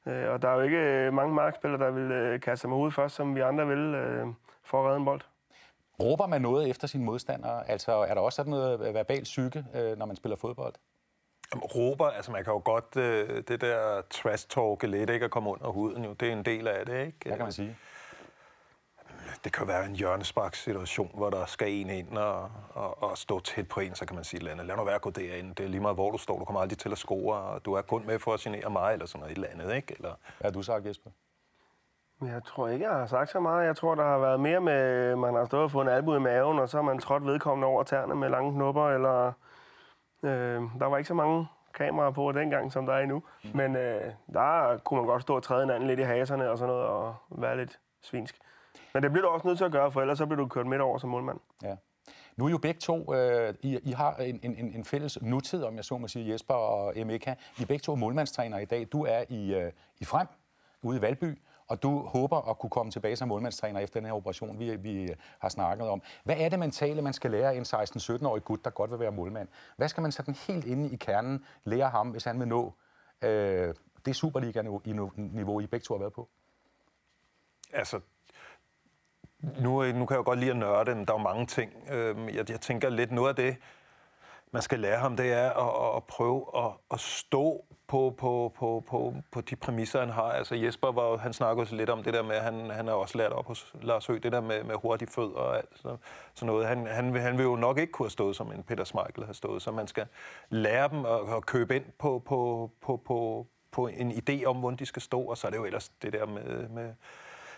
øh, 0.07 0.31
og 0.31 0.43
der 0.43 0.49
er 0.49 0.55
jo 0.55 0.61
ikke 0.61 0.79
øh, 0.79 1.13
mange 1.13 1.35
markspillere, 1.35 1.81
der 1.81 1.91
vil 1.91 2.13
øh, 2.13 2.41
kaste 2.41 2.61
sig 2.61 2.71
med 2.71 2.77
hovedet 2.77 2.95
først, 2.95 3.15
som 3.15 3.35
vi 3.35 3.41
andre 3.41 3.67
vil, 3.67 3.95
øh, 3.95 4.27
for 4.63 4.81
at 4.81 4.87
redde 4.87 4.99
en 4.99 5.05
bold. 5.05 5.21
Råber 6.03 6.27
man 6.27 6.43
noget 6.43 6.71
efter 6.71 6.87
sine 6.87 7.05
modstandere? 7.05 7.71
Altså, 7.71 7.93
er 7.93 8.15
der 8.15 8.21
også 8.21 8.37
sådan 8.37 8.51
noget 8.51 8.89
øh, 8.89 8.95
verbal 8.95 9.23
psyke, 9.23 9.65
øh, 9.75 9.99
når 9.99 10.07
man 10.07 10.17
spiller 10.17 10.37
fodbold? 10.37 10.75
Jamen, 11.55 11.63
råber, 11.63 12.07
altså 12.07 12.33
man 12.33 12.45
kan 12.45 12.53
jo 12.53 12.63
godt, 12.65 12.97
øh, 12.97 13.43
det 13.49 13.61
der 13.61 14.03
trash-talk 14.15 14.87
lidt, 14.87 15.11
ikke, 15.11 15.25
at 15.25 15.31
komme 15.31 15.51
under 15.51 15.69
huden, 15.69 16.05
jo, 16.05 16.13
det 16.13 16.29
er 16.29 16.33
en 16.33 16.45
del 16.45 16.69
af 16.69 16.87
det, 16.87 17.07
ikke? 17.07 17.19
Hvad 17.25 17.37
kan 17.37 17.45
man 17.45 17.53
sige? 17.53 17.77
Det 19.45 19.53
kan 19.53 19.69
være 19.69 19.87
en 19.87 19.97
hjørnespark-situation, 19.97 21.11
hvor 21.15 21.31
der 21.31 21.47
skal 21.47 21.69
en 21.73 21.91
ind 21.91 22.19
og, 22.19 22.51
og, 22.75 23.03
og 23.03 23.19
stå 23.19 23.41
tæt 23.41 23.69
på 23.69 23.81
en, 23.81 23.95
så 23.95 24.07
kan 24.07 24.15
man 24.15 24.25
sige 24.25 24.43
et 24.43 24.49
andet. 24.49 24.67
Lad 24.67 24.77
nu 24.77 24.85
være 24.85 24.95
at 24.95 25.01
gå 25.01 25.11
derind. 25.11 25.55
Det 25.55 25.65
er 25.65 25.69
lige 25.69 25.81
meget, 25.81 25.97
hvor 25.97 26.11
du 26.11 26.19
står. 26.19 26.39
Du 26.39 26.45
kommer 26.45 26.61
aldrig 26.61 26.79
til 26.79 26.93
at 26.93 26.99
score, 26.99 27.37
og 27.37 27.65
du 27.65 27.73
er 27.73 27.83
kun 27.83 28.07
med 28.07 28.19
for 28.19 28.35
at 28.35 28.41
genere 28.41 28.71
mig, 28.71 28.93
eller 28.93 29.07
sådan 29.07 29.21
noget 29.21 29.33
et 29.33 29.45
eller 29.45 29.49
andet, 29.49 29.77
ikke? 29.77 29.95
Eller... 29.95 30.15
Hvad 30.39 30.51
har 30.51 30.51
du 30.51 30.63
sagt, 30.63 30.87
Jesper? 30.87 31.11
Jeg 32.23 32.45
tror 32.47 32.69
ikke, 32.69 32.85
jeg 32.85 32.95
har 32.95 33.07
sagt 33.07 33.31
så 33.31 33.41
meget. 33.41 33.67
Jeg 33.67 33.77
tror, 33.77 33.95
der 33.95 34.05
har 34.05 34.19
været 34.19 34.41
mere 34.41 34.61
med, 34.61 35.17
man 35.17 35.35
har 35.35 35.45
stået 35.45 35.63
og 35.63 35.71
fået 35.71 35.83
en 35.85 35.89
albu 35.89 36.15
i 36.15 36.19
maven, 36.19 36.59
og 36.59 36.69
så 36.69 36.77
har 36.77 36.83
man 36.83 36.99
trådt 36.99 37.27
vedkommende 37.27 37.69
over 37.69 37.83
tæerne 37.83 38.15
med 38.15 38.29
lange 38.29 38.53
knupper, 38.53 38.89
eller 38.89 39.33
Øh, 40.23 40.63
der 40.79 40.87
var 40.87 40.97
ikke 40.97 41.09
så 41.09 41.15
mange 41.15 41.47
kameraer 41.75 42.11
på 42.11 42.33
dengang, 42.33 42.73
som 42.73 42.87
der 42.87 42.93
er 42.93 43.01
endnu. 43.01 43.23
Mm. 43.45 43.51
Men 43.55 43.77
øh, 43.77 44.13
der 44.33 44.79
kunne 44.85 45.01
man 45.01 45.07
godt 45.07 45.23
stå 45.23 45.37
og 45.37 45.43
træde 45.43 45.61
hinanden 45.61 45.89
lidt 45.89 46.01
i 46.01 46.03
haserne 46.03 46.51
og 46.51 46.59
sådan 46.59 46.75
noget, 46.75 46.87
og 46.87 47.15
være 47.31 47.57
lidt 47.57 47.79
svinsk. 48.03 48.39
Men 48.95 49.03
det 49.03 49.13
bliver 49.13 49.27
du 49.27 49.33
også 49.33 49.47
nødt 49.47 49.59
til 49.59 49.65
at 49.65 49.73
gøre, 49.73 49.93
for 49.93 50.01
ellers 50.01 50.19
så 50.19 50.27
bliver 50.27 50.41
du 50.41 50.49
kørt 50.49 50.67
midt 50.67 50.81
over 50.81 50.99
som 50.99 51.11
målmand. 51.11 51.41
Ja. 51.63 51.77
Nu 52.37 52.47
er 52.47 52.51
jo 52.51 52.59
begge 52.59 52.81
to, 52.81 53.15
øh, 53.15 53.55
I, 53.61 53.79
I 53.83 53.91
har 53.91 54.15
en, 54.15 54.41
en, 54.43 54.73
en 54.75 54.85
fælles 54.85 55.23
nutid, 55.23 55.65
om 55.65 55.77
jeg 55.77 55.85
så 55.85 55.99
må 55.99 56.09
sige, 56.09 56.33
Jesper 56.33 56.55
og 56.55 56.99
Emeka. 56.99 57.35
I 57.59 57.63
er 57.63 57.67
begge 57.67 57.83
to 57.83 57.95
målmandstrænere 57.95 58.63
i 58.63 58.65
dag. 58.65 58.87
Du 58.93 59.05
er 59.05 59.25
i, 59.29 59.55
øh, 59.55 59.73
i 59.99 60.05
Frem, 60.05 60.27
ude 60.83 60.99
i 60.99 61.03
Valby, 61.03 61.39
og 61.71 61.83
du 61.83 61.99
håber 61.99 62.51
at 62.51 62.59
kunne 62.59 62.71
komme 62.71 62.93
tilbage 62.93 63.17
som 63.17 63.29
målmandstræner 63.29 63.81
efter 63.81 64.01
den 64.01 64.07
her 64.07 64.13
operation, 64.13 64.59
vi, 64.59 64.77
vi 64.77 65.09
har 65.39 65.49
snakket 65.49 65.89
om. 65.89 66.03
Hvad 66.25 66.37
er 66.39 66.49
det 66.49 66.59
mentale, 66.59 67.03
man 67.03 67.13
skal 67.13 67.31
lære 67.31 67.57
en 67.57 67.63
16-17-årig 67.63 68.45
gut, 68.45 68.65
der 68.65 68.71
godt 68.71 68.91
vil 68.91 69.01
være 69.01 69.13
målmand? 69.13 69.49
Hvad 69.77 69.89
skal 69.89 70.01
man 70.03 70.13
sådan 70.13 70.35
helt 70.35 70.65
inde 70.65 70.91
i 70.91 70.97
kernen 70.97 71.45
lære 71.65 71.89
ham, 71.89 72.09
hvis 72.09 72.25
han 72.25 72.41
vil 72.41 72.49
nå 72.49 72.75
øh, 73.23 73.75
det 74.07 74.17
Superliga-niveau, 74.17 75.61
I 75.61 75.67
begge 75.67 75.85
to 75.85 75.95
har 75.95 75.99
været 75.99 76.13
på? 76.13 76.29
Altså, 77.73 78.01
nu, 79.43 79.93
nu 79.93 80.07
kan 80.07 80.15
jeg 80.15 80.19
jo 80.19 80.25
godt 80.25 80.39
lide 80.39 80.51
at 80.51 80.57
nørde, 80.57 80.95
men 80.95 81.05
der 81.07 81.13
er 81.13 81.19
jo 81.19 81.23
mange 81.23 81.47
ting. 81.47 81.73
Øhm, 81.91 82.29
jeg, 82.29 82.51
jeg 82.51 82.61
tænker 82.61 82.89
lidt, 82.89 83.13
noget 83.13 83.29
af 83.29 83.37
det, 83.37 83.57
man 84.53 84.63
skal 84.63 84.81
lære 84.81 84.99
ham, 84.99 85.17
det 85.17 85.33
er 85.33 85.51
at, 85.51 85.97
at 85.97 86.05
prøve 86.05 86.47
at, 86.57 86.73
at 86.91 87.01
stå 87.01 87.65
på, 87.91 88.15
på, 88.19 88.53
på, 88.57 88.85
på, 88.89 89.15
på 89.33 89.41
de 89.41 89.57
præmisser, 89.57 90.01
han 90.01 90.11
har. 90.11 90.23
Altså 90.33 90.55
Jesper, 90.55 90.93
var, 90.93 91.17
han 91.17 91.33
snakkede 91.33 91.63
også 91.63 91.77
lidt 91.77 91.91
om 91.91 92.03
det 92.03 92.15
der 92.15 92.23
med, 92.23 92.37
at 92.37 92.43
han, 92.43 92.71
han 92.71 92.87
har 92.87 92.95
også 92.95 93.19
lært 93.19 93.33
op 93.33 93.47
hos 93.47 93.75
Lars 93.83 94.07
Høgh, 94.07 94.23
det 94.23 94.33
der 94.33 94.41
med, 94.41 94.65
med 94.65 94.75
hurtige 94.75 95.09
fødder 95.09 95.37
og 95.37 95.57
alt 95.57 95.69
så, 95.75 95.97
sådan 96.35 96.47
noget. 96.47 96.67
Han, 96.67 96.87
han, 96.87 97.13
vil, 97.15 97.23
han 97.23 97.39
vil 97.39 97.45
jo 97.45 97.57
nok 97.57 97.79
ikke 97.79 97.93
kunne 97.93 98.07
have 98.07 98.11
stået, 98.11 98.37
som 98.37 98.53
en 98.53 98.63
Peter 98.63 98.85
Smeichel 98.85 99.25
har 99.25 99.33
stået, 99.33 99.63
så 99.63 99.71
man 99.71 99.87
skal 99.87 100.07
lære 100.49 100.89
dem 100.89 101.05
at, 101.05 101.37
at 101.37 101.47
købe 101.47 101.77
ind 101.77 101.85
på, 101.99 102.23
på, 102.27 102.71
på, 102.83 103.03
på, 103.07 103.47
på 103.73 103.87
en 103.87 104.13
idé 104.13 104.45
om, 104.45 104.57
hvordan 104.57 104.79
de 104.79 104.87
skal 104.87 105.03
stå, 105.03 105.23
og 105.23 105.39
så 105.39 105.47
er 105.47 105.51
det 105.51 105.59
jo 105.59 105.65
ellers 105.65 105.89
det 105.89 106.13
der 106.13 106.27
med, 106.27 106.69
med 106.69 106.95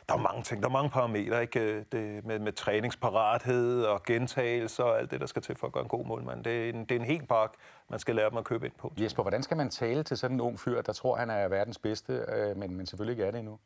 der 0.09 0.15
er 0.15 0.19
mange 0.19 0.43
ting, 0.43 0.63
der 0.63 0.69
er 0.69 0.73
mange 0.73 0.91
parametre, 0.91 1.43
ikke? 1.43 1.85
Det, 1.93 2.25
med, 2.25 2.39
med 2.39 2.53
træningsparathed 2.53 3.85
og 3.85 4.03
gentagelse 4.03 4.85
og 4.85 4.99
alt 4.99 5.11
det, 5.11 5.21
der 5.21 5.27
skal 5.27 5.43
til 5.43 5.57
for 5.57 5.67
at 5.67 5.73
gøre 5.73 5.83
en 5.83 5.89
god 5.89 6.05
målmand. 6.05 6.45
Det 6.45 6.65
er 6.65 6.69
en, 6.69 6.81
det 6.81 6.93
er 6.93 7.01
en 7.01 7.07
helt 7.07 7.29
pakke, 7.29 7.57
man 7.89 7.99
skal 7.99 8.15
lære 8.15 8.31
dem 8.31 8.39
at 8.39 8.45
købe 8.45 8.67
ind 8.67 8.75
på. 8.79 8.93
Jesper, 9.01 9.23
hvordan 9.23 9.43
skal 9.43 9.57
man 9.57 9.71
tale 9.71 10.03
til 10.03 10.17
sådan 10.17 10.37
en 10.37 10.41
ung 10.41 10.61
fyr, 10.61 10.83
der 10.83 10.93
tror, 10.93 11.17
han 11.17 11.31
er 11.31 11.49
verdens 11.49 11.79
bedste, 11.79 12.13
øh, 12.13 12.57
men, 12.57 12.77
men 12.77 12.87
selvfølgelig 12.87 13.13
ikke 13.13 13.25
er 13.25 13.31
det 13.31 13.39
endnu? 13.39 13.59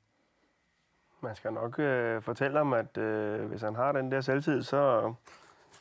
Man 1.20 1.34
skal 1.34 1.52
nok 1.52 1.78
øh, 1.78 2.22
fortælle 2.22 2.58
ham, 2.58 2.72
at 2.72 2.98
øh, 2.98 3.46
hvis 3.46 3.62
han 3.62 3.74
har 3.74 3.92
den 3.92 4.12
der 4.12 4.20
selvtid, 4.20 4.62
så, 4.62 5.14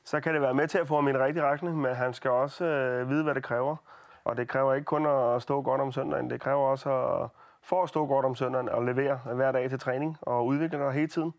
så 0.04 0.20
kan 0.20 0.34
det 0.34 0.42
være 0.42 0.54
med 0.54 0.68
til 0.68 0.78
at 0.78 0.88
få 0.88 0.96
ham 0.96 1.08
i 1.08 1.10
en 1.10 1.20
rigtig 1.20 1.44
retning, 1.44 1.78
men 1.78 1.96
han 1.96 2.14
skal 2.14 2.32
også 2.32 2.66
øh, 2.66 3.10
vide, 3.10 3.24
hvad 3.24 3.36
det 3.36 3.44
kræver. 3.44 3.76
Og 4.24 4.38
det 4.38 4.48
kræver 4.48 4.74
ikke 4.74 4.86
kun 4.86 5.06
at 5.06 5.42
stå 5.42 5.62
godt 5.62 5.82
om 5.82 5.92
søndagen, 5.92 6.30
det 6.30 6.42
kræver 6.42 6.68
også 6.68 6.90
at 6.90 7.30
for 7.66 7.84
at 7.84 7.90
stå 7.90 8.06
godt 8.06 8.26
om 8.26 8.36
søndagen 8.36 8.70
og 8.70 8.84
levere 8.84 9.20
hver 9.34 9.52
dag 9.52 9.70
til 9.70 9.80
træning 9.80 10.18
og 10.22 10.46
udvikle 10.46 10.80
dig 10.80 10.92
hele 10.92 11.08
tiden. 11.08 11.34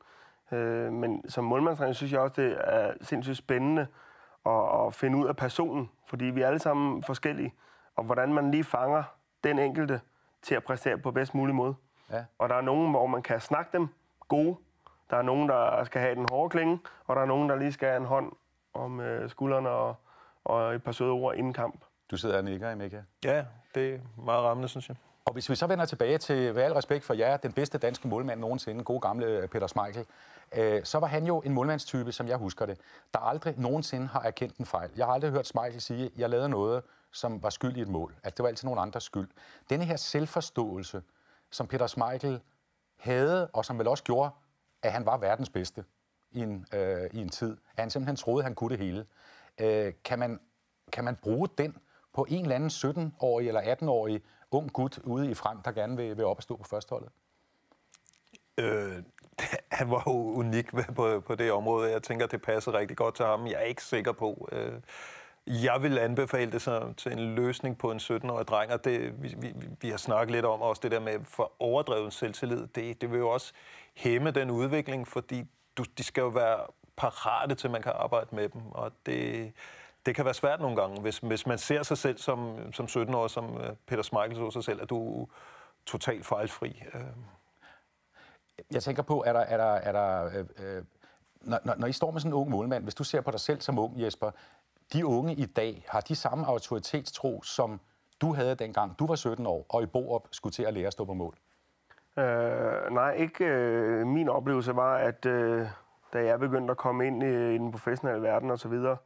Øh, 0.52 0.92
men 0.92 1.30
som 1.30 1.44
målmandstræner 1.44 1.92
synes 1.92 2.12
jeg 2.12 2.20
også, 2.20 2.42
det 2.42 2.56
er 2.60 2.92
sindssygt 3.00 3.36
spændende 3.36 3.86
at, 4.46 4.86
at 4.86 4.94
finde 4.94 5.18
ud 5.18 5.26
af 5.26 5.36
personen, 5.36 5.90
fordi 6.06 6.24
vi 6.24 6.42
er 6.42 6.46
alle 6.46 6.58
sammen 6.58 7.02
forskellige, 7.02 7.54
og 7.96 8.04
hvordan 8.04 8.32
man 8.32 8.50
lige 8.50 8.64
fanger 8.64 9.02
den 9.44 9.58
enkelte 9.58 10.00
til 10.42 10.54
at 10.54 10.64
præstere 10.64 10.98
på 10.98 11.10
bedst 11.10 11.34
mulig 11.34 11.54
måde. 11.54 11.74
Ja. 12.10 12.24
Og 12.38 12.48
der 12.48 12.54
er 12.54 12.60
nogen, 12.60 12.90
hvor 12.90 13.06
man 13.06 13.22
kan 13.22 13.40
snakke 13.40 13.70
dem 13.72 13.88
gode. 14.28 14.56
Der 15.10 15.16
er 15.16 15.22
nogen, 15.22 15.48
der 15.48 15.84
skal 15.84 16.00
have 16.00 16.14
den 16.14 16.26
hårde 16.30 16.50
klinge, 16.50 16.78
og 17.06 17.16
der 17.16 17.22
er 17.22 17.26
nogen, 17.26 17.48
der 17.48 17.56
lige 17.56 17.72
skal 17.72 17.88
have 17.88 18.00
en 18.00 18.06
hånd 18.06 18.32
om 18.74 19.00
øh, 19.00 19.30
skuldrene 19.30 19.68
og, 19.68 19.94
og 20.44 20.74
et 20.74 20.82
par 20.82 20.92
søde 20.92 21.10
ord 21.10 21.34
inden 21.34 21.52
kamp. 21.52 21.84
Du 22.10 22.16
sidder 22.16 22.36
og 22.36 22.44
nikker, 22.44 22.72
Emeka. 22.72 23.02
Ja, 23.24 23.44
det 23.74 23.94
er 23.94 23.98
meget 24.16 24.44
rammende, 24.44 24.68
synes 24.68 24.88
jeg. 24.88 24.96
Og 25.26 25.32
hvis 25.32 25.50
vi 25.50 25.54
så 25.54 25.66
vender 25.66 25.84
tilbage 25.84 26.18
til, 26.18 26.54
med 26.54 26.62
al 26.62 26.72
respekt 26.72 27.04
for 27.04 27.14
jer, 27.14 27.36
den 27.36 27.52
bedste 27.52 27.78
danske 27.78 28.08
målmand 28.08 28.40
nogensinde, 28.40 28.84
god 28.84 29.00
gamle 29.00 29.26
øh, 29.26 29.48
Peter 29.48 29.66
Schmeichel, 29.66 30.06
øh, 30.56 30.84
så 30.84 30.98
var 30.98 31.06
han 31.06 31.26
jo 31.26 31.40
en 31.40 31.52
målmandstype, 31.52 32.12
som 32.12 32.28
jeg 32.28 32.36
husker 32.36 32.66
det, 32.66 32.80
der 33.14 33.20
aldrig 33.20 33.54
nogensinde 33.58 34.06
har 34.06 34.20
erkendt 34.20 34.56
en 34.56 34.66
fejl. 34.66 34.90
Jeg 34.96 35.06
har 35.06 35.12
aldrig 35.12 35.30
hørt 35.30 35.46
Schmeichel 35.46 35.80
sige, 35.80 36.04
at 36.04 36.10
jeg 36.16 36.30
lavede 36.30 36.48
noget, 36.48 36.82
som 37.12 37.42
var 37.42 37.50
skyld 37.50 37.76
i 37.76 37.80
et 37.80 37.88
mål. 37.88 38.14
At 38.22 38.36
det 38.36 38.42
var 38.42 38.48
altid 38.48 38.66
nogen 38.66 38.80
andres 38.80 39.04
skyld. 39.04 39.28
Denne 39.70 39.84
her 39.84 39.96
selvforståelse, 39.96 41.02
som 41.50 41.66
Peter 41.66 41.86
Schmeichel 41.86 42.40
havde, 42.96 43.46
og 43.52 43.64
som 43.64 43.78
vel 43.78 43.88
også 43.88 44.04
gjorde, 44.04 44.30
at 44.82 44.92
han 44.92 45.06
var 45.06 45.18
verdens 45.18 45.50
bedste 45.50 45.84
i 46.30 46.40
en, 46.40 46.66
øh, 46.72 47.10
i 47.12 47.18
en 47.18 47.28
tid, 47.28 47.56
at 47.76 47.82
han 47.82 47.90
simpelthen 47.90 48.16
troede, 48.16 48.40
at 48.40 48.44
han 48.44 48.54
kunne 48.54 48.70
det 48.70 48.78
hele. 48.78 49.06
Øh, 49.60 49.92
kan, 50.04 50.18
man, 50.18 50.40
kan 50.92 51.04
man 51.04 51.16
bruge 51.16 51.48
den 51.58 51.76
på 52.14 52.26
en 52.28 52.42
eller 52.42 52.56
anden 52.56 52.70
17-årig 52.70 53.48
eller 53.48 53.60
18-årig 53.60 54.22
ung 54.56 54.72
gut 54.72 54.98
ude 54.98 55.30
i 55.30 55.34
frem, 55.34 55.58
der 55.62 55.72
gerne 55.72 55.96
vil, 55.96 56.16
vil 56.16 56.24
op 56.24 56.36
og 56.36 56.42
stå 56.42 56.56
på 56.56 56.64
førsteholdet? 56.64 57.10
Øh, 58.58 59.02
han 59.78 59.90
var 59.90 60.02
jo 60.06 60.12
unik 60.12 60.72
på, 60.94 61.20
på 61.20 61.34
det 61.34 61.52
område. 61.52 61.90
Jeg 61.90 62.02
tænker, 62.02 62.26
det 62.26 62.42
passer 62.42 62.74
rigtig 62.74 62.96
godt 62.96 63.14
til 63.14 63.24
ham. 63.24 63.46
Jeg 63.46 63.54
er 63.54 63.60
ikke 63.60 63.82
sikker 63.82 64.12
på. 64.12 64.48
Øh, 64.52 64.72
jeg 65.46 65.82
vil 65.82 65.98
anbefale 65.98 66.52
det 66.52 66.62
så, 66.62 66.92
til 66.96 67.12
en 67.12 67.34
løsning 67.34 67.78
på 67.78 67.90
en 67.90 67.98
17-årig 67.98 68.46
dreng, 68.46 68.72
og 68.72 68.84
det, 68.84 69.22
vi, 69.22 69.34
vi, 69.38 69.54
vi 69.80 69.90
har 69.90 69.96
snakket 69.96 70.32
lidt 70.32 70.44
om 70.44 70.62
også 70.62 70.80
det 70.82 70.90
der 70.90 71.00
med 71.00 71.18
for 71.24 71.52
overdrevet 71.58 72.12
selvtillid. 72.12 72.66
Det, 72.66 73.00
det 73.00 73.10
vil 73.10 73.18
jo 73.18 73.28
også 73.28 73.52
hæmme 73.94 74.30
den 74.30 74.50
udvikling, 74.50 75.08
fordi 75.08 75.44
du, 75.76 75.84
de 75.98 76.04
skal 76.04 76.20
jo 76.20 76.28
være 76.28 76.66
parate 76.96 77.54
til, 77.54 77.68
at 77.68 77.72
man 77.72 77.82
kan 77.82 77.92
arbejde 77.94 78.28
med 78.32 78.48
dem, 78.48 78.62
og 78.70 78.92
det, 79.06 79.52
det 80.06 80.14
kan 80.14 80.24
være 80.24 80.34
svært 80.34 80.60
nogle 80.60 80.76
gange, 80.76 81.00
hvis, 81.00 81.18
hvis 81.18 81.46
man 81.46 81.58
ser 81.58 81.82
sig 81.82 81.98
selv 81.98 82.18
som, 82.18 82.72
som 82.72 82.86
17-årig, 82.86 83.30
som 83.30 83.60
øh, 83.60 83.72
Peter 83.86 84.02
Schmeichel 84.02 84.36
så 84.36 84.50
sig 84.50 84.64
selv, 84.64 84.82
at 84.82 84.90
du 84.90 85.22
er 85.22 85.26
totalt 85.86 86.26
fejlfri. 86.26 86.82
Øh. 86.94 87.00
Jeg 88.70 88.82
tænker 88.82 89.02
på, 89.02 89.24
er 89.26 89.32
der, 89.32 89.40
er 89.40 89.56
der, 89.56 89.74
er 89.74 89.92
der 89.92 90.24
øh, 90.26 90.76
øh, 90.76 90.84
når, 91.40 91.76
når 91.76 91.86
I 91.86 91.92
står 91.92 92.10
med 92.10 92.20
sådan 92.20 92.30
en 92.30 92.34
ung 92.34 92.50
målmand, 92.50 92.82
hvis 92.82 92.94
du 92.94 93.04
ser 93.04 93.20
på 93.20 93.30
dig 93.30 93.40
selv 93.40 93.60
som 93.60 93.78
ung, 93.78 94.00
Jesper, 94.02 94.30
de 94.92 95.06
unge 95.06 95.34
i 95.34 95.44
dag, 95.44 95.84
har 95.88 96.00
de 96.00 96.16
samme 96.16 96.46
autoritetstro, 96.46 97.42
som 97.42 97.80
du 98.20 98.34
havde 98.34 98.54
dengang 98.54 98.98
du 98.98 99.06
var 99.06 99.14
17 99.14 99.46
år, 99.46 99.66
og 99.68 99.82
i 99.82 99.86
Borup 99.86 100.28
skulle 100.30 100.52
til 100.52 100.62
at 100.62 100.74
lære 100.74 100.86
at 100.86 100.92
stå 100.92 101.04
på 101.04 101.14
mål? 101.14 101.34
Øh, 102.18 102.90
nej, 102.90 103.12
ikke. 103.12 103.44
Øh, 103.44 104.06
min 104.06 104.28
oplevelse 104.28 104.76
var, 104.76 104.96
at 104.96 105.26
øh, 105.26 105.66
da 106.12 106.24
jeg 106.24 106.38
begyndte 106.38 106.70
at 106.70 106.76
komme 106.76 107.06
ind 107.06 107.22
i, 107.22 107.26
i 107.26 107.58
den 107.58 107.72
professionelle 107.72 108.22
verden 108.22 108.50
og 108.50 108.58
så 108.58 108.68
videre, 108.68 108.96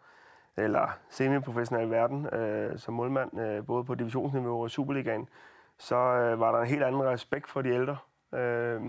eller 0.64 0.98
semi-professionelle 1.08 1.90
verden 1.90 2.26
øh, 2.26 2.78
som 2.78 2.94
målmand, 2.94 3.40
øh, 3.40 3.66
både 3.66 3.84
på 3.84 3.94
divisionsniveau 3.94 4.62
og 4.62 4.70
Superligaen, 4.70 5.28
så 5.78 5.96
øh, 5.96 6.40
var 6.40 6.52
der 6.52 6.58
en 6.58 6.66
helt 6.66 6.82
anden 6.82 7.02
respekt 7.02 7.50
for 7.50 7.62
de 7.62 7.68
ældre. 7.68 7.96
Øh, 8.34 8.80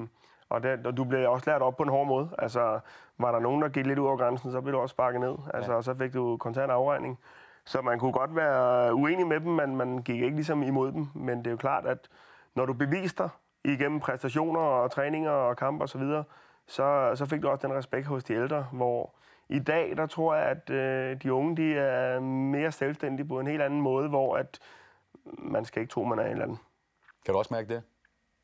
og, 0.49 0.63
det, 0.63 0.87
og 0.87 0.97
du 0.97 1.03
blev 1.03 1.31
også 1.31 1.49
lært 1.49 1.61
op 1.61 1.77
på 1.77 1.83
en 1.83 1.89
hård 1.89 2.07
måde. 2.07 2.29
Altså, 2.37 2.79
var 3.17 3.31
der 3.31 3.39
nogen, 3.39 3.61
der 3.61 3.69
gik 3.69 3.85
lidt 3.85 3.99
ud 3.99 4.07
over 4.07 4.17
grænsen, 4.17 4.51
så 4.51 4.61
blev 4.61 4.73
du 4.73 4.79
også 4.79 4.93
sparket 4.93 5.21
ned. 5.21 5.35
Altså, 5.53 5.73
ja. 5.73 5.81
så 5.81 5.95
fik 5.95 6.13
du 6.13 6.37
kontant 6.37 6.71
afregning. 6.71 7.19
Så 7.65 7.81
man 7.81 7.99
kunne 7.99 8.11
godt 8.11 8.35
være 8.35 8.93
uenig 8.93 9.27
med 9.27 9.39
dem, 9.39 9.51
men 9.51 9.75
man 9.75 9.97
gik 9.97 10.21
ikke 10.21 10.35
ligesom 10.35 10.63
imod 10.63 10.91
dem. 10.91 11.07
Men 11.13 11.37
det 11.37 11.47
er 11.47 11.51
jo 11.51 11.57
klart, 11.57 11.85
at 11.85 11.97
når 12.55 12.65
du 12.65 12.73
beviste 12.73 13.23
dig 13.23 13.29
igennem 13.63 13.99
præstationer 13.99 14.61
og 14.61 14.91
træninger 14.91 15.31
og 15.31 15.57
kampe 15.57 15.83
osv., 15.83 16.01
så, 16.01 16.23
så, 16.67 17.11
så 17.15 17.25
fik 17.25 17.41
du 17.41 17.49
også 17.49 17.67
den 17.67 17.75
respekt 17.75 18.07
hos 18.07 18.23
de 18.23 18.33
ældre, 18.33 18.65
hvor 18.71 19.13
i 19.51 19.59
dag, 19.59 19.97
der 19.97 20.05
tror 20.05 20.35
jeg, 20.35 20.45
at 20.45 20.69
øh, 20.69 21.21
de 21.23 21.33
unge 21.33 21.57
de 21.57 21.73
er 21.77 22.19
mere 22.19 22.71
selvstændige 22.71 23.27
på 23.27 23.39
en 23.39 23.47
helt 23.47 23.61
anden 23.61 23.81
måde, 23.81 24.09
hvor 24.09 24.37
at 24.37 24.59
man 25.37 25.65
skal 25.65 25.81
ikke 25.81 25.91
tro, 25.91 26.03
man 26.03 26.19
er 26.19 26.23
en 26.23 26.31
eller 26.31 26.43
anden. 26.43 26.59
Kan 27.25 27.33
du 27.33 27.37
også 27.37 27.53
mærke 27.53 27.73
det? 27.73 27.83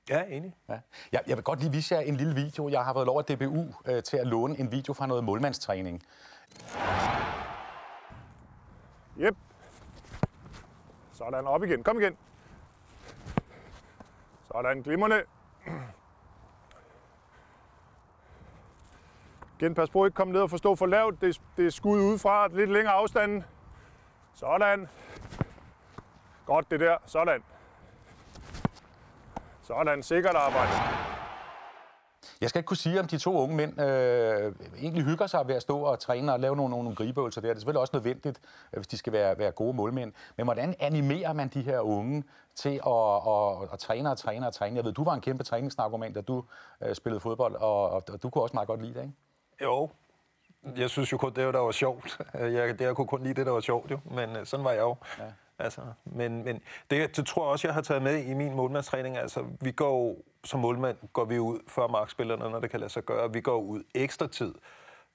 Ja, 0.10 0.24
enig. 0.24 0.56
Ja. 0.70 0.80
Jeg, 1.12 1.22
jeg 1.28 1.38
vil 1.38 1.44
godt 1.44 1.60
lige 1.60 1.72
vise 1.72 1.96
jer 1.96 2.02
en 2.02 2.16
lille 2.16 2.36
video. 2.36 2.70
Jeg 2.70 2.86
har 2.86 2.94
fået 2.94 3.06
lov 3.06 3.18
af 3.18 3.26
DBU 3.26 3.66
øh, 3.88 4.04
til 4.04 4.18
at 4.18 4.28
låne 4.28 4.60
en 4.60 4.72
video 4.72 4.94
fra 4.94 5.08
noget 5.08 5.24
målmandstræning. 5.24 6.04
Yep. 9.20 9.36
Sådan, 11.12 11.48
op 11.48 11.64
igen. 11.64 11.84
Kom 11.84 12.00
igen. 12.00 12.18
Sådan, 14.48 14.82
glimrende. 14.82 15.24
Igen, 19.60 19.76
pas 19.76 19.90
på 19.90 20.06
ikke 20.06 20.16
komme 20.16 20.34
ned 20.34 20.42
og 20.42 20.50
forstå 20.50 20.76
for 20.76 20.86
lavt. 20.86 21.22
Det, 21.22 21.42
det 21.58 21.66
er 21.66 21.72
skud 21.72 22.00
udefra, 22.00 22.48
lidt 22.48 22.72
længere 22.72 22.94
afstanden. 22.94 23.44
Sådan. 24.34 24.88
Godt 26.46 26.72
det 26.72 26.80
der. 26.80 26.98
Sådan. 27.06 27.44
Sådan, 29.64 30.04
sikkert 30.04 30.36
arbejde. 30.36 30.72
Jeg 32.42 32.50
skal 32.50 32.60
ikke 32.60 32.68
kunne 32.68 32.78
sige, 32.78 33.00
om 33.00 33.08
de 33.08 33.18
to 33.18 33.38
unge 33.38 33.56
mænd 33.56 33.82
øh, 33.82 34.54
egentlig 34.78 35.04
hygger 35.04 35.28
sig 35.28 35.48
ved 35.48 35.56
at 35.56 35.62
stå 35.62 35.80
og 35.80 36.00
træne 36.00 36.34
og 36.34 36.40
lave 36.40 36.56
nogle, 36.56 36.70
nogle 36.70 36.96
gribeøvelser 36.96 37.42
der. 37.42 37.48
Det 37.48 37.56
er 37.56 37.60
selvfølgelig 37.60 37.82
også 37.82 37.92
nødvendigt, 37.94 38.40
øh, 38.74 38.78
hvis 38.78 38.88
de 38.88 38.98
skal 38.98 39.14
være, 39.14 39.38
være 39.38 39.52
gode 39.52 39.74
målmænd. 39.74 40.14
Men 40.38 40.46
hvordan 40.46 40.76
animerer 40.80 41.34
man 41.34 41.48
de 41.48 41.62
her 41.62 41.80
unge 41.80 42.24
til 42.56 42.80
at, 42.88 43.16
at, 43.28 43.74
at 43.74 43.80
træne 43.80 44.12
og 44.12 44.18
træne 44.18 44.48
og 44.48 44.54
træne? 44.54 44.76
Jeg 44.76 44.86
ved, 44.86 44.94
du 44.94 45.04
var 45.04 45.14
en 45.14 45.22
kæmpe 45.22 45.44
træningsnarkoman, 45.44 46.14
da 46.14 46.22
du 46.22 46.44
øh, 46.82 46.96
spillede 46.96 47.20
fodbold, 47.20 47.56
og, 47.56 47.90
og, 47.90 48.04
og 48.14 48.24
du 48.24 48.30
kunne 48.30 48.42
også 48.42 48.54
meget 48.54 48.68
godt 48.68 48.82
lide 48.82 48.94
det, 48.94 49.02
ikke? 49.02 49.14
Jo, 49.64 49.90
jeg 50.78 50.90
synes 50.90 51.12
jo 51.12 51.18
kun, 51.18 51.34
det 51.34 51.46
var, 51.46 51.52
der 51.52 51.60
var 51.60 51.72
sjovt. 51.72 52.20
Jeg, 52.34 52.80
det, 52.80 52.82
jeg 52.82 52.96
kunne 52.96 53.08
kun 53.08 53.24
lide 53.24 53.34
det, 53.34 53.46
der 53.46 53.52
var 53.52 53.60
sjovt, 53.60 53.92
jo. 53.92 54.00
Men 54.12 54.36
øh, 54.36 54.46
sådan 54.46 54.64
var 54.64 54.72
jeg 54.72 54.82
jo. 54.82 54.96
Ja. 55.20 55.24
Altså, 55.60 55.82
men 56.06 56.44
men 56.44 56.62
det, 56.90 57.18
det 57.18 57.26
tror 57.26 57.44
jeg 57.46 57.52
også, 57.52 57.68
jeg 57.68 57.74
har 57.74 57.82
taget 57.82 58.04
med 58.04 58.24
i 58.24 58.34
min 58.34 58.56
målmandstræning. 58.56 59.18
Altså, 59.18 59.46
vi 59.62 59.72
går 59.72 60.16
som 60.44 60.60
målmand 60.60 60.98
går 61.14 61.26
vi 61.26 61.40
ud 61.40 61.60
før 61.68 61.88
markspillerne, 61.88 62.50
når 62.50 62.60
det 62.60 62.70
kan 62.72 62.80
lade 62.80 62.92
sig 62.92 63.04
gøre. 63.04 63.34
Vi 63.34 63.42
går 63.42 63.58
ud 63.58 63.84
ekstra 63.96 64.28
tid, 64.28 64.56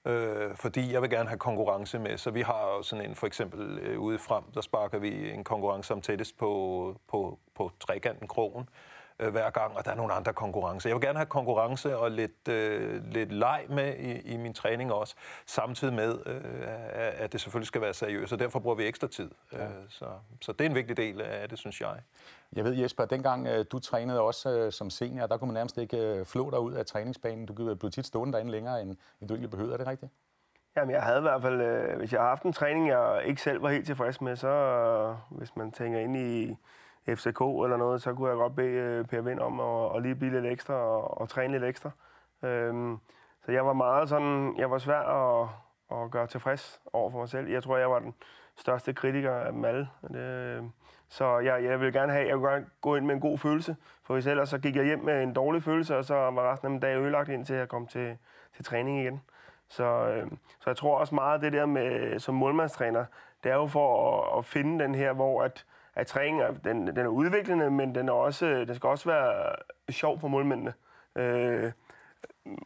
øh, 0.04 0.56
fordi 0.56 0.92
jeg 0.92 1.02
vil 1.02 1.10
gerne 1.10 1.28
have 1.28 1.38
konkurrence 1.38 1.98
med. 1.98 2.18
Så 2.18 2.30
vi 2.30 2.42
har 2.42 2.82
sådan 2.82 3.04
en, 3.04 3.14
for 3.14 3.26
eksempel 3.26 3.78
øh, 3.78 3.98
ude 3.98 4.18
frem, 4.18 4.44
der 4.54 4.60
sparker 4.60 4.98
vi 4.98 5.30
en 5.30 5.44
konkurrence 5.44 5.94
om 5.94 6.00
tættest 6.00 6.38
på, 6.38 6.96
på, 7.08 7.38
på 7.54 7.70
trekanten 7.80 8.28
krogen 8.28 8.62
øh, 8.62 8.91
hver 9.30 9.50
gang, 9.50 9.76
og 9.76 9.84
der 9.84 9.90
er 9.90 9.94
nogle 9.94 10.12
andre 10.12 10.32
konkurrencer. 10.32 10.88
Jeg 10.88 10.96
vil 10.96 11.02
gerne 11.02 11.18
have 11.18 11.26
konkurrence 11.26 11.96
og 11.98 12.10
lidt, 12.10 12.48
øh, 12.48 13.04
lidt 13.04 13.32
leg 13.32 13.64
med 13.68 13.96
i, 13.96 14.32
i 14.32 14.36
min 14.36 14.54
træning 14.54 14.92
også, 14.92 15.14
samtidig 15.46 15.94
med, 15.94 16.18
øh, 16.26 16.42
at 17.18 17.32
det 17.32 17.40
selvfølgelig 17.40 17.66
skal 17.66 17.80
være 17.80 17.94
seriøst, 17.94 18.32
og 18.32 18.38
derfor 18.38 18.58
bruger 18.58 18.76
vi 18.76 18.84
ekstra 18.84 19.06
tid. 19.06 19.30
Ja. 19.52 19.64
Øh, 19.64 19.70
så, 19.88 20.06
så 20.40 20.52
det 20.52 20.60
er 20.60 20.68
en 20.68 20.74
vigtig 20.74 20.96
del 20.96 21.20
af 21.20 21.48
det, 21.48 21.58
synes 21.58 21.80
jeg. 21.80 22.00
Jeg 22.56 22.64
ved, 22.64 22.72
Jesper, 22.72 23.04
dengang 23.04 23.46
øh, 23.46 23.64
du 23.72 23.78
trænede 23.78 24.20
også 24.20 24.50
øh, 24.50 24.72
som 24.72 24.90
senior, 24.90 25.26
der 25.26 25.36
kunne 25.36 25.48
man 25.48 25.54
nærmest 25.54 25.78
ikke 25.78 25.96
øh, 25.96 26.26
flå 26.26 26.50
dig 26.50 26.60
ud 26.60 26.72
af 26.72 26.86
træningsbanen. 26.86 27.46
Du 27.46 27.74
blev 27.74 27.90
tit 27.90 28.06
stående 28.06 28.32
derinde 28.32 28.50
længere, 28.50 28.82
end, 28.82 28.96
end 29.20 29.28
du 29.28 29.34
egentlig 29.34 29.50
behøvede. 29.50 29.74
Er 29.74 29.78
det 29.78 29.86
rigtigt? 29.86 30.12
Jamen, 30.76 30.94
jeg 30.94 31.02
havde 31.02 31.18
i 31.18 31.22
hvert 31.22 31.42
fald, 31.42 31.60
øh, 31.60 31.96
hvis 31.98 32.12
jeg 32.12 32.20
har 32.20 32.28
haft 32.28 32.42
en 32.42 32.52
træning, 32.52 32.88
jeg 32.88 33.22
ikke 33.24 33.42
selv 33.42 33.62
var 33.62 33.70
helt 33.70 33.86
tilfreds 33.86 34.20
med, 34.20 34.36
så 34.36 34.48
øh, 34.48 35.38
hvis 35.38 35.56
man 35.56 35.72
tænker 35.72 35.98
ind 35.98 36.16
i 36.16 36.56
FCK 37.06 37.40
eller 37.40 37.76
noget, 37.76 38.02
så 38.02 38.14
kunne 38.14 38.28
jeg 38.28 38.36
godt 38.36 38.56
bede 38.56 38.68
øh, 38.68 39.04
Per 39.04 39.20
Vind 39.20 39.40
om 39.40 39.60
at, 39.60 39.96
at 39.96 40.02
lige 40.02 40.14
blive 40.14 40.32
lidt 40.32 40.52
ekstra 40.52 40.74
og, 40.74 41.20
og 41.20 41.28
træne 41.28 41.52
lidt 41.52 41.64
ekstra. 41.64 41.90
Øhm, 42.42 42.98
så 43.44 43.52
jeg 43.52 43.66
var 43.66 43.72
meget 43.72 44.08
sådan, 44.08 44.54
jeg 44.58 44.70
var 44.70 44.78
svær 44.78 45.00
at, 45.00 45.48
at 45.90 46.10
gøre 46.10 46.26
tilfreds 46.26 46.80
over 46.92 47.10
for 47.10 47.18
mig 47.18 47.28
selv. 47.28 47.48
Jeg 47.48 47.62
tror, 47.62 47.76
jeg 47.76 47.90
var 47.90 47.98
den 47.98 48.14
største 48.56 48.92
kritiker 48.92 49.32
af 49.32 49.52
dem 49.52 49.64
alle. 49.64 49.88
Det, 50.12 50.70
så 51.08 51.38
jeg, 51.38 51.64
jeg 51.64 51.80
vil 51.80 51.92
gerne 51.92 52.12
have, 52.12 52.28
jeg 52.28 52.36
vil 52.36 52.48
gerne 52.48 52.66
gå 52.80 52.96
ind 52.96 53.06
med 53.06 53.14
en 53.14 53.20
god 53.20 53.38
følelse, 53.38 53.76
for 54.04 54.14
hvis 54.14 54.26
ellers 54.26 54.48
så 54.48 54.58
gik 54.58 54.76
jeg 54.76 54.84
hjem 54.84 55.04
med 55.04 55.22
en 55.22 55.32
dårlig 55.32 55.62
følelse, 55.62 55.96
og 55.96 56.04
så 56.04 56.14
var 56.14 56.52
resten 56.52 56.66
af 56.66 56.70
min 56.70 56.80
dag 56.80 56.96
ødelagt 56.96 57.28
indtil 57.28 57.56
jeg 57.56 57.68
kom 57.68 57.86
til, 57.86 58.16
til 58.56 58.64
træning 58.64 59.00
igen. 59.00 59.22
Så, 59.68 59.84
øh, 59.84 60.30
så 60.60 60.70
jeg 60.70 60.76
tror 60.76 60.98
også 60.98 61.14
meget 61.14 61.40
det 61.40 61.52
der 61.52 61.66
med 61.66 62.18
som 62.18 62.34
målmandstræner, 62.34 63.04
det 63.44 63.52
er 63.52 63.56
jo 63.56 63.66
for 63.66 64.18
at, 64.18 64.38
at 64.38 64.44
finde 64.44 64.84
den 64.84 64.94
her, 64.94 65.12
hvor 65.12 65.42
at, 65.42 65.66
at 65.94 66.06
træningen 66.06 66.60
den, 66.64 66.86
den 66.86 66.98
er 66.98 67.06
udviklende, 67.06 67.70
men 67.70 67.94
den, 67.94 68.08
er 68.08 68.12
også, 68.12 68.46
den 68.46 68.74
skal 68.74 68.88
også 68.88 69.10
være 69.10 69.54
sjov 69.90 70.20
for 70.20 70.28
målmændene. 70.28 70.72
Øh, 71.16 71.72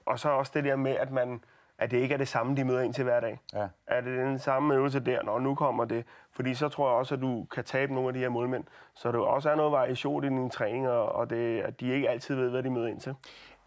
og 0.07 0.19
så 0.19 0.29
også 0.29 0.53
det 0.55 0.65
der 0.65 0.77
med, 0.77 0.93
at 0.93 1.11
man 1.11 1.41
at 1.79 1.91
det 1.91 1.97
ikke 1.99 2.15
er 2.15 2.19
det 2.19 2.29
samme, 2.29 2.57
de 2.57 2.65
møder 2.65 2.81
ind 2.81 2.95
til 2.95 3.05
hver 3.05 3.21
dag. 3.21 3.41
Ja. 3.55 3.69
Er 3.87 4.00
det 4.00 4.19
den 4.19 4.38
samme 4.38 4.75
øvelse 4.75 5.00
der, 5.00 5.23
når 5.23 5.38
nu 5.38 5.55
kommer 5.55 5.85
det? 5.85 6.05
Fordi 6.33 6.55
så 6.55 6.69
tror 6.69 6.88
jeg 6.88 6.96
også, 6.96 7.15
at 7.15 7.21
du 7.21 7.44
kan 7.44 7.65
tabe 7.65 7.94
nogle 7.94 8.09
af 8.09 8.15
de 8.15 8.21
her 8.21 8.29
målmænd. 8.29 8.65
Så 8.94 9.13
der 9.13 9.19
også 9.19 9.50
er 9.50 9.55
noget 9.55 9.73
variation 9.73 10.25
i 10.25 10.29
dine 10.29 10.50
træninger, 10.50 10.90
og 10.90 11.31
det, 11.31 11.61
at 11.61 11.81
de 11.81 11.88
ikke 11.88 12.09
altid 12.09 12.35
ved, 12.35 12.50
hvad 12.50 12.63
de 12.63 12.71
møder 12.71 12.87
ind 12.87 13.00
til. 13.00 13.15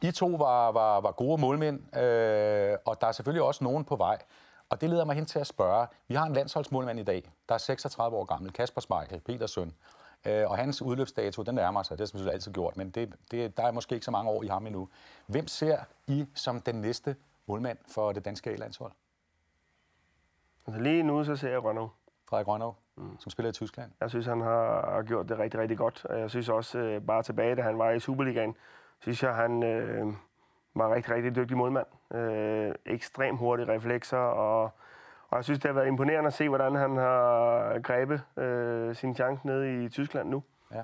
I 0.02 0.12
to 0.12 0.28
var, 0.28 0.72
var, 0.72 1.02
var 1.02 1.12
gode 1.12 1.42
målmænd, 1.42 1.98
øh, 1.98 2.78
og 2.86 3.02
der 3.02 3.08
er 3.08 3.12
selvfølgelig 3.12 3.44
også 3.44 3.64
nogen 3.64 3.86
på 3.86 3.96
vej. 3.96 4.18
Og 4.70 4.82
det 4.82 4.90
leder 4.90 5.06
mig 5.06 5.16
hen 5.16 5.26
til 5.26 5.40
at 5.40 5.48
spørge. 5.48 5.88
Vi 6.08 6.16
har 6.16 6.26
en 6.26 6.34
landsholdsmålmand 6.34 7.00
i 7.00 7.04
dag, 7.04 7.32
der 7.50 7.56
er 7.56 7.60
36 7.60 8.18
år 8.18 8.26
gammel, 8.26 8.54
Kasper 8.54 8.82
Smeichel, 8.82 9.20
Peters 9.20 9.52
søn. 9.52 9.74
Øh, 10.26 10.50
og 10.50 10.58
hans 10.58 10.82
udløbsdato, 10.82 11.44
den 11.44 11.56
nærmer 11.56 11.84
sig. 11.84 11.98
Det 11.98 12.02
har 12.02 12.06
selvfølgelig 12.06 12.34
altid 12.34 12.52
gjort, 12.52 12.78
men 12.78 12.90
det, 12.90 13.14
det, 13.32 13.58
der 13.58 13.64
er 13.64 13.72
måske 13.72 13.96
ikke 13.96 14.06
så 14.06 14.12
mange 14.12 14.32
år 14.32 14.44
i 14.44 14.48
ham 14.48 14.68
endnu. 14.68 14.90
Hvem 15.28 15.48
ser 15.48 15.78
I 16.08 16.26
som 16.36 16.62
den 16.62 16.76
næste 16.76 17.16
målmand 17.46 17.78
for 17.88 18.12
det 18.12 18.26
danske 18.26 18.50
A-landshold? 18.50 18.92
Altså 20.68 20.82
lige 20.82 21.04
nu, 21.04 21.24
så 21.24 21.36
ser 21.36 21.50
jeg 21.50 21.64
Rønnow. 21.64 21.90
Frederik 22.30 22.48
Rønnow, 22.48 22.74
mm. 22.96 23.20
som 23.20 23.30
spiller 23.30 23.50
i 23.50 23.54
Tyskland. 23.54 23.92
Jeg 24.02 24.10
synes, 24.10 24.26
han 24.26 24.42
har 24.42 25.04
gjort 25.04 25.30
det 25.30 25.40
rigtig, 25.40 25.60
rigtig 25.60 25.78
godt. 25.78 26.06
Jeg 26.10 26.30
synes 26.30 26.50
også, 26.50 26.80
øh, 26.80 27.02
bare 27.02 27.24
tilbage, 27.24 27.56
da 27.56 27.62
han 27.62 27.78
var 27.78 27.92
i 27.92 28.00
Superligaen, 28.00 28.56
synes 29.00 29.24
jeg, 29.24 29.36
han 29.36 29.64
øh, 29.64 30.14
var 30.76 30.94
rigtig, 30.94 31.14
rigtig 31.14 31.36
dygtig 31.36 31.58
målmand. 31.58 31.88
Øh, 32.14 32.72
ekstrem 32.86 33.36
hurtige 33.36 33.74
reflekser, 33.74 34.18
og, 34.18 34.64
og 35.30 35.38
jeg 35.38 35.44
synes, 35.44 35.60
det 35.60 35.70
har 35.70 35.74
været 35.74 35.88
imponerende 35.88 36.28
at 36.28 36.34
se, 36.34 36.50
hvordan 36.50 36.76
han 36.76 36.98
har 36.98 37.80
grebet 37.80 38.22
øh, 38.38 38.96
sin 38.96 39.16
chance 39.16 39.48
nede 39.48 39.84
i 39.84 39.90
Tyskland 39.90 40.30
nu. 40.30 40.44
Ja. 40.74 40.82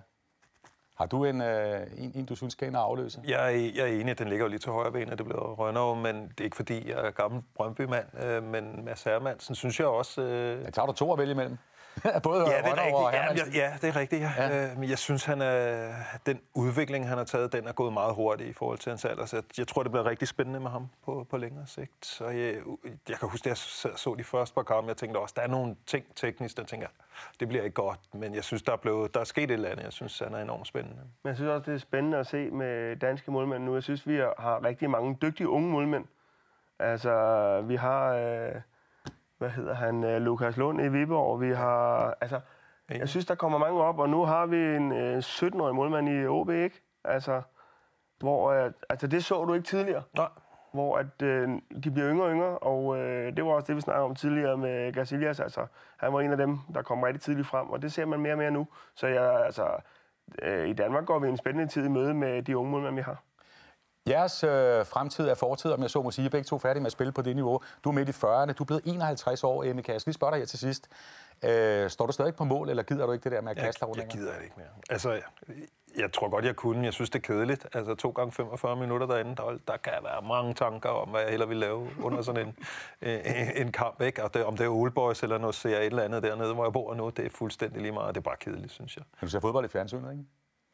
Har 0.97 1.05
du 1.05 1.26
en, 1.26 1.41
øh, 1.41 1.82
en, 1.97 2.11
en, 2.15 2.26
du 2.26 2.36
synes 2.36 2.55
og 2.55 2.82
afløse? 2.82 3.21
Jeg 3.28 3.45
er, 3.45 3.71
jeg 3.76 3.82
er 3.82 3.86
enig, 3.86 4.09
at 4.09 4.19
den 4.19 4.28
ligger 4.28 4.45
jo 4.45 4.49
lige 4.49 4.59
til 4.59 4.71
højre 4.71 4.91
ben, 4.91 5.09
at 5.09 5.17
det 5.17 5.26
bliver 5.26 5.53
Rønnow, 5.53 5.95
men 5.95 6.28
det 6.28 6.39
er 6.39 6.43
ikke 6.43 6.55
fordi, 6.55 6.89
jeg 6.89 7.07
er 7.07 7.11
gammel 7.11 7.43
Brøndby-mand, 7.55 8.23
øh, 8.23 8.43
men 8.43 8.86
Mads 8.86 9.03
Hermansen 9.03 9.55
synes 9.55 9.80
jeg 9.80 9.88
også... 9.88 10.21
Øh... 10.21 10.61
Ja, 10.63 10.69
tager 10.69 10.86
du 10.86 10.93
to 10.93 11.13
at 11.13 11.19
vælge 11.19 11.32
imellem? 11.32 11.57
Både 12.24 12.50
ja, 12.50 12.58
det 12.58 12.66
er 12.66 12.78
rigtigt. 12.78 12.96
Og 12.96 13.14
ja, 13.14 13.26
ja, 13.54 13.74
det 13.82 13.89
er 13.89 13.96
rigtigt. 13.96 14.22
Ja. 14.22 14.32
Ja. 14.38 14.72
Øh, 14.72 14.78
men 14.80 14.89
jeg 14.89 14.98
synes, 14.98 15.26
han 15.26 15.41
er, 15.41 15.93
den 16.26 16.39
udvikling, 16.54 17.08
han 17.08 17.18
har 17.18 17.26
taget, 17.26 17.54
den 17.54 17.68
er 17.68 17.72
gået 17.72 17.93
meget 17.93 18.16
hurtigt 18.16 18.50
i 18.50 18.54
forhold 18.54 18.78
til 18.78 18.89
hans 18.89 19.06
alder. 19.06 19.26
Så 19.26 19.41
jeg 19.58 19.68
tror, 19.68 19.84
det 19.84 19.91
bliver 19.91 20.06
rigtig 20.06 20.28
spændende 20.28 20.60
med 20.60 20.72
ham 20.72 20.88
på, 21.06 21.28
på 21.30 21.38
længere 21.38 21.68
sigt. 21.68 22.06
Så 22.06 22.28
jeg, 22.28 22.56
jeg 23.10 23.20
kan 23.20 23.30
huske, 23.30 23.46
at 23.46 23.50
jeg 23.50 23.58
så, 23.58 23.89
så 23.96 24.16
de 24.16 24.24
første 24.24 24.56
par 24.56 24.64
kampe, 24.64 24.88
jeg 24.88 24.98
tænkte 24.98 25.18
også, 25.18 25.34
der 25.38 25.41
er 25.41 25.48
nogle 25.48 25.76
ting 25.86 26.06
teknisk, 26.16 26.58
der 26.58 26.64
tænker, 26.64 26.88
det 27.39 27.48
bliver 27.48 27.64
ikke 27.64 27.74
godt. 27.74 28.00
Men 28.14 28.36
jeg 28.36 28.43
synes, 28.43 28.64
der 28.64 28.72
er, 28.72 28.78
blevet, 28.78 29.14
der 29.14 29.20
er 29.20 29.24
sket 29.24 29.43
et 29.43 29.52
eller 29.52 29.70
andet. 29.70 29.84
Jeg 29.84 29.93
synes, 29.93 30.20
han 30.20 30.34
er 30.34 30.39
enormt 30.39 30.68
spændende. 30.68 31.02
Men 31.24 31.30
jeg 31.30 31.36
synes 31.36 31.50
også, 31.50 31.72
det 31.72 31.76
er 31.76 31.80
spændende 31.80 32.18
at 32.18 32.28
se 32.28 32.50
med 32.50 32.96
danske 32.96 33.32
målmænd 33.32 33.64
nu. 33.64 33.74
Jeg 33.74 33.84
synes, 33.84 34.08
vi 34.08 34.16
har 34.18 34.64
rigtig 34.64 34.89
mange 34.89 35.18
dygtige 35.22 35.50
unge 35.50 35.70
målmænd. 35.70 36.06
Altså, 36.80 37.62
vi 37.68 37.76
har... 37.76 38.14
Øh 38.14 38.62
hvad 39.38 39.50
hedder 39.50 39.74
han, 39.74 40.04
øh, 40.04 40.22
Lukas 40.22 40.58
Lund 40.58 40.82
i 40.82 40.88
Viborg. 40.88 41.42
Vi 41.42 41.52
har, 41.52 42.14
altså, 42.22 42.40
jeg 42.90 43.10
synes, 43.10 43.26
der 43.26 43.36
kommer 43.36 43.58
mange 43.58 43.82
op, 43.82 44.00
og 44.00 44.10
nu 44.10 44.26
har 44.26 44.46
vi 44.46 44.76
en 44.76 44.92
øh, 44.92 45.18
17-årig 45.18 45.76
målmand 45.76 46.10
i 46.10 46.26
OB, 46.28 46.50
ikke? 46.50 46.82
Altså, 47.04 47.42
hvor, 48.20 48.52
øh, 48.52 48.72
altså, 48.90 49.08
det 49.08 49.24
så 49.24 49.46
du 49.46 49.54
ikke 49.54 49.68
tidligere. 49.68 50.04
Nej. 50.16 50.30
Hvor 50.74 50.98
at, 50.98 51.22
øh, 51.22 51.50
de 51.84 51.92
bliver 51.92 52.10
yngre 52.10 52.26
og 52.26 52.32
yngre, 52.32 52.58
og 52.58 52.98
øh, 52.98 53.36
det 53.38 53.46
var 53.46 53.52
også 53.52 53.68
det, 53.68 53.76
vi 53.76 53.82
snakkede 53.82 54.06
om 54.06 54.16
tidligere 54.16 54.58
med 54.58 54.94
Gazilias. 54.94 55.40
Altså, 55.40 55.68
han 55.98 56.14
var 56.14 56.22
en 56.22 56.32
af 56.32 56.38
dem, 56.38 56.60
der 56.74 56.82
kom 56.82 57.04
rigtig 57.04 57.22
tidligt 57.22 57.48
frem, 57.48 57.70
og 57.70 57.82
det 57.82 57.92
ser 57.94 58.06
man 58.06 58.20
mere 58.20 58.34
og 58.34 58.38
mere 58.38 58.52
nu. 58.52 58.68
Så 58.96 59.08
jeg, 59.08 59.46
altså, 59.46 59.78
øh, 60.42 60.68
i 60.68 60.74
Danmark 60.74 61.06
går 61.06 61.20
vi 61.20 61.28
en 61.28 61.38
spændende 61.38 61.72
tid 61.72 61.86
i 61.86 61.90
møde 61.90 62.14
med 62.14 62.44
de 62.44 62.58
unge 62.58 62.72
målmænd, 62.72 62.96
vi 62.96 63.02
har. 63.02 63.24
Jeres 64.10 64.43
øh, 64.43 64.86
fremtid 64.86 65.28
er 65.28 65.36
fortid, 65.36 65.72
om 65.72 65.82
jeg 65.82 65.89
så 65.89 66.01
må 66.01 66.12
sige. 66.12 66.30
Begge 66.30 66.45
to 66.45 66.60
færdige 66.60 66.82
med 66.82 66.86
at 66.86 66.91
spille 66.91 67.14
på 67.14 67.22
det 67.22 67.36
niveau. 67.36 67.62
Du 67.84 67.89
er 67.89 67.93
midt 67.93 68.10
i 68.10 68.12
40'erne. 68.12 68.53
Du 68.53 68.64
er 68.64 68.66
blevet 68.66 68.82
51 68.86 69.43
år, 69.43 69.64
Emil. 69.64 69.84
Kan 69.84 69.93
jeg 69.93 70.01
lige 70.06 70.14
spørge 70.14 70.32
dig 70.32 70.39
her 70.39 70.45
til 70.45 70.60
sidst? 70.60 70.88
Øh, 71.45 71.89
står 71.89 72.06
du 72.06 72.12
stadig 72.12 72.36
på 72.36 72.43
mål, 72.43 72.70
eller 72.70 72.84
gider 72.84 73.06
du 73.06 73.12
ikke 73.12 73.24
det 73.24 73.32
der 73.32 73.41
med 73.41 73.51
at 73.51 73.58
kaste 73.58 73.86
rundt? 73.86 73.97
Jeg 73.97 74.08
gider 74.08 74.34
det 74.34 74.43
ikke 74.43 74.56
mere. 74.58 74.68
Altså, 74.89 75.12
jeg, 75.12 75.22
jeg 75.97 76.12
tror 76.14 76.30
godt, 76.30 76.45
jeg 76.45 76.56
kunne. 76.56 76.86
Jeg 76.86 76.93
synes, 76.93 77.10
det 77.10 77.20
er 77.20 77.34
kedeligt. 77.34 77.68
Altså, 77.74 77.95
to 77.95 78.10
gange 78.10 78.32
45 78.32 78.76
minutter 78.76 79.08
derinde, 79.08 79.36
der, 79.36 79.58
der 79.68 79.78
kan 79.78 79.93
være 80.03 80.22
mange 80.22 80.53
tanker 80.53 80.89
om, 80.89 81.10
hvad 81.10 81.22
jeg 81.22 81.30
hellere 81.30 81.49
vil 81.49 81.58
lave 81.58 81.88
under 82.01 82.22
sådan 82.22 82.47
en, 83.01 83.10
en, 83.10 83.51
en 83.56 83.72
kamp. 83.72 84.01
Ikke? 84.01 84.24
Og 84.24 84.34
det, 84.34 84.45
om 84.45 84.58
det 84.58 84.66
er 84.66 84.70
Old 84.70 84.91
Boys 84.91 85.24
eller 85.24 85.38
noget, 85.38 85.56
ser 85.56 85.78
et 85.78 85.86
eller 85.86 86.03
andet 86.03 86.24
dernede, 86.24 86.53
hvor 86.53 86.66
jeg 86.66 86.74
bor 86.74 86.93
nu, 86.93 87.10
det 87.10 87.26
er 87.26 87.30
fuldstændig 87.30 87.82
lige 87.82 87.91
meget. 87.91 88.16
Det 88.16 88.22
er 88.22 88.24
bare 88.24 88.38
kedeligt, 88.39 88.72
synes 88.72 88.97
jeg. 88.97 89.03
Men 89.22 89.26
du 89.28 89.32
ser 89.32 89.39
fodbold 89.39 89.66
i 89.66 89.68
fjernsynet, 89.70 90.12
ikke? 90.12 90.24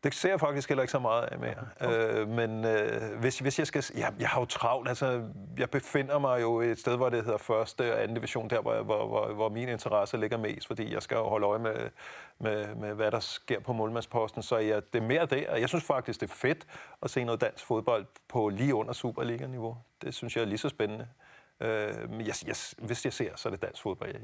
Det 0.03 0.13
ser 0.13 0.29
jeg 0.29 0.39
faktisk 0.39 0.69
heller 0.69 0.81
ikke 0.81 0.91
så 0.91 0.99
meget 0.99 1.23
af 1.23 1.39
mere. 1.39 1.67
Okay. 1.79 2.19
Øh, 2.19 2.27
men 2.27 2.65
øh, 2.65 3.19
hvis, 3.19 3.39
hvis 3.39 3.59
jeg 3.59 3.67
skal... 3.67 3.83
Ja, 3.97 4.09
jeg 4.19 4.29
har 4.29 4.39
jo 4.39 4.45
travlt. 4.45 4.89
Altså, 4.89 5.23
jeg 5.57 5.69
befinder 5.69 6.19
mig 6.19 6.41
jo 6.41 6.61
et 6.61 6.79
sted, 6.79 6.97
hvor 6.97 7.09
det 7.09 7.23
hedder 7.23 7.37
første 7.37 7.93
og 7.93 8.03
anden 8.03 8.15
division, 8.15 8.49
der 8.49 8.61
hvor, 8.61 8.83
hvor, 8.83 9.07
hvor, 9.07 9.33
hvor 9.33 9.49
min 9.49 9.69
interesse 9.69 10.17
ligger 10.17 10.37
mest, 10.37 10.67
fordi 10.67 10.93
jeg 10.93 11.03
skal 11.03 11.15
jo 11.15 11.23
holde 11.23 11.47
øje 11.47 11.59
med, 11.59 11.89
med, 12.39 12.75
med 12.75 12.93
hvad 12.93 13.11
der 13.11 13.19
sker 13.19 13.59
på 13.59 13.73
målmandsposten. 13.73 14.43
Så 14.43 14.57
ja, 14.57 14.75
det 14.75 14.95
er 14.95 15.01
mere 15.01 15.47
og 15.49 15.61
jeg 15.61 15.69
synes 15.69 15.83
faktisk, 15.83 16.21
det 16.21 16.29
er 16.29 16.35
fedt 16.35 16.67
at 17.01 17.09
se 17.09 17.23
noget 17.23 17.41
dansk 17.41 17.65
fodbold 17.65 18.05
på 18.27 18.49
lige 18.49 18.75
under 18.75 18.93
Superliga-niveau. 18.93 19.77
Det 20.01 20.13
synes 20.13 20.35
jeg 20.35 20.41
er 20.41 20.45
lige 20.45 20.57
så 20.57 20.69
spændende. 20.69 21.07
Øh, 21.59 22.09
men 22.09 22.27
jeg, 22.27 22.35
jeg, 22.47 22.55
hvis 22.77 23.05
jeg 23.05 23.13
ser, 23.13 23.35
så 23.35 23.49
er 23.49 23.51
det 23.51 23.61
dansk 23.61 23.81
fodbold. 23.81 24.11
Jeg, 24.11 24.21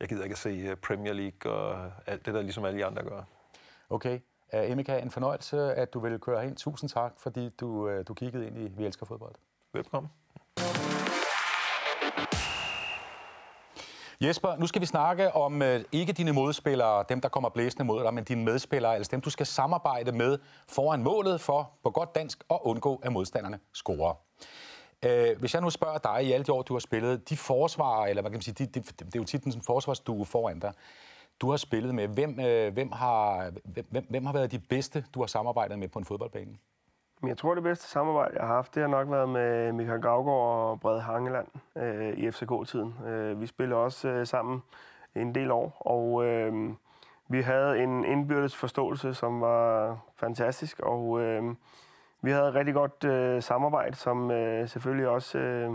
jeg 0.00 0.08
gider 0.08 0.22
ikke 0.22 0.34
at 0.34 0.38
se 0.38 0.48
øh, 0.48 0.76
Premier 0.76 1.12
League 1.12 1.52
og 1.52 1.92
alt 2.06 2.26
det 2.26 2.34
der, 2.34 2.42
ligesom 2.42 2.64
alle 2.64 2.78
de 2.78 2.84
andre 2.84 3.02
gør. 3.02 3.22
Okay. 3.90 4.20
Emika, 4.54 4.98
en 4.98 5.10
fornøjelse, 5.10 5.74
at 5.74 5.94
du 5.94 6.00
ville 6.00 6.18
køre 6.18 6.46
ind. 6.46 6.56
Tusind 6.56 6.90
tak, 6.90 7.12
fordi 7.16 7.48
du, 7.48 7.66
uh, 7.66 8.04
du 8.08 8.14
kiggede 8.14 8.46
ind 8.46 8.58
i 8.58 8.68
Vi 8.76 8.86
Elsker 8.86 9.06
Fodbold. 9.06 9.34
Velkommen. 9.72 10.10
Jesper, 14.20 14.56
nu 14.56 14.66
skal 14.66 14.80
vi 14.80 14.86
snakke 14.86 15.32
om 15.32 15.62
uh, 15.62 15.66
ikke 15.92 16.12
dine 16.12 16.32
modspillere, 16.32 17.04
dem 17.08 17.20
der 17.20 17.28
kommer 17.28 17.48
blæsende 17.48 17.84
mod 17.84 18.04
dig, 18.04 18.14
men 18.14 18.24
dine 18.24 18.44
medspillere, 18.44 18.94
altså 18.94 19.10
dem 19.10 19.20
du 19.20 19.30
skal 19.30 19.46
samarbejde 19.46 20.12
med 20.12 20.38
foran 20.68 21.02
målet 21.02 21.40
for 21.40 21.70
på 21.84 21.90
godt 21.90 22.14
dansk 22.14 22.44
at 22.50 22.58
undgå, 22.62 23.00
at 23.02 23.12
modstanderne 23.12 23.58
scorer. 23.72 24.14
Uh, 25.06 25.38
hvis 25.40 25.54
jeg 25.54 25.62
nu 25.62 25.70
spørger 25.70 25.98
dig 25.98 26.24
i 26.24 26.32
alle 26.32 26.44
de 26.44 26.52
år, 26.52 26.62
du 26.62 26.74
har 26.74 26.80
spillet, 26.80 27.28
de 27.28 27.36
forsvarer, 27.36 28.06
eller 28.06 28.22
hvad 28.22 28.30
kan 28.30 28.36
man 28.36 28.42
sige, 28.42 28.54
de, 28.54 28.66
de, 28.66 28.80
det 28.80 29.02
er 29.02 29.18
jo 29.18 29.24
tit 29.24 29.44
en 29.44 29.62
forsvarsstue 29.62 30.26
foran 30.26 30.58
dig, 30.58 30.72
du 31.40 31.50
har 31.50 31.56
spillet 31.56 31.94
med. 31.94 32.08
Hvem, 32.08 32.40
øh, 32.40 32.72
hvem, 32.72 32.92
har, 32.92 33.50
hvem, 33.90 34.06
hvem 34.10 34.26
har 34.26 34.32
været 34.32 34.52
de 34.52 34.58
bedste, 34.58 35.04
du 35.14 35.20
har 35.20 35.26
samarbejdet 35.26 35.78
med 35.78 35.88
på 35.88 35.98
en 35.98 36.04
fodboldbane? 36.04 36.58
Jeg 37.26 37.38
tror, 37.38 37.54
det 37.54 37.62
bedste 37.62 37.88
samarbejde, 37.88 38.34
jeg 38.38 38.46
har 38.46 38.54
haft, 38.54 38.74
det 38.74 38.80
har 38.80 38.88
nok 38.88 39.10
været 39.10 39.28
med 39.28 39.72
Michael 39.72 40.02
Gravgaard 40.02 40.70
og 40.70 40.80
Brede 40.80 41.00
Hangeland 41.00 41.46
øh, 41.76 42.18
i 42.18 42.30
FCK-tiden. 42.30 42.94
Øh, 43.06 43.40
vi 43.40 43.46
spillede 43.46 43.80
også 43.80 44.08
øh, 44.08 44.26
sammen 44.26 44.62
en 45.14 45.34
del 45.34 45.50
år, 45.50 45.76
og 45.80 46.24
øh, 46.24 46.70
vi 47.28 47.40
havde 47.40 47.82
en 47.82 48.04
indbyrdes 48.04 48.56
forståelse, 48.56 49.14
som 49.14 49.40
var 49.40 49.98
fantastisk, 50.16 50.80
og 50.80 51.20
øh, 51.20 51.54
vi 52.22 52.30
havde 52.30 52.48
et 52.48 52.54
rigtig 52.54 52.74
godt 52.74 53.04
øh, 53.04 53.42
samarbejde, 53.42 53.96
som 53.96 54.30
øh, 54.30 54.68
selvfølgelig 54.68 55.08
også 55.08 55.38
øh, 55.38 55.70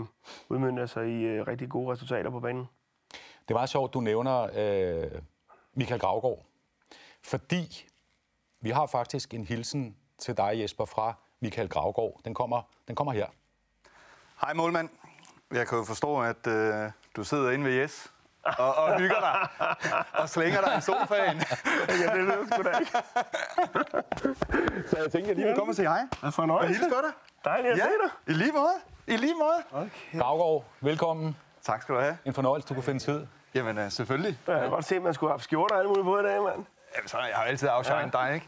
udmyndte 0.48 0.86
sig 0.86 1.08
i 1.08 1.22
øh, 1.22 1.46
rigtig 1.46 1.68
gode 1.68 1.92
resultater 1.92 2.30
på 2.30 2.40
banen. 2.40 2.68
Det 3.48 3.54
meget 3.54 3.68
sjovt, 3.68 3.94
du 3.94 4.00
nævner 4.00 4.42
øh, 4.42 5.20
Michael 5.78 6.00
Gravgaard. 6.00 6.44
Fordi 7.22 7.86
vi 8.60 8.70
har 8.70 8.86
faktisk 8.86 9.34
en 9.34 9.44
hilsen 9.44 9.96
til 10.18 10.36
dig, 10.36 10.52
Jesper, 10.54 10.84
fra 10.84 11.14
Michael 11.40 11.68
Gravgaard. 11.68 12.20
Den 12.24 12.34
kommer, 12.34 12.62
den 12.88 12.96
kommer 12.96 13.12
her. 13.12 13.26
Hej 14.40 14.52
målmand. 14.54 14.88
Jeg 15.52 15.68
kan 15.68 15.78
jo 15.78 15.84
forstå, 15.84 16.20
at 16.22 16.46
øh, 16.46 16.90
du 17.16 17.24
sidder 17.24 17.50
inde 17.50 17.64
ved 17.64 17.72
Jes 17.72 18.12
og, 18.58 18.74
og 18.74 18.98
hygger 18.98 19.20
dig 19.20 19.48
og 20.12 20.28
slænger 20.28 20.60
dig 20.60 20.78
i 20.78 20.80
sofaen. 20.80 21.36
ja, 21.88 22.16
det 22.16 22.26
ved 22.26 22.46
sgu 22.52 22.62
da 22.62 22.78
ikke. 22.78 22.92
Så 24.90 24.96
jeg 24.98 25.12
tænker, 25.12 25.30
at 25.30 25.36
lige 25.36 25.46
vil 25.46 25.56
komme 25.56 25.70
og 25.70 25.76
sige 25.76 25.88
hej. 25.88 26.02
Hvad 26.20 26.32
for 26.32 26.42
Og 26.42 26.66
hilse 26.66 26.84
dig. 26.84 27.12
Dejligt 27.44 27.72
at 27.72 27.78
ja, 27.78 27.84
se 27.84 27.88
dig. 27.88 28.34
I 28.34 28.38
lige 28.38 28.52
måde. 28.52 28.74
I 29.06 29.16
lige 29.16 29.34
måde. 29.34 29.84
Okay. 29.84 30.20
Gravgaard, 30.20 30.64
velkommen. 30.80 31.36
Tak 31.62 31.82
skal 31.82 31.94
du 31.94 32.00
have. 32.00 32.18
En 32.24 32.34
fornøjelse, 32.34 32.68
du 32.68 32.74
kunne 32.74 32.84
finde 32.84 33.00
tid. 33.00 33.26
Jamen, 33.54 33.78
uh, 33.78 33.90
selvfølgelig. 33.90 34.38
Ja, 34.46 34.52
jeg 34.52 34.60
kan 34.60 34.70
godt 34.70 34.84
se, 34.84 34.96
at 34.96 35.02
man 35.02 35.14
skulle 35.14 35.32
have 35.32 35.40
skjorter 35.40 35.76
alle 35.76 35.88
mulige 35.88 36.04
på 36.04 36.18
i 36.18 36.22
dag, 36.22 36.42
mand. 36.42 36.64
Jamen, 36.96 37.08
så 37.08 37.18
jeg 37.18 37.36
har 37.36 37.44
altid 37.44 37.68
afshined 37.68 38.10
ja. 38.14 38.18
dig, 38.18 38.34
ikke? 38.34 38.46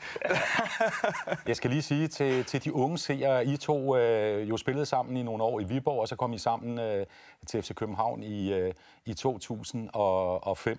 jeg 1.49 1.57
skal 1.57 1.71
lige 1.71 1.83
sige 1.83 2.09
til, 2.09 2.45
til 2.45 2.65
de 2.65 2.75
unge 2.75 2.99
seere, 2.99 3.47
I 3.47 3.57
to 3.57 3.97
øh, 3.97 4.49
jo 4.49 4.57
spillede 4.57 4.87
sammen 4.87 5.17
i 5.17 5.23
nogle 5.23 5.43
år 5.43 5.61
i 5.61 5.65
Viborg, 5.65 6.01
og 6.01 6.09
så 6.09 6.17
kom 6.17 6.33
I 6.33 6.39
sammen 6.39 6.79
øh, 6.79 7.07
til 7.47 7.63
FC 7.63 7.75
København 7.75 8.23
i, 8.23 8.53
øh, 8.53 8.75
i 9.05 9.15
2005. 9.15 10.79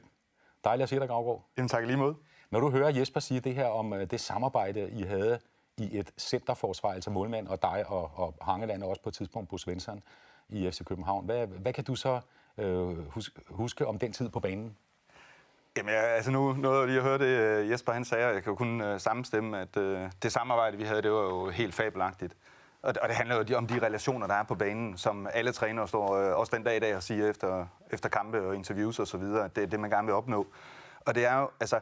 Dejligt 0.63 0.83
at 0.83 0.89
se 0.89 0.99
dig, 0.99 1.07
Gravgaard. 1.07 1.43
Jamen, 1.57 1.69
tak 1.69 1.85
lige 1.85 1.97
måde. 1.97 2.15
Når 2.51 2.59
du 2.59 2.69
hører 2.69 2.89
Jesper 2.89 3.19
sige 3.19 3.39
det 3.39 3.55
her 3.55 3.65
om 3.65 3.93
øh, 3.93 4.11
det 4.11 4.19
samarbejde, 4.19 4.91
I 4.91 5.01
havde 5.01 5.39
i 5.77 5.97
et 5.97 6.11
centerforsvar, 6.17 6.91
altså 6.91 7.09
målmand 7.09 7.47
og 7.47 7.61
dig 7.61 7.83
og, 7.87 8.11
og 8.15 8.35
Hangeland 8.41 8.83
også 8.83 9.01
på 9.01 9.09
et 9.09 9.15
tidspunkt 9.15 9.49
på 9.49 9.57
Svensson 9.57 10.03
i 10.49 10.71
FC 10.71 10.83
København, 10.85 11.25
hvad, 11.25 11.47
hvad 11.47 11.73
kan 11.73 11.83
du 11.83 11.95
så 11.95 12.19
øh, 12.57 13.11
huske, 13.11 13.41
huske 13.49 13.87
om 13.87 13.99
den 13.99 14.13
tid 14.13 14.29
på 14.29 14.39
banen? 14.39 14.77
Jamen, 15.77 15.93
jeg, 15.93 16.03
altså 16.03 16.31
nu 16.31 16.53
nåede 16.53 16.79
jeg 16.79 16.87
lige 16.87 16.97
at 16.97 17.03
høre 17.03 17.17
det, 17.17 17.61
øh, 17.61 17.71
Jesper 17.71 17.91
han 17.91 18.05
sagde, 18.05 18.27
og 18.27 18.33
jeg 18.33 18.43
kan 18.43 18.51
jo 18.51 18.55
kun 18.55 18.81
øh, 18.81 18.99
sammenstemme, 18.99 19.59
at 19.59 19.77
øh, 19.77 20.09
det 20.23 20.31
samarbejde, 20.31 20.77
vi 20.77 20.83
havde, 20.83 21.01
det 21.01 21.11
var 21.11 21.21
jo 21.21 21.49
helt 21.49 21.75
fabelagtigt. 21.75 22.37
Og, 22.81 22.93
og 23.01 23.09
det 23.09 23.15
handler 23.15 23.43
jo 23.49 23.57
om 23.57 23.67
de 23.67 23.79
relationer, 23.79 24.27
der 24.27 24.33
er 24.33 24.43
på 24.43 24.55
banen, 24.55 24.97
som 24.97 25.27
alle 25.33 25.51
trænere 25.51 25.87
står 25.87 26.15
øh, 26.15 26.39
også 26.39 26.55
den 26.55 26.63
dag 26.63 26.77
i 26.77 26.79
dag 26.79 26.95
og 26.95 27.03
siger 27.03 27.29
efter, 27.29 27.65
efter 27.91 28.09
kampe 28.09 28.41
og 28.41 28.55
interviews 28.55 28.99
og 28.99 29.07
så 29.07 29.17
videre, 29.17 29.49
det 29.55 29.63
er 29.63 29.67
det, 29.67 29.79
man 29.79 29.89
gerne 29.89 30.05
vil 30.05 30.15
opnå. 30.15 30.47
Og 31.05 31.15
det 31.15 31.25
er 31.25 31.39
jo, 31.39 31.49
altså, 31.59 31.79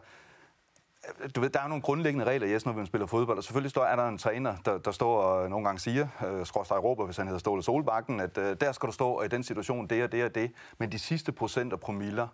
Øh, 1.20 1.30
du 1.36 1.41
ved, 1.41 1.49
der 1.49 1.60
er 1.62 1.68
nogle 1.68 1.82
grundlæggende 1.82 2.26
regler, 2.26 2.49
yes, 2.49 2.66
når 2.66 2.74
vi 2.74 2.86
spiller 2.86 3.07
fodbold, 3.07 3.38
og 3.38 3.43
selvfølgelig 3.43 3.72
står, 3.72 3.84
er 3.84 3.95
der 3.95 4.07
en 4.07 4.18
træner, 4.18 4.55
der, 4.66 4.78
der 4.78 4.91
står 4.91 5.22
og 5.22 5.49
nogle 5.49 5.66
gange 5.66 5.80
siger, 5.80 6.07
øh, 6.28 6.45
skråstrej 6.45 6.78
råber, 6.78 7.05
hvis 7.05 7.18
han 7.18 7.28
hedder 7.28 7.39
Ståle 7.39 7.64
Solbakken, 7.64 8.20
at 8.20 8.38
øh, 8.38 8.57
der 8.62 8.72
skal 8.72 8.88
du 8.88 8.93
stå, 8.93 9.10
og 9.12 9.26
i 9.26 9.28
den 9.28 9.43
situation, 9.43 9.88
det 9.88 10.03
og 10.03 10.12
det 10.12 10.24
og 10.24 10.36
det. 10.36 10.51
Men 10.78 10.91
de 10.91 10.99
sidste 10.99 11.32
procent 11.32 11.74
og 11.74 11.80
promiller, 11.80 12.28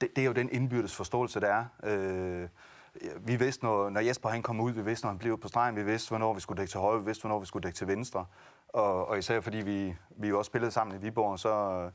det, 0.00 0.08
det 0.16 0.22
er 0.22 0.26
jo 0.26 0.32
den 0.32 0.48
indbyrdes 0.52 0.96
forståelse, 0.96 1.40
der 1.40 1.48
er. 1.48 1.64
Øh, 1.84 2.48
vi 3.20 3.36
vidste, 3.36 3.64
når, 3.64 3.90
når 3.90 4.00
Jesper 4.00 4.28
han 4.28 4.42
kom 4.42 4.60
ud, 4.60 4.72
vi 4.72 4.82
vidste, 4.82 5.06
når 5.06 5.10
han 5.10 5.18
blev 5.18 5.40
på 5.40 5.48
stregen, 5.48 5.76
vi 5.76 5.82
vidste, 5.82 6.08
hvornår 6.08 6.34
vi 6.34 6.40
skulle 6.40 6.58
dække 6.58 6.70
til 6.70 6.80
højre, 6.80 6.98
vi 6.98 7.04
vidste, 7.04 7.22
hvornår 7.22 7.40
vi 7.40 7.46
skulle 7.46 7.62
dække 7.62 7.76
til 7.76 7.88
venstre. 7.88 8.26
Og, 8.68 9.08
og 9.08 9.18
især 9.18 9.40
fordi 9.40 9.56
vi, 9.56 9.96
vi 10.16 10.28
jo 10.28 10.38
også 10.38 10.48
spillede 10.48 10.70
sammen 10.70 10.96
i 10.96 11.00
Viborg, 11.00 11.38
så, 11.38 11.90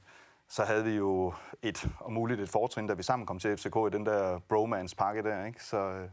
så 0.50 0.64
havde 0.64 0.84
vi 0.84 0.96
jo 0.96 1.34
et, 1.62 1.88
og 2.00 2.14
muligt 2.14 2.42
et 2.42 2.50
fortrin, 2.50 2.88
da 2.88 2.94
vi 2.94 3.04
sammen 3.04 3.26
kom 3.26 3.40
til 3.40 3.58
FCK 3.58 3.76
i 3.76 3.90
den 3.92 4.06
der 4.06 4.40
bromance-pakke 4.50 5.24
der, 5.24 5.46
ikke? 5.46 5.64
Så, 5.64 6.08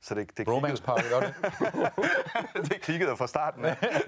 så 0.00 0.14
det, 0.14 0.38
det 0.38 0.46
Bromance-pakke, 0.46 1.04
gør 1.08 1.20
det? 1.20 1.34
det 2.70 2.80
klikkede 2.80 3.16
fra 3.16 3.26
starten. 3.26 3.64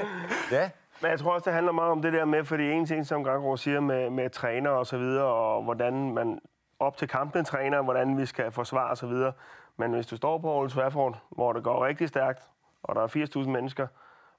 ja. 0.57 0.71
Men 1.03 1.11
jeg 1.11 1.19
tror 1.19 1.35
også, 1.35 1.45
det 1.45 1.53
handler 1.55 1.73
meget 1.73 1.93
om 1.93 2.03
det 2.03 2.13
der 2.13 2.25
med, 2.25 2.45
fordi 2.45 2.71
en 2.71 2.87
ting, 2.87 3.07
som 3.07 3.25
Gangro 3.25 3.57
siger 3.57 3.81
med, 3.81 4.11
med 4.11 4.31
træner 4.31 4.71
og 4.71 4.87
så 4.87 4.99
videre, 4.99 5.25
og 5.25 5.63
hvordan 5.63 6.15
man 6.15 6.41
op 6.79 6.97
til 6.97 7.09
kampen 7.09 7.45
træner, 7.45 7.83
hvordan 7.83 8.19
vi 8.19 8.27
skal 8.27 8.53
forsvare 8.53 8.91
og 8.91 8.97
så 8.97 9.07
videre. 9.07 9.33
Men 9.77 9.93
hvis 9.93 10.07
du 10.07 10.17
står 10.17 10.39
på 10.39 10.55
Old 10.55 10.71
Trafford, 10.71 11.19
hvor 11.31 11.53
det 11.53 11.65
går 11.65 11.87
rigtig 11.87 12.09
stærkt, 12.09 12.43
og 12.83 12.95
der 12.95 13.03
er 13.03 13.43
80.000 13.45 13.49
mennesker, 13.49 13.87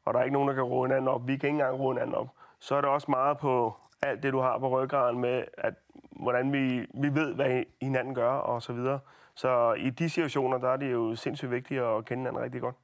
og 0.05 0.13
der 0.13 0.19
er 0.19 0.23
ikke 0.23 0.33
nogen, 0.33 0.49
der 0.49 0.55
kan 0.55 0.63
råde 0.63 0.87
hinanden 0.87 1.07
op, 1.07 1.27
vi 1.27 1.37
kan 1.37 1.47
ikke 1.47 1.47
engang 1.47 1.79
råde 1.79 1.95
hinanden 1.95 2.15
op, 2.15 2.27
så 2.59 2.75
er 2.75 2.81
det 2.81 2.89
også 2.89 3.11
meget 3.11 3.37
på 3.37 3.77
alt 4.01 4.23
det, 4.23 4.33
du 4.33 4.39
har 4.39 4.59
på 4.59 4.69
ryggraden 4.69 5.19
med, 5.19 5.43
at 5.57 5.73
hvordan 6.11 6.53
vi, 6.53 6.87
vi 6.93 7.15
ved, 7.15 7.33
hvad 7.33 7.63
hinanden 7.81 8.15
gør 8.15 8.31
og 8.31 8.61
så 8.61 8.73
videre. 8.73 8.99
Så 9.35 9.73
i 9.73 9.89
de 9.89 10.09
situationer, 10.09 10.57
der 10.57 10.69
er 10.69 10.77
det 10.77 10.91
jo 10.91 11.15
sindssygt 11.15 11.51
vigtigt 11.51 11.81
at 11.81 12.05
kende 12.05 12.21
hinanden 12.21 12.43
rigtig 12.43 12.61
godt. 12.61 12.75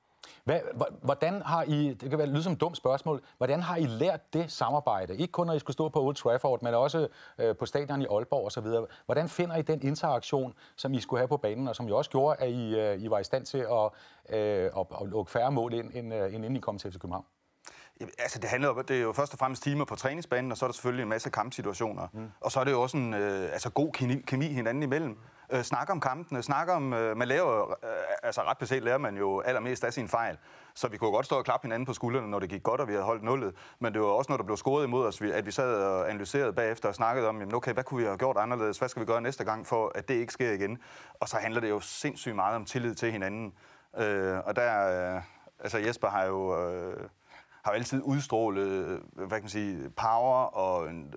Hvad, 0.43 0.59
hvordan 1.01 1.41
har 1.41 1.63
I, 1.63 1.93
det 1.93 2.09
kan 2.09 2.19
være 2.19 2.27
lyde 2.27 2.43
som 2.43 2.53
et 2.53 2.61
dumt 2.61 2.77
spørgsmål, 2.77 3.21
hvordan 3.37 3.61
har 3.61 3.75
I 3.75 3.85
lært 3.85 4.33
det 4.33 4.51
samarbejde? 4.51 5.17
Ikke 5.17 5.31
kun 5.31 5.47
når 5.47 5.53
I 5.53 5.59
skulle 5.59 5.73
stå 5.73 5.89
på 5.89 6.01
Old 6.01 6.15
Trafford, 6.15 6.61
men 6.61 6.73
også 6.73 7.07
øh, 7.37 7.55
på 7.55 7.65
stadion 7.65 8.01
i 8.01 8.05
Aalborg 8.05 8.45
osv. 8.45 8.67
Hvordan 9.05 9.29
finder 9.29 9.55
I 9.55 9.61
den 9.61 9.81
interaktion, 9.81 10.53
som 10.75 10.93
I 10.93 10.99
skulle 10.99 11.19
have 11.19 11.27
på 11.27 11.37
banen, 11.37 11.67
og 11.67 11.75
som 11.75 11.87
jo 11.87 11.97
også 11.97 12.11
gjorde, 12.11 12.35
at 12.39 12.49
I, 12.49 12.79
øh, 12.79 13.01
I 13.01 13.09
var 13.09 13.19
i 13.19 13.23
stand 13.23 13.45
til 13.45 13.57
at, 13.57 13.89
øh, 14.37 14.65
at, 14.65 14.85
at 15.01 15.07
lukke 15.07 15.31
færre 15.31 15.51
mål 15.51 15.73
ind, 15.73 15.91
end, 15.93 16.13
øh, 16.13 16.25
end 16.25 16.35
inden 16.35 16.55
I 16.55 16.59
kom 16.59 16.77
til 16.77 16.91
FC 16.91 16.99
København? 16.99 17.25
Altså, 18.01 18.39
det 18.39 18.49
handler 18.49 18.73
det 18.73 18.97
er 18.97 19.01
jo 19.01 19.13
først 19.13 19.33
og 19.33 19.39
fremmest 19.39 19.63
timer 19.63 19.85
på 19.85 19.95
træningsbanen, 19.95 20.51
og 20.51 20.57
så 20.57 20.65
er 20.65 20.67
der 20.67 20.73
selvfølgelig 20.73 21.03
en 21.03 21.09
masse 21.09 21.29
kampsituationer. 21.29 22.07
Mm. 22.13 22.31
Og 22.41 22.51
så 22.51 22.59
er 22.59 22.63
det 22.63 22.71
jo 22.71 22.81
også 22.81 22.97
en 22.97 23.13
øh, 23.13 23.43
altså, 23.53 23.69
god 23.69 23.91
kemi, 23.91 24.15
kemi 24.15 24.47
hinanden 24.47 24.83
imellem 24.83 25.17
øh, 25.53 25.63
snakke 25.63 25.91
om 25.91 25.99
kampene, 25.99 26.43
snakke 26.43 26.73
om, 26.73 26.93
øh, 26.93 27.17
man 27.17 27.27
laver, 27.27 27.69
øh, 27.71 27.89
altså 28.23 28.41
ret 28.41 28.57
beset 28.57 28.83
lærer 28.83 28.97
man 28.97 29.17
jo 29.17 29.39
allermest 29.41 29.83
af 29.83 29.93
sin 29.93 30.07
fejl. 30.07 30.37
Så 30.75 30.87
vi 30.87 30.97
kunne 30.97 31.11
godt 31.11 31.25
stå 31.25 31.35
og 31.35 31.45
klappe 31.45 31.65
hinanden 31.65 31.85
på 31.85 31.93
skuldrene, 31.93 32.29
når 32.29 32.39
det 32.39 32.49
gik 32.49 32.63
godt, 32.63 32.81
og 32.81 32.87
vi 32.87 32.93
havde 32.93 33.05
holdt 33.05 33.23
nullet. 33.23 33.55
Men 33.79 33.93
det 33.93 34.01
var 34.01 34.07
også, 34.07 34.31
når 34.31 34.37
der 34.37 34.43
blev 34.43 34.57
scoret 34.57 34.83
imod 34.83 35.05
os, 35.07 35.21
at 35.21 35.45
vi 35.45 35.51
sad 35.51 35.75
og 35.75 36.09
analyserede 36.09 36.53
bagefter 36.53 36.89
og 36.89 36.95
snakkede 36.95 37.27
om, 37.27 37.39
jamen, 37.39 37.55
okay, 37.55 37.73
hvad 37.73 37.83
kunne 37.83 37.99
vi 37.99 38.05
have 38.05 38.17
gjort 38.17 38.37
anderledes? 38.37 38.77
Hvad 38.77 38.89
skal 38.89 38.99
vi 38.99 39.05
gøre 39.05 39.21
næste 39.21 39.43
gang, 39.43 39.67
for 39.67 39.91
at 39.95 40.07
det 40.07 40.13
ikke 40.13 40.33
sker 40.33 40.51
igen? 40.51 40.77
Og 41.19 41.29
så 41.29 41.37
handler 41.37 41.61
det 41.61 41.69
jo 41.69 41.79
sindssygt 41.79 42.35
meget 42.35 42.55
om 42.55 42.65
tillid 42.65 42.95
til 42.95 43.11
hinanden. 43.11 43.53
Øh, 43.97 44.37
og 44.45 44.55
der, 44.55 45.15
øh, 45.15 45.21
altså 45.59 45.77
Jesper 45.77 46.07
har 46.07 46.23
jo... 46.23 46.69
Øh, 46.69 47.09
har 47.63 47.71
jo 47.71 47.75
altid 47.75 48.01
udstrålet 48.03 48.67
øh, 48.67 48.99
hvad 49.13 49.29
kan 49.29 49.41
man 49.41 49.49
sige, 49.49 49.89
power, 49.89 50.43
og 50.43 50.89
en, 50.89 51.13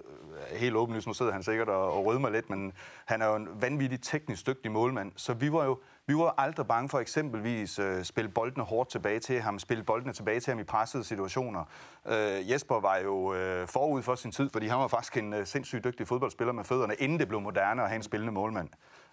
øh, 0.52 0.58
helt 0.58 0.76
åbenlyst, 0.76 1.06
nu 1.06 1.12
sidder 1.12 1.32
han 1.32 1.42
sikkert 1.42 1.68
og, 1.68 1.92
og 1.92 2.06
rødmer 2.06 2.30
lidt, 2.30 2.50
men 2.50 2.72
han 3.04 3.22
er 3.22 3.26
jo 3.26 3.36
en 3.36 3.48
vanvittig 3.60 4.02
teknisk 4.02 4.46
dygtig 4.46 4.72
målmand, 4.72 5.12
så 5.16 5.34
vi 5.34 5.52
var 5.52 5.64
jo 5.64 5.78
vi 6.08 6.14
var 6.14 6.34
aldrig 6.38 6.66
bange 6.66 6.88
for 6.88 6.98
eksempelvis 6.98 7.78
øh, 7.78 8.04
spille 8.04 8.30
boldene 8.30 8.64
hårdt 8.64 8.90
tilbage 8.90 9.20
til 9.20 9.40
ham, 9.40 9.58
spille 9.58 9.84
boldene 9.84 10.12
tilbage 10.12 10.40
til 10.40 10.50
ham 10.50 10.60
i 10.60 10.64
pressede 10.64 11.04
situationer. 11.04 11.64
Øh, 12.06 12.50
Jesper 12.50 12.80
var 12.80 12.96
jo 12.96 13.34
øh, 13.34 13.68
forud 13.68 14.02
for 14.02 14.14
sin 14.14 14.32
tid, 14.32 14.50
fordi 14.52 14.66
han 14.66 14.78
var 14.78 14.88
faktisk 14.88 15.16
en 15.16 15.32
øh, 15.32 15.46
sindssygt 15.46 15.84
dygtig 15.84 16.08
fodboldspiller 16.08 16.52
med 16.52 16.64
fødderne, 16.64 16.94
inden 16.94 17.18
det 17.18 17.28
blev 17.28 17.40
moderne 17.40 17.82
at 17.82 17.88
have 17.88 17.96
en 17.96 18.02
spillende 18.02 18.32
målmand. 18.32 18.68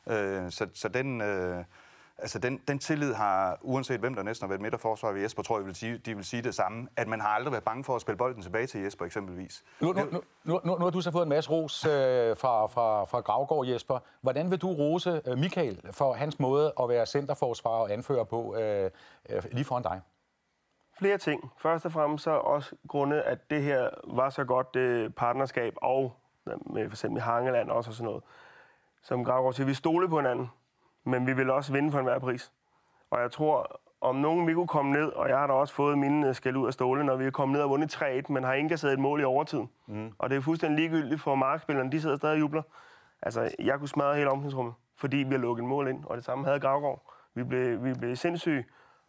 Øh, 0.07 0.51
så, 0.51 0.67
så 0.73 0.87
den... 0.87 1.21
Øh, 1.21 1.63
Altså 2.17 2.39
den, 2.39 2.61
den 2.67 2.79
tillid 2.79 3.13
har, 3.13 3.57
uanset 3.61 3.99
hvem 3.99 4.15
der 4.15 4.23
næsten 4.23 4.45
har 4.45 4.49
været 4.49 4.61
midterforsvar 4.61 5.11
ved 5.11 5.21
Jesper, 5.21 5.43
tror 5.43 5.57
jeg, 5.57 5.65
vil 5.65 5.75
sige, 5.75 5.97
de 5.97 6.15
vil 6.15 6.25
sige 6.25 6.41
det 6.41 6.55
samme. 6.55 6.87
At 6.97 7.07
man 7.07 7.21
har 7.21 7.27
aldrig 7.27 7.51
været 7.51 7.63
bange 7.63 7.83
for 7.83 7.95
at 7.95 8.01
spille 8.01 8.17
bolden 8.17 8.41
tilbage 8.41 8.67
til 8.67 8.81
Jesper 8.81 9.05
eksempelvis. 9.05 9.63
Nu, 9.79 9.93
nu, 9.93 10.01
nu, 10.11 10.21
nu, 10.43 10.59
nu 10.63 10.83
har 10.83 10.89
du 10.89 11.01
så 11.01 11.11
fået 11.11 11.23
en 11.23 11.29
masse 11.29 11.51
ros 11.51 11.85
øh, 11.85 11.91
fra, 12.37 12.65
fra, 12.65 13.03
fra 13.03 13.19
Gravgaard, 13.19 13.67
Jesper. 13.67 13.99
Hvordan 14.21 14.51
vil 14.51 14.61
du 14.61 14.67
rose 14.67 15.21
øh, 15.27 15.37
Michael 15.37 15.81
for 15.91 16.13
hans 16.13 16.39
måde 16.39 16.73
at 16.79 16.89
være 16.89 17.05
centerforsvar 17.05 17.71
og 17.71 17.93
anfører 17.93 18.23
på 18.23 18.55
øh, 18.55 18.91
øh, 19.29 19.43
lige 19.51 19.65
foran 19.65 19.83
dig? 19.83 20.01
Flere 20.97 21.17
ting. 21.17 21.51
Først 21.57 21.85
og 21.85 21.91
fremmest 21.91 22.23
så 22.23 22.31
også 22.31 22.75
grundet, 22.87 23.19
at 23.19 23.49
det 23.49 23.63
her 23.63 23.89
var 24.03 24.29
så 24.29 24.43
godt 24.43 24.73
det 24.73 25.15
partnerskab, 25.15 25.73
og 25.77 26.15
med 26.45 26.89
for 26.89 26.95
eksempel 26.95 27.21
Hangeland 27.21 27.69
også 27.69 27.89
og 27.89 27.93
sådan 27.93 28.05
noget. 28.05 28.23
Som 29.03 29.25
Gravgaard 29.25 29.53
siger, 29.53 29.67
vi 29.67 29.73
stole 29.73 30.09
på 30.09 30.17
hinanden 30.17 30.49
men 31.03 31.27
vi 31.27 31.33
vil 31.33 31.49
også 31.49 31.73
vinde 31.73 31.91
for 31.91 31.99
enhver 31.99 32.19
pris. 32.19 32.51
Og 33.11 33.21
jeg 33.21 33.31
tror, 33.31 33.81
om 34.01 34.15
nogen 34.15 34.47
vi 34.47 34.53
kunne 34.53 34.67
komme 34.67 34.91
ned, 34.91 35.07
og 35.07 35.29
jeg 35.29 35.37
har 35.37 35.47
da 35.47 35.53
også 35.53 35.73
fået 35.73 35.97
mine 35.97 36.27
øh, 36.27 36.35
skæld 36.35 36.55
ud 36.55 36.67
af 36.67 36.73
stålen, 36.73 37.05
når 37.05 37.15
vi 37.15 37.25
er 37.25 37.31
kommet 37.31 37.53
ned 37.53 37.61
og 37.63 37.69
vundet 37.69 37.95
3-1, 37.95 38.33
men 38.33 38.43
har 38.43 38.53
indkasseret 38.53 38.93
et 38.93 38.99
mål 38.99 39.21
i 39.21 39.23
overtiden. 39.23 39.69
Mm. 39.87 40.11
Og 40.17 40.29
det 40.29 40.37
er 40.37 40.41
fuldstændig 40.41 40.79
ligegyldigt 40.79 41.21
for 41.21 41.35
markspillerne, 41.35 41.91
de 41.91 42.01
sidder 42.01 42.15
stadig 42.15 42.33
og 42.33 42.39
jubler. 42.39 42.61
Altså, 43.21 43.55
jeg 43.59 43.79
kunne 43.79 43.87
smadre 43.87 44.15
hele 44.15 44.29
omklædningsrummet, 44.29 44.73
fordi 44.97 45.17
vi 45.17 45.31
har 45.31 45.37
lukket 45.37 45.65
mål 45.65 45.87
ind, 45.87 46.03
og 46.05 46.17
det 46.17 46.25
samme 46.25 46.45
havde 46.45 46.59
Gravgaard. 46.59 47.11
Vi 47.33 47.43
blev, 47.43 47.83
vi 47.83 47.93
blev 47.93 48.15
sindssyge, 48.15 48.65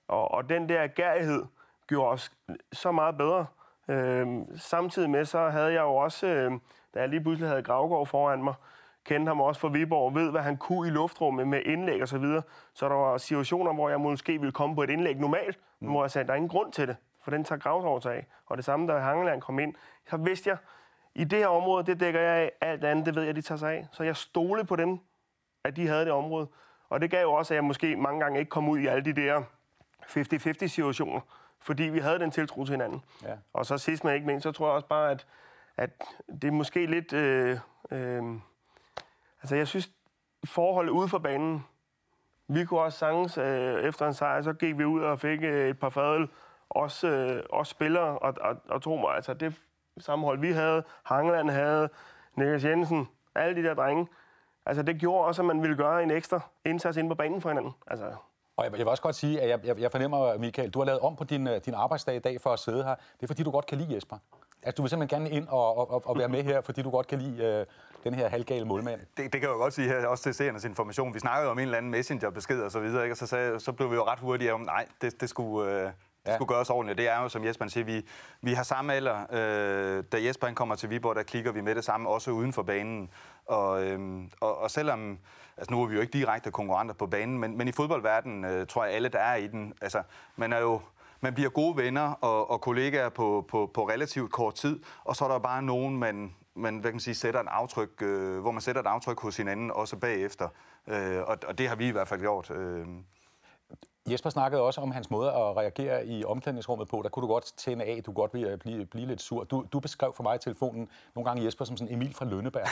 og, 0.09 0.31
og 0.31 0.49
den 0.49 0.69
der 0.69 0.87
gærighed 0.87 1.45
gjorde 1.87 2.11
os 2.11 2.33
så 2.73 2.93
meget 2.93 3.17
bedre. 3.17 3.47
Øhm, 3.89 4.57
samtidig 4.57 5.11
med, 5.11 5.25
så 5.25 5.49
havde 5.49 5.73
jeg 5.73 5.83
jo 5.83 5.95
også, 5.95 6.27
øh, 6.27 6.53
da 6.95 7.01
jeg 7.01 7.09
lige 7.09 7.21
pludselig 7.21 7.49
havde 7.49 7.63
Gravgaard 7.63 8.07
foran 8.07 8.45
mig, 8.45 8.55
kendte 9.05 9.31
ham 9.31 9.41
også 9.41 9.61
fra 9.61 9.69
Viborg, 9.69 10.15
ved, 10.15 10.31
hvad 10.31 10.41
han 10.41 10.57
kunne 10.57 10.89
i 10.89 10.91
luftrummet 10.91 11.49
med 11.49 11.63
indlæg 11.65 12.03
og 12.03 12.09
så 12.09 12.19
videre. 12.19 12.43
Så 12.75 12.89
der 12.89 12.95
var 12.95 13.19
situationer, 13.19 13.73
hvor 13.73 13.89
jeg 13.89 14.01
måske 14.01 14.39
ville 14.39 14.53
komme 14.53 14.75
på 14.75 14.83
et 14.83 14.91
indlæg 14.91 15.17
normalt, 15.17 15.59
mm. 15.81 15.89
hvor 15.89 16.05
jeg 16.05 16.11
sagde, 16.11 16.27
der 16.27 16.33
er 16.33 16.37
ingen 16.37 16.49
grund 16.49 16.73
til 16.73 16.89
det, 16.89 16.97
for 17.23 17.31
den 17.31 17.45
tager 17.45 17.59
Gravsovs 17.59 18.07
af. 18.07 18.27
Og 18.47 18.57
det 18.57 18.65
samme, 18.65 18.93
da 18.93 18.99
Hangeland 18.99 19.41
kom 19.41 19.59
ind, 19.59 19.75
så 20.11 20.17
vidste 20.17 20.51
jeg, 20.51 20.57
i 21.15 21.25
det 21.25 21.39
her 21.39 21.47
område, 21.47 21.87
det 21.87 22.01
dækker 22.01 22.21
jeg 22.21 22.37
af, 22.37 22.53
alt 22.61 22.85
andet, 22.85 23.07
det 23.07 23.15
ved 23.15 23.23
jeg, 23.23 23.37
de 23.37 23.43
tager 23.43 23.59
sig 23.59 23.73
af. 23.73 23.87
Så 23.93 24.05
jeg 24.05 24.17
stolede 24.17 24.65
på 24.65 24.77
dem, 24.77 24.99
at 25.65 25.77
de 25.77 25.89
havde 25.89 26.05
det 26.05 26.13
område. 26.13 26.47
Og 26.89 27.01
det 27.01 27.11
gav 27.11 27.23
jo 27.23 27.33
også, 27.33 27.55
at 27.55 27.57
jeg 27.57 27.65
måske 27.65 27.97
mange 27.97 28.21
gange 28.21 28.39
ikke 28.39 28.51
kom 28.51 28.69
ud 28.69 28.79
i 28.79 28.87
alle 28.87 29.05
de 29.05 29.13
der 29.13 29.43
50-50 30.03 30.67
situationer, 30.67 31.21
fordi 31.61 31.83
vi 31.83 31.99
havde 31.99 32.19
den 32.19 32.31
tiltro 32.31 32.65
til 32.65 32.73
hinanden. 32.73 33.03
Ja. 33.23 33.35
Og 33.53 33.67
så 33.67 33.79
sidst 33.79 34.05
men 34.05 34.15
ikke 34.15 34.27
mindst, 34.27 34.43
så 34.43 34.53
tror 34.53 34.67
jeg 34.67 34.75
også 34.75 34.89
bare, 34.89 35.11
at, 35.11 35.27
at 35.77 35.91
det 36.43 36.45
er 36.45 36.53
måske 36.53 36.87
lidt... 36.87 37.13
Øh, 37.13 37.59
øh, 37.91 38.23
Altså, 39.45 39.57
jeg 39.57 39.69
synes, 39.69 39.91
forholdet 40.45 40.91
ude 40.91 41.09
for 41.09 41.19
banen, 41.19 41.67
vi 42.49 42.65
kunne 42.65 42.81
også 42.81 42.99
sanges 42.99 43.39
øh, 43.39 43.85
efter 43.85 44.07
en 44.07 44.15
sejr, 44.15 44.43
så 44.43 44.53
gik 44.53 44.79
vi 44.79 44.85
ud 44.85 45.03
og 45.03 45.21
fik 45.21 45.43
øh, 45.43 45.71
et 45.71 45.79
par 45.79 45.89
fadøl, 45.89 46.29
også, 46.69 47.09
øh, 47.09 47.43
også 47.51 47.71
spillere, 47.71 48.19
og, 48.19 48.35
og, 48.41 48.57
og 48.69 48.83
tro 48.83 48.97
mig, 48.97 49.15
altså 49.15 49.35
det 49.35 49.55
sammenhold, 49.99 50.39
vi 50.39 50.53
havde, 50.53 50.83
Hangeland 51.05 51.51
havde, 51.51 51.89
Niklas 52.37 52.65
Jensen, 52.65 53.09
alle 53.35 53.63
de 53.63 53.69
der 53.69 53.75
drenge, 53.75 54.09
altså 54.67 54.83
det 54.83 55.01
gjorde 55.01 55.27
også, 55.27 55.43
at 55.43 55.47
man 55.47 55.63
ville 55.63 55.77
gøre 55.77 56.03
en 56.03 56.11
ekstra 56.11 56.41
indsats 56.65 56.97
ind 56.97 57.09
på 57.09 57.15
banen 57.15 57.41
for 57.41 57.49
hinanden. 57.49 57.73
Altså, 57.87 58.05
og 58.57 58.65
jeg, 58.65 58.73
jeg 58.73 58.79
vil 58.79 58.89
også 58.89 59.03
godt 59.03 59.15
sige, 59.15 59.41
at 59.41 59.49
jeg, 59.49 59.61
jeg, 59.65 59.81
jeg 59.81 59.91
fornemmer, 59.91 60.39
Michael, 60.39 60.71
du 60.71 60.79
har 60.79 60.87
lavet 60.87 61.01
om 61.01 61.17
på 61.17 61.25
din, 61.25 61.47
øh, 61.49 61.61
din 61.65 61.75
arbejdsdag 61.75 62.17
i 62.17 62.19
dag 62.19 62.41
for 62.41 62.51
at 62.51 62.59
sidde 62.59 62.85
her. 62.85 62.95
Det 62.95 63.23
er 63.23 63.27
fordi, 63.27 63.43
du 63.43 63.51
godt 63.51 63.67
kan 63.67 63.79
lide 63.79 63.95
Jesper. 63.95 64.17
Altså, 64.63 64.77
du 64.77 64.83
vil 64.83 64.91
simpelthen 64.91 65.21
gerne 65.21 65.31
ind 65.31 65.49
og, 65.49 65.91
og, 65.91 66.03
og 66.07 66.19
være 66.19 66.29
med 66.29 66.43
her, 66.43 66.61
fordi 66.61 66.83
du 66.83 66.91
godt 66.91 67.07
kan 67.07 67.19
lide 67.19 67.45
øh, 67.45 67.67
den 68.05 68.15
her 68.15 68.29
halvgale 68.29 68.65
målmand. 68.65 69.01
Det, 69.01 69.17
det 69.17 69.33
kan 69.33 69.43
jeg 69.43 69.49
jo 69.51 69.57
godt 69.57 69.75
sige 69.75 69.89
her, 69.89 70.07
også 70.07 70.23
til 70.23 70.35
seernes 70.35 70.65
information. 70.65 71.15
Vi 71.15 71.19
snakkede 71.19 71.51
om 71.51 71.59
en 71.59 71.63
eller 71.63 71.79
anden 71.79 71.91
messengerbesked 71.91 72.63
og 72.63 72.73
så 72.73 72.81
videre, 72.81 73.03
ikke? 73.03 73.13
og 73.13 73.17
så, 73.17 73.27
sagde, 73.27 73.61
så 73.61 73.73
blev 73.73 73.91
vi 73.91 73.95
jo 73.95 74.05
ret 74.05 74.19
hurtige 74.19 74.55
om, 74.55 74.61
nej, 74.61 74.87
det, 75.01 75.21
det 75.21 75.29
skulle... 75.29 75.73
Øh, 75.73 75.91
det 76.25 76.31
ja. 76.31 76.37
skulle 76.37 76.55
gøres 76.55 76.71
ordentligt. 76.71 76.99
Det 76.99 77.09
er 77.09 77.23
jo, 77.23 77.29
som 77.29 77.45
Jesper 77.45 77.69
siger, 77.69 77.85
vi, 77.85 78.07
vi 78.43 78.53
har 78.53 78.63
samme 78.63 78.95
alder. 78.95 79.21
Øh, 79.33 80.05
da 80.13 80.25
Jesper 80.25 80.47
han 80.47 80.55
kommer 80.55 80.75
til 80.75 80.91
Viborg, 80.91 81.17
der 81.17 81.23
klikker 81.23 81.53
vi 81.53 81.61
med 81.61 81.75
det 81.75 81.85
samme, 81.85 82.09
også 82.09 82.31
uden 82.31 82.53
for 82.53 82.63
banen. 82.63 83.11
Og, 83.47 83.85
øh, 83.85 84.01
og, 84.41 84.59
og 84.59 84.71
selvom, 84.71 85.19
altså 85.57 85.73
nu 85.73 85.83
er 85.83 85.87
vi 85.87 85.95
jo 85.95 86.01
ikke 86.01 86.19
direkte 86.19 86.51
konkurrenter 86.51 86.95
på 86.95 87.07
banen, 87.07 87.39
men, 87.39 87.59
men 87.59 87.69
i 87.69 87.73
fodboldverdenen 87.73 88.45
øh, 88.45 88.67
tror 88.67 88.85
jeg 88.85 88.95
alle, 88.95 89.09
der 89.09 89.19
er 89.19 89.35
i 89.35 89.47
den, 89.47 89.75
altså 89.81 90.03
man 90.37 90.53
er 90.53 90.59
jo 90.59 90.81
man 91.21 91.35
bliver 91.35 91.51
gode 91.51 91.77
venner 91.77 92.13
og, 92.13 92.51
og 92.51 92.61
kollegaer 92.61 93.09
på, 93.09 93.45
på, 93.49 93.71
på 93.75 93.89
relativt 93.89 94.33
kort 94.33 94.55
tid, 94.55 94.81
og 95.05 95.17
så 95.17 95.25
er 95.25 95.29
der 95.29 95.39
bare 95.39 95.63
nogen, 95.63 95.99
man, 95.99 96.35
man 96.57 96.75
hvad 96.79 96.91
kan 96.91 96.95
man 96.95 97.01
sige, 97.01 97.15
sætter 97.15 97.41
en 97.41 97.49
aftryk, 97.49 98.03
øh, 98.03 98.41
hvor 98.41 98.51
man 98.51 98.61
sætter 98.61 98.83
et 98.83 98.87
aftryk 98.87 99.21
hos 99.21 99.37
hinanden, 99.37 99.71
også 99.71 99.97
bagefter. 99.97 100.49
Øh, 100.87 101.23
og, 101.27 101.39
og 101.47 101.59
det 101.59 101.69
har 101.69 101.77
vi 101.77 101.89
i 101.89 101.91
hvert 101.91 102.09
fald 102.09 102.21
gjort. 102.21 102.51
Øh. 102.51 102.87
Jesper 104.11 104.31
snakkede 104.31 104.63
også 104.63 104.81
om 104.81 104.91
hans 104.91 105.11
måde 105.11 105.29
at 105.29 105.57
reagere 105.57 106.07
i 106.07 106.25
omklædningsrummet 106.25 106.89
på. 106.89 107.01
Der 107.03 107.09
kunne 107.09 107.23
du 107.23 107.33
godt 107.33 107.53
tænde 107.57 107.85
af, 107.85 108.03
du 108.07 108.13
godt 108.13 108.31
blive, 108.31 108.57
blive, 108.57 108.87
blive 108.87 109.07
lidt 109.07 109.23
sur. 109.23 109.45
Du, 109.45 109.65
du 109.73 109.81
beskrev 109.81 110.13
for 110.17 110.23
mig 110.23 110.35
i 110.35 110.39
telefonen 110.39 110.89
nogle 111.15 111.31
gange 111.31 111.45
Jesper 111.45 111.65
som 111.65 111.77
sådan 111.77 111.95
Emil 111.95 112.15
fra 112.15 112.25
Lønneberg. 112.25 112.67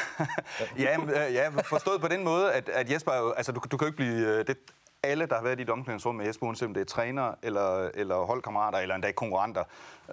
ja, 0.85 0.97
ja, 1.29 1.49
forstået 1.49 2.01
på 2.01 2.09
den 2.09 2.25
måde, 2.25 2.53
at, 2.53 2.69
at 2.69 2.91
Jesper, 2.91 3.13
altså 3.37 3.53
du, 3.53 3.61
du 3.71 3.77
kan 3.77 3.87
jo 3.87 3.87
ikke 3.87 3.97
blive, 3.97 4.39
øh, 4.39 4.47
det, 4.47 4.57
alle, 5.05 5.27
der 5.27 5.35
har 5.35 5.43
været 5.43 5.59
i 5.59 5.63
et 5.63 5.71
omklædningsrum 5.71 6.15
med 6.15 6.27
Jesper, 6.27 6.47
uanset 6.47 6.69
om 6.69 6.75
det 6.75 6.81
er 6.81 6.85
træner 6.85 7.35
eller, 7.43 7.91
eller 7.95 8.17
holdkammerater, 8.17 8.79
eller 8.79 8.95
endda 8.95 9.13
konkurrenter. 9.13 9.65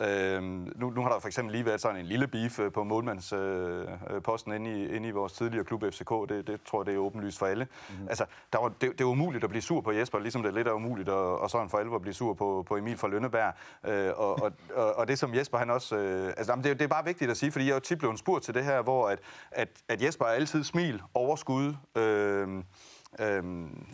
Øh, 0.01 0.43
nu, 0.43 0.89
nu 0.89 1.01
har 1.01 1.09
der 1.09 1.19
for 1.19 1.27
eksempel 1.27 1.51
lige 1.51 1.65
været 1.65 1.81
sådan 1.81 1.99
en 1.99 2.05
lille 2.05 2.27
beef 2.27 2.59
øh, 2.59 2.71
på 2.71 2.83
målmandsposten 2.83 4.51
øh, 4.51 4.55
inde, 4.55 4.83
i, 4.83 4.95
inde 4.95 5.07
i 5.07 5.11
vores 5.11 5.33
tidligere 5.33 5.65
klub 5.65 5.83
FCK. 5.83 6.09
Det, 6.29 6.47
det 6.47 6.61
tror 6.63 6.81
jeg, 6.81 6.85
det 6.85 6.93
er 6.93 6.97
åbenlyst 6.97 7.39
for 7.39 7.45
alle. 7.45 7.67
Mm-hmm. 7.89 8.07
Altså, 8.09 8.25
der 8.53 8.59
var, 8.59 8.69
det, 8.69 8.91
det 8.91 9.01
er 9.01 9.05
umuligt 9.05 9.43
at 9.43 9.49
blive 9.49 9.61
sur 9.61 9.81
på 9.81 9.91
Jesper, 9.91 10.19
ligesom 10.19 10.41
det 10.41 10.49
er 10.49 10.53
lidt 10.53 10.67
er 10.67 10.73
umuligt 10.73 11.09
at, 11.09 11.15
og 11.15 11.49
sådan 11.49 11.69
for 11.69 11.77
alvor 11.77 11.95
at 11.95 12.01
blive 12.01 12.13
sur 12.13 12.33
på, 12.33 12.65
på 12.67 12.77
Emil 12.77 12.97
fra 12.97 13.07
Lønneberg. 13.07 13.53
Øh, 13.87 14.11
og, 14.15 14.41
og, 14.43 14.51
og, 14.75 14.95
og, 14.95 15.07
det 15.07 15.19
som 15.19 15.35
Jesper 15.35 15.57
han 15.57 15.69
også... 15.69 15.95
Øh, 15.95 16.33
altså, 16.37 16.55
det, 16.55 16.63
det 16.63 16.81
er 16.81 16.87
bare 16.87 17.05
vigtigt 17.05 17.31
at 17.31 17.37
sige, 17.37 17.51
fordi 17.51 17.65
jeg 17.65 17.71
er 17.71 17.75
jo 17.75 17.79
tit 17.79 17.97
blevet 17.99 18.19
spurgt 18.19 18.43
til 18.43 18.53
det 18.53 18.63
her, 18.63 18.81
hvor 18.81 19.09
at, 19.09 19.19
at, 19.51 19.69
at 19.87 20.01
Jesper 20.01 20.25
er 20.25 20.29
altid 20.29 20.63
smil, 20.63 21.01
overskud, 21.13 21.73
øh, 21.95 22.63
øh, 23.19 23.43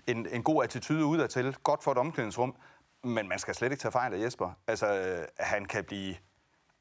en, 0.08 0.28
en 0.32 0.44
god 0.44 0.64
attitude 0.64 1.06
udadtil, 1.06 1.56
godt 1.64 1.84
for 1.84 1.92
et 1.92 1.98
omklædningsrum, 1.98 2.56
men 3.04 3.28
man 3.28 3.40
skal 3.40 3.56
slet 3.56 3.72
ikke 3.72 3.82
tage 3.82 3.92
fejl 3.92 4.14
af 4.14 4.20
Jesper. 4.20 4.52
Altså, 4.68 4.88
øh, 5.00 5.28
han 5.40 5.66
kan 5.66 5.84
blive 5.84 6.16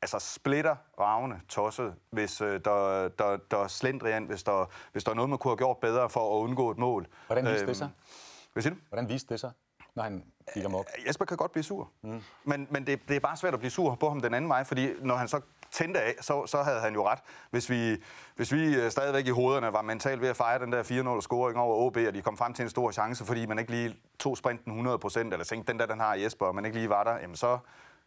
altså 0.03 0.19
splitter 0.19 0.77
ravne 1.01 1.41
tosset, 1.49 1.95
hvis 2.11 2.41
øh, 2.41 2.61
der, 2.65 3.09
der, 3.09 3.37
der 3.51 3.57
er 3.57 3.69
slendrian, 3.69 4.25
hvis 4.25 4.43
der, 4.43 4.71
hvis 4.93 5.05
der 5.05 5.11
er 5.11 5.15
noget, 5.15 5.31
man 5.31 5.39
kunne 5.39 5.51
have 5.51 5.57
gjort 5.57 5.79
bedre 5.79 6.11
for 6.11 6.39
at 6.39 6.43
undgå 6.43 6.71
et 6.71 6.79
mål. 6.79 7.07
Hvordan 7.27 7.45
viste 7.45 7.59
øhm, 7.59 7.67
det 7.67 7.77
sig? 7.77 7.91
Hvad 8.53 8.63
siger 8.63 8.75
du? 8.75 8.81
Hvordan 8.89 9.09
viste 9.09 9.29
det 9.35 9.41
sig, 9.41 9.51
når 9.95 10.03
han 10.03 10.25
gik 10.55 10.63
ham 10.63 10.75
op? 10.75 10.85
Jesper 11.07 11.25
kan 11.25 11.37
godt 11.37 11.53
blive 11.53 11.65
sur. 11.65 11.91
Mm. 12.03 12.23
Men, 12.45 12.67
men 12.71 12.87
det, 12.87 13.09
det 13.09 13.17
er 13.17 13.21
bare 13.21 13.37
svært 13.37 13.55
at 13.55 13.61
blive 13.61 13.71
sur 13.71 13.95
på 13.95 14.09
ham 14.09 14.21
den 14.21 14.35
anden 14.35 14.49
vej, 14.49 14.65
fordi 14.65 14.93
når 15.01 15.17
han 15.17 15.29
så 15.29 15.41
tændte 15.75 16.01
af, 16.01 16.15
så, 16.21 16.47
så 16.47 16.63
havde 16.63 16.81
han 16.81 16.95
jo 16.95 17.07
ret. 17.09 17.19
Hvis 17.51 17.71
vi, 17.71 17.97
hvis 18.37 18.53
vi 18.53 18.77
øh, 18.77 18.91
stadigvæk 18.91 19.27
i 19.27 19.31
hovederne 19.31 19.73
var 19.73 19.83
mentalt 19.83 20.21
ved 20.21 20.29
at 20.29 20.37
fejre 20.37 20.59
den 20.59 20.73
der 20.73 20.83
4-0-scoring 20.83 21.59
over 21.59 21.77
OB, 21.77 21.97
og 21.97 22.15
de 22.15 22.23
kom 22.23 22.37
frem 22.37 22.55
til 22.55 22.63
en 22.63 22.69
stor 22.71 22.91
chance, 22.91 23.25
fordi 23.25 23.47
man 23.47 23.59
ikke 23.59 23.71
lige 23.71 23.97
tog 24.19 24.37
sprinten 24.37 24.73
100 24.73 24.99
eller 25.33 25.45
tænkte, 25.45 25.73
den 25.73 25.81
der, 25.81 25.87
den 25.87 26.01
har 26.01 26.15
Jesper, 26.15 26.47
og 26.47 26.55
man 26.55 26.65
ikke 26.65 26.79
lige 26.79 26.89
var 26.89 27.05
der, 27.05 27.19
jamen 27.19 27.37
så, 27.37 27.59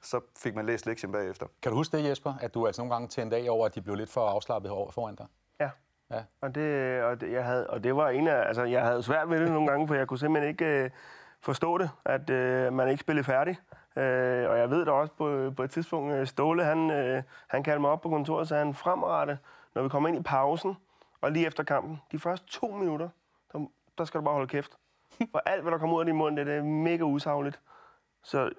så 0.02 0.20
fik 0.38 0.56
man 0.56 0.66
læst 0.66 0.86
lektien 0.86 1.12
bagefter. 1.12 1.46
Kan 1.62 1.72
du 1.72 1.78
huske 1.78 1.98
det, 1.98 2.10
Jesper, 2.10 2.34
at 2.42 2.54
du 2.54 2.68
altså 2.68 2.82
nogle 2.82 2.94
gange 2.94 3.08
tændte 3.08 3.38
af 3.38 3.46
over, 3.50 3.66
at 3.66 3.76
de 3.76 3.82
blev 3.82 3.96
lidt 3.96 4.10
for 4.10 4.30
afslappet 4.30 4.72
foran 4.92 5.16
dig? 5.16 5.26
Ja. 5.60 5.70
Ja. 6.12 6.24
Og 6.42 6.56
det, 6.56 7.02
og 7.04 7.22
det, 7.22 7.32
jeg 7.32 7.46
havde, 7.46 7.70
og 7.70 7.84
det 7.84 7.96
var 7.96 8.10
en 8.10 8.28
af, 8.28 8.48
altså 8.48 8.64
jeg 8.64 8.84
havde 8.84 9.04
svært 9.04 9.30
ved 9.30 9.40
det 9.40 9.52
nogle 9.52 9.68
gange, 9.68 9.88
for 9.88 9.96
jeg 9.96 10.08
kunne 10.08 10.20
simpelthen 10.20 10.50
ikke 10.50 10.66
øh, 10.66 10.90
forstå 11.42 11.78
det, 11.78 11.90
at 12.06 12.30
øh, 12.30 12.74
man 12.74 12.90
ikke 12.90 13.02
spillede 13.02 13.26
færdig. 13.26 13.58
Øh, 13.98 14.50
og 14.50 14.58
jeg 14.58 14.70
ved 14.70 14.86
da 14.86 14.92
også 14.92 15.14
på, 15.14 15.54
på 15.58 15.64
et 15.64 15.72
tidspunkt, 15.72 16.14
øh, 16.14 16.28
Ståle, 16.28 16.64
han, 16.64 16.92
øh, 16.92 17.24
han 17.48 17.64
kaldte 17.64 17.82
mig 17.82 17.90
op 17.90 18.02
på 18.02 18.10
kontoret, 18.10 18.48
så 18.48 18.56
han 18.56 18.74
fremrette, 18.74 19.40
når 19.76 19.84
vi 19.84 19.90
kommer 19.90 20.10
ind 20.10 20.18
i 20.18 20.22
pausen, 20.22 20.78
og 21.22 21.32
lige 21.32 21.48
efter 21.48 21.64
kampen, 21.64 22.02
de 22.12 22.20
første 22.20 22.48
to 22.48 22.68
minutter, 22.68 23.10
der, 23.54 23.60
der 23.98 24.06
skal 24.06 24.20
du 24.20 24.24
bare 24.26 24.34
holde 24.34 24.48
kæft. 24.48 24.78
For 25.32 25.42
alt, 25.46 25.62
hvad 25.62 25.72
der 25.72 25.78
kommer 25.78 25.96
ud 25.96 26.02
af 26.02 26.06
din 26.06 26.16
mund, 26.16 26.38
det, 26.38 26.46
det 26.46 26.56
er 26.56 26.64
mega 26.64 27.04
usagligt. 27.04 27.60
Så 28.24 28.50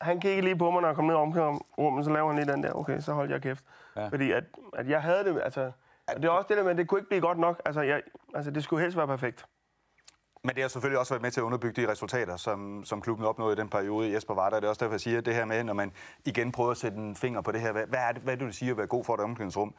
han 0.00 0.20
kiggede 0.20 0.42
lige 0.42 0.58
på 0.58 0.70
mig, 0.70 0.80
når 0.80 0.88
jeg 0.88 0.96
kom 0.96 1.04
ned 1.04 1.14
om 1.14 1.60
rummet, 1.78 2.04
så 2.04 2.10
laver 2.10 2.32
han 2.32 2.36
lige 2.36 2.52
den 2.52 2.62
der, 2.62 2.72
okay, 2.72 3.00
så 3.00 3.12
holdt 3.12 3.30
jeg 3.30 3.42
kæft. 3.42 3.64
Ja. 3.96 4.08
Fordi 4.08 4.30
at, 4.30 4.44
at 4.72 4.88
jeg 4.88 5.02
havde 5.02 5.24
det, 5.24 5.40
altså, 5.44 5.72
det 6.16 6.24
er 6.24 6.30
også 6.30 6.46
det 6.48 6.56
der 6.56 6.62
med, 6.62 6.70
at 6.70 6.76
det 6.76 6.88
kunne 6.88 7.00
ikke 7.00 7.08
blive 7.08 7.20
godt 7.20 7.38
nok. 7.38 7.62
Altså, 7.64 7.80
jeg, 7.80 8.02
altså 8.34 8.50
det 8.50 8.64
skulle 8.64 8.82
helst 8.82 8.96
være 8.96 9.06
perfekt. 9.06 9.46
Men 10.46 10.54
det 10.54 10.62
har 10.62 10.68
selvfølgelig 10.68 10.98
også 10.98 11.14
været 11.14 11.22
med 11.22 11.30
til 11.30 11.40
at 11.40 11.44
underbygge 11.44 11.82
de 11.82 11.90
resultater, 11.90 12.36
som, 12.36 12.84
som 12.84 13.00
klubben 13.00 13.26
opnåede 13.26 13.52
i 13.52 13.56
den 13.56 13.68
periode, 13.68 14.12
Jesper 14.12 14.34
var 14.34 14.50
der. 14.50 14.56
Det 14.56 14.64
er 14.64 14.68
også 14.68 14.84
derfor, 14.84 14.94
jeg 14.94 15.00
siger 15.00 15.20
det 15.20 15.34
her 15.34 15.44
med, 15.44 15.64
når 15.64 15.72
man 15.72 15.92
igen 16.24 16.52
prøver 16.52 16.70
at 16.70 16.76
sætte 16.76 16.98
en 16.98 17.16
finger 17.16 17.40
på 17.40 17.52
det 17.52 17.60
her. 17.60 17.72
Hvad, 17.72 17.86
hvad 17.86 17.98
er 17.98 18.12
det, 18.12 18.22
hvad 18.22 18.32
er 18.32 18.38
det, 18.38 18.46
du 18.46 18.52
siger 18.52 18.72
at 18.72 18.76
være 18.76 18.86
god 18.86 19.04
for 19.04 19.14
et 19.14 19.20
omklædningsrum? 19.20 19.74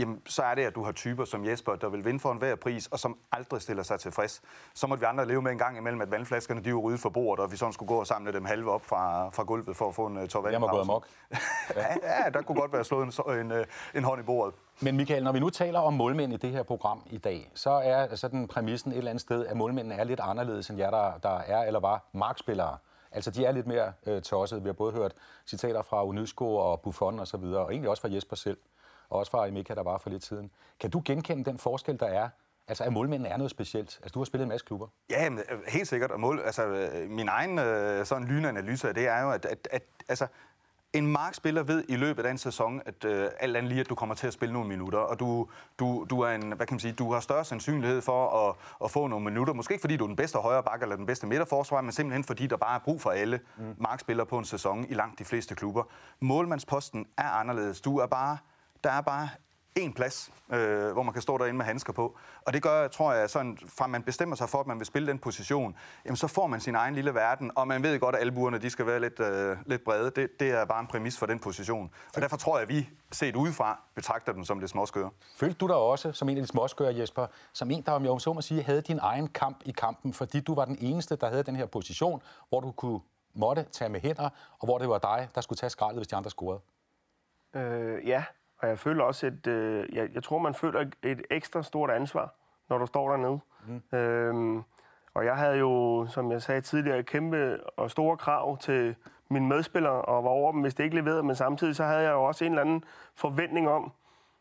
Jamen, 0.00 0.22
så 0.26 0.42
er 0.42 0.54
det, 0.54 0.62
at 0.62 0.74
du 0.74 0.84
har 0.84 0.92
typer 0.92 1.24
som 1.24 1.46
Jesper, 1.46 1.76
der 1.76 1.88
vil 1.88 2.04
vinde 2.04 2.20
for 2.20 2.32
enhver 2.32 2.54
pris, 2.54 2.86
og 2.86 2.98
som 2.98 3.18
aldrig 3.32 3.62
stiller 3.62 3.82
sig 3.82 4.00
tilfreds. 4.00 4.42
Så 4.74 4.86
må 4.86 4.96
vi 4.96 5.04
andre 5.04 5.26
leve 5.26 5.42
med 5.42 5.52
en 5.52 5.58
gang 5.58 5.76
imellem, 5.76 6.00
at 6.00 6.10
vandflaskerne 6.10 6.64
de 6.64 6.74
var 6.74 6.80
ude 6.80 6.98
for 6.98 7.08
bordet, 7.08 7.44
og 7.44 7.52
vi 7.52 7.56
sådan 7.56 7.72
skulle 7.72 7.88
gå 7.88 8.00
og 8.00 8.06
samle 8.06 8.32
dem 8.32 8.44
halve 8.44 8.70
op 8.70 8.84
fra, 8.84 9.28
fra 9.28 9.42
gulvet 9.42 9.76
for 9.76 9.88
at 9.88 9.94
få 9.94 10.06
en 10.06 10.16
uh, 10.16 10.26
tår 10.26 10.40
vand. 10.40 10.52
Jeg 10.52 10.60
må 10.60 10.68
gå 10.68 10.80
amok. 10.80 11.06
ja, 11.76 11.86
ja, 12.02 12.30
der 12.30 12.42
kunne 12.42 12.60
godt 12.60 12.72
være 12.72 12.84
slået 12.84 13.20
en, 13.28 13.40
en, 13.40 13.52
øh, 13.52 13.66
en 13.94 14.04
hånd 14.04 14.20
i 14.20 14.24
bordet. 14.24 14.54
Men 14.80 14.96
Michael, 14.96 15.24
når 15.24 15.32
vi 15.32 15.40
nu 15.40 15.50
taler 15.50 15.80
om 15.80 15.92
målmænd 15.92 16.32
i 16.32 16.36
det 16.36 16.50
her 16.50 16.62
program 16.62 17.02
i 17.10 17.18
dag, 17.18 17.50
så 17.54 17.70
er 17.70 18.14
sådan 18.14 18.48
præmissen 18.48 18.92
et 18.92 18.98
eller 18.98 19.10
andet 19.10 19.20
sted, 19.20 19.46
at 19.46 19.56
målmændene 19.56 19.94
er 19.94 20.04
lidt 20.04 20.20
anderledes 20.20 20.70
end 20.70 20.78
jer, 20.78 20.90
der, 20.90 21.18
der 21.22 21.38
er 21.38 21.62
eller 21.62 21.80
var 21.80 22.04
markspillere. 22.12 22.76
Altså, 23.12 23.30
de 23.30 23.44
er 23.44 23.52
lidt 23.52 23.66
mere 23.66 23.92
øh, 24.06 24.22
tossede. 24.22 24.62
Vi 24.62 24.68
har 24.68 24.72
både 24.72 24.92
hørt 24.92 25.12
citater 25.46 25.82
fra 25.82 26.04
Unesco 26.04 26.56
og 26.56 26.80
Buffon 26.80 27.18
og 27.18 27.26
så 27.26 27.36
videre, 27.36 27.64
og 27.64 27.72
egentlig 27.72 27.90
også 27.90 28.00
fra 28.00 28.12
Jesper 28.12 28.36
selv, 28.36 28.58
og 29.10 29.18
også 29.18 29.30
fra 29.30 29.46
Emeka, 29.46 29.74
der 29.74 29.82
var 29.82 29.98
for 29.98 30.10
lidt 30.10 30.24
siden. 30.24 30.50
Kan 30.80 30.90
du 30.90 31.02
genkende 31.04 31.44
den 31.44 31.58
forskel, 31.58 32.00
der 32.00 32.06
er 32.06 32.28
Altså, 32.68 32.84
at 32.84 32.92
målmændene 32.92 33.28
er 33.28 33.36
noget 33.36 33.50
specielt? 33.50 33.98
Altså, 34.02 34.12
du 34.14 34.18
har 34.18 34.24
spillet 34.24 34.44
en 34.44 34.48
masse 34.48 34.66
klubber. 34.66 34.86
Ja, 35.10 35.30
men, 35.30 35.38
øh, 35.38 35.58
helt 35.68 35.88
sikkert. 35.88 36.10
Og 36.10 36.20
mål, 36.20 36.40
altså, 36.44 36.66
øh, 36.66 37.10
min 37.10 37.28
egen 37.28 37.58
øh, 37.58 38.06
sådan 38.06 38.26
lynanalyse 38.26 38.88
af 38.88 38.94
det 38.94 39.08
er 39.08 39.22
jo, 39.22 39.30
at, 39.30 39.44
at, 39.44 39.68
at 39.70 39.82
altså, 40.08 40.26
en 40.92 41.06
markspiller 41.06 41.62
ved 41.62 41.84
i 41.88 41.96
løbet 41.96 42.26
af 42.26 42.30
en 42.30 42.38
sæson, 42.38 42.82
at 42.86 43.04
øh, 43.04 43.28
alt 43.40 43.56
andet 43.56 43.68
lige, 43.68 43.80
at 43.80 43.88
du 43.88 43.94
kommer 43.94 44.14
til 44.14 44.26
at 44.26 44.32
spille 44.32 44.52
nogle 44.52 44.68
minutter, 44.68 44.98
og 44.98 45.20
du, 45.20 45.48
du, 45.78 46.06
du, 46.10 46.20
er 46.20 46.30
en, 46.30 46.52
hvad 46.52 46.66
kan 46.66 46.74
man 46.74 46.80
sige, 46.80 46.92
du 46.92 47.12
har 47.12 47.20
større 47.20 47.44
sandsynlighed 47.44 48.00
for 48.00 48.48
at, 48.48 48.56
at 48.84 48.90
få 48.90 49.06
nogle 49.06 49.24
minutter. 49.24 49.54
Måske 49.54 49.72
ikke 49.72 49.80
fordi 49.80 49.96
du 49.96 50.04
er 50.04 50.08
den 50.08 50.16
bedste 50.16 50.38
højre 50.38 50.62
bakke 50.62 50.82
eller 50.82 50.96
den 50.96 51.06
bedste 51.06 51.26
midterforsvar, 51.26 51.80
men 51.80 51.92
simpelthen 51.92 52.24
fordi 52.24 52.46
der 52.46 52.56
bare 52.56 52.74
er 52.74 52.80
brug 52.80 53.00
for 53.00 53.10
alle 53.10 53.40
mm. 53.56 53.74
markspillere 53.78 54.26
på 54.26 54.38
en 54.38 54.44
sæson 54.44 54.86
i 54.88 54.94
langt 54.94 55.18
de 55.18 55.24
fleste 55.24 55.54
klubber. 55.54 55.82
Målmandsposten 56.20 57.06
er 57.16 57.28
anderledes. 57.28 57.80
Du 57.80 57.98
er 57.98 58.06
bare, 58.06 58.38
der 58.84 58.90
er 58.90 59.00
bare 59.00 59.28
en 59.76 59.92
plads, 59.92 60.30
øh, 60.52 60.92
hvor 60.92 61.02
man 61.02 61.12
kan 61.12 61.22
stå 61.22 61.38
derinde 61.38 61.56
med 61.56 61.64
handsker 61.64 61.92
på. 61.92 62.18
Og 62.42 62.52
det 62.52 62.62
gør, 62.62 62.88
tror 62.88 63.12
jeg, 63.12 63.30
sådan, 63.30 63.58
fra 63.66 63.86
man 63.86 64.02
bestemmer 64.02 64.36
sig 64.36 64.48
for, 64.48 64.60
at 64.60 64.66
man 64.66 64.78
vil 64.78 64.86
spille 64.86 65.08
den 65.08 65.18
position, 65.18 65.76
jamen, 66.04 66.16
så 66.16 66.26
får 66.26 66.46
man 66.46 66.60
sin 66.60 66.74
egen 66.74 66.94
lille 66.94 67.14
verden, 67.14 67.50
og 67.54 67.68
man 67.68 67.82
ved 67.82 68.00
godt, 68.00 68.14
at 68.14 68.20
albuerne 68.20 68.58
de 68.58 68.70
skal 68.70 68.86
være 68.86 69.00
lidt, 69.00 69.20
øh, 69.20 69.56
lidt 69.66 69.84
brede. 69.84 70.10
Det, 70.10 70.40
det 70.40 70.50
er 70.50 70.64
bare 70.64 70.80
en 70.80 70.86
præmis 70.86 71.18
for 71.18 71.26
den 71.26 71.38
position. 71.38 71.90
Og 72.16 72.22
derfor 72.22 72.36
tror 72.36 72.56
jeg, 72.56 72.62
at 72.62 72.68
vi, 72.68 72.88
set 73.12 73.36
udefra, 73.36 73.82
betragter 73.94 74.32
dem 74.32 74.44
som 74.44 74.58
lidt 74.58 74.70
småskøre. 74.70 75.10
Følte 75.36 75.58
du 75.58 75.66
dig 75.66 75.76
også 75.76 76.12
som 76.12 76.28
en 76.28 76.36
af 76.36 76.42
de 76.42 76.48
småskøre, 76.48 76.96
Jesper, 76.98 77.26
som 77.52 77.70
en, 77.70 77.82
der, 77.82 77.92
om 77.92 78.04
jeg 78.04 78.20
så 78.20 78.32
må 78.32 78.40
sige, 78.40 78.62
havde 78.62 78.80
din 78.80 78.98
egen 79.02 79.28
kamp 79.28 79.62
i 79.64 79.70
kampen, 79.70 80.12
fordi 80.12 80.40
du 80.40 80.54
var 80.54 80.64
den 80.64 80.76
eneste, 80.80 81.16
der 81.16 81.28
havde 81.28 81.42
den 81.42 81.56
her 81.56 81.66
position, 81.66 82.22
hvor 82.48 82.60
du 82.60 82.70
kunne 82.70 83.00
måtte 83.34 83.62
tage 83.62 83.88
med 83.88 84.00
hænder, 84.00 84.28
og 84.58 84.64
hvor 84.64 84.78
det 84.78 84.88
var 84.88 84.98
dig, 84.98 85.28
der 85.34 85.40
skulle 85.40 85.56
tage 85.56 85.70
skraldet, 85.70 85.98
hvis 85.98 86.08
de 86.08 86.16
andre 86.16 86.30
scorede? 86.30 86.60
Øh, 87.54 88.08
ja, 88.08 88.24
og 88.62 88.68
jeg 88.68 88.78
føler 88.78 89.04
også, 89.04 89.26
at 89.26 89.46
øh, 89.46 89.96
jeg, 89.96 90.08
jeg 90.14 90.22
tror, 90.22 90.38
man 90.38 90.54
føler 90.54 90.84
et 91.02 91.22
ekstra 91.30 91.62
stort 91.62 91.90
ansvar, 91.90 92.34
når 92.68 92.78
du 92.78 92.86
står 92.86 93.10
dernede. 93.10 93.40
Mm. 93.66 93.98
Øhm, 93.98 94.62
og 95.14 95.24
jeg 95.24 95.36
havde 95.36 95.56
jo, 95.56 96.06
som 96.08 96.32
jeg 96.32 96.42
sagde 96.42 96.60
tidligere, 96.60 97.02
kæmpe 97.02 97.58
og 97.76 97.90
store 97.90 98.16
krav 98.16 98.58
til 98.58 98.96
mine 99.30 99.46
medspillere, 99.46 100.02
og 100.02 100.24
var 100.24 100.30
over 100.30 100.52
dem, 100.52 100.60
hvis 100.60 100.74
det 100.74 100.84
ikke 100.84 100.96
leverede. 100.96 101.22
Men 101.22 101.36
samtidig 101.36 101.76
så 101.76 101.84
havde 101.84 102.00
jeg 102.00 102.12
jo 102.12 102.24
også 102.24 102.44
en 102.44 102.52
eller 102.52 102.62
anden 102.62 102.84
forventning 103.14 103.68
om, 103.68 103.92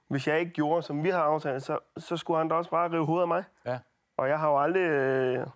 hvis 0.08 0.28
jeg 0.28 0.40
ikke 0.40 0.52
gjorde, 0.52 0.82
som 0.82 1.04
vi 1.04 1.10
har 1.10 1.22
aftalt, 1.22 1.64
så, 1.64 1.80
så 1.98 2.18
skulle 2.18 2.38
han 2.38 2.48
da 2.48 2.56
også 2.56 2.70
bare 2.70 2.92
rive 2.92 3.06
hovedet 3.06 3.22
af 3.22 3.28
mig. 3.28 3.44
Ja. 3.66 3.80
Og 4.18 4.30
jeg 4.30 4.40
har 4.40 4.50
jo 4.50 4.60
aldrig 4.60 4.82
øh, 4.82 5.48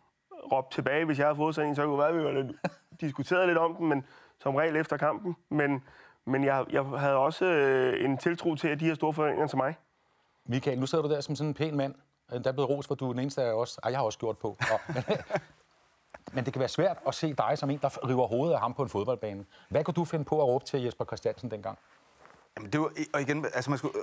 råbt 0.51 0.72
tilbage, 0.72 1.05
hvis 1.05 1.20
jeg 1.20 1.28
havde 1.28 1.36
fået 1.36 1.55
sådan 1.55 1.70
en, 1.70 1.76
så 1.76 1.86
kunne 1.86 1.99
være, 1.99 2.14
vi 2.14 2.24
var 2.24 2.32
lidt, 2.32 2.51
diskuteret 3.01 3.47
lidt 3.47 3.57
om 3.57 3.76
den, 3.76 3.88
men 3.88 4.05
som 4.39 4.55
regel 4.55 4.76
efter 4.76 4.97
kampen. 4.97 5.36
Men 5.49 5.84
men 6.26 6.43
jeg, 6.43 6.65
jeg 6.69 6.84
havde 6.84 7.15
også 7.15 7.45
øh, 7.45 8.05
en 8.05 8.17
tiltro 8.17 8.55
til, 8.55 8.67
at 8.67 8.80
de 8.80 8.86
her 8.86 8.95
store 8.95 9.13
forventninger 9.13 9.47
til 9.47 9.57
mig. 9.57 9.76
Michael, 10.45 10.80
nu 10.80 10.86
sidder 10.86 11.01
du 11.01 11.09
der 11.09 11.21
som 11.21 11.36
sådan 11.36 11.49
en 11.49 11.53
pæn 11.53 11.78
mand. 11.78 11.95
Der 12.30 12.49
er 12.49 12.51
blevet 12.51 12.69
ros, 12.69 12.88
for 12.88 12.95
du 12.95 13.07
er 13.07 13.13
den 13.13 13.19
eneste 13.19 13.41
af 13.43 13.53
os. 13.53 13.80
Ej, 13.84 13.91
jeg 13.91 13.99
har 13.99 14.05
også 14.05 14.19
gjort 14.19 14.38
på. 14.38 14.47
Og, 14.47 14.80
men, 14.95 15.03
men 16.34 16.45
det 16.45 16.53
kan 16.53 16.59
være 16.59 16.69
svært 16.69 16.97
at 17.07 17.15
se 17.15 17.34
dig 17.34 17.57
som 17.57 17.69
en, 17.69 17.78
der 17.78 18.07
river 18.09 18.28
hovedet 18.28 18.53
af 18.53 18.59
ham 18.59 18.74
på 18.74 18.84
en 18.84 18.89
fodboldbane. 18.89 19.45
Hvad 19.69 19.84
kunne 19.84 19.93
du 19.93 20.05
finde 20.05 20.26
på 20.26 20.41
at 20.41 20.47
råbe 20.47 20.65
til 20.65 20.82
Jesper 20.82 21.05
Christiansen 21.05 21.51
dengang? 21.51 21.78
Jamen, 22.57 22.71
det 22.71 22.82
var, 22.82 22.91
og 23.13 23.21
igen, 23.21 23.45
altså 23.53 23.69
man 23.69 23.78
skulle, 23.78 23.93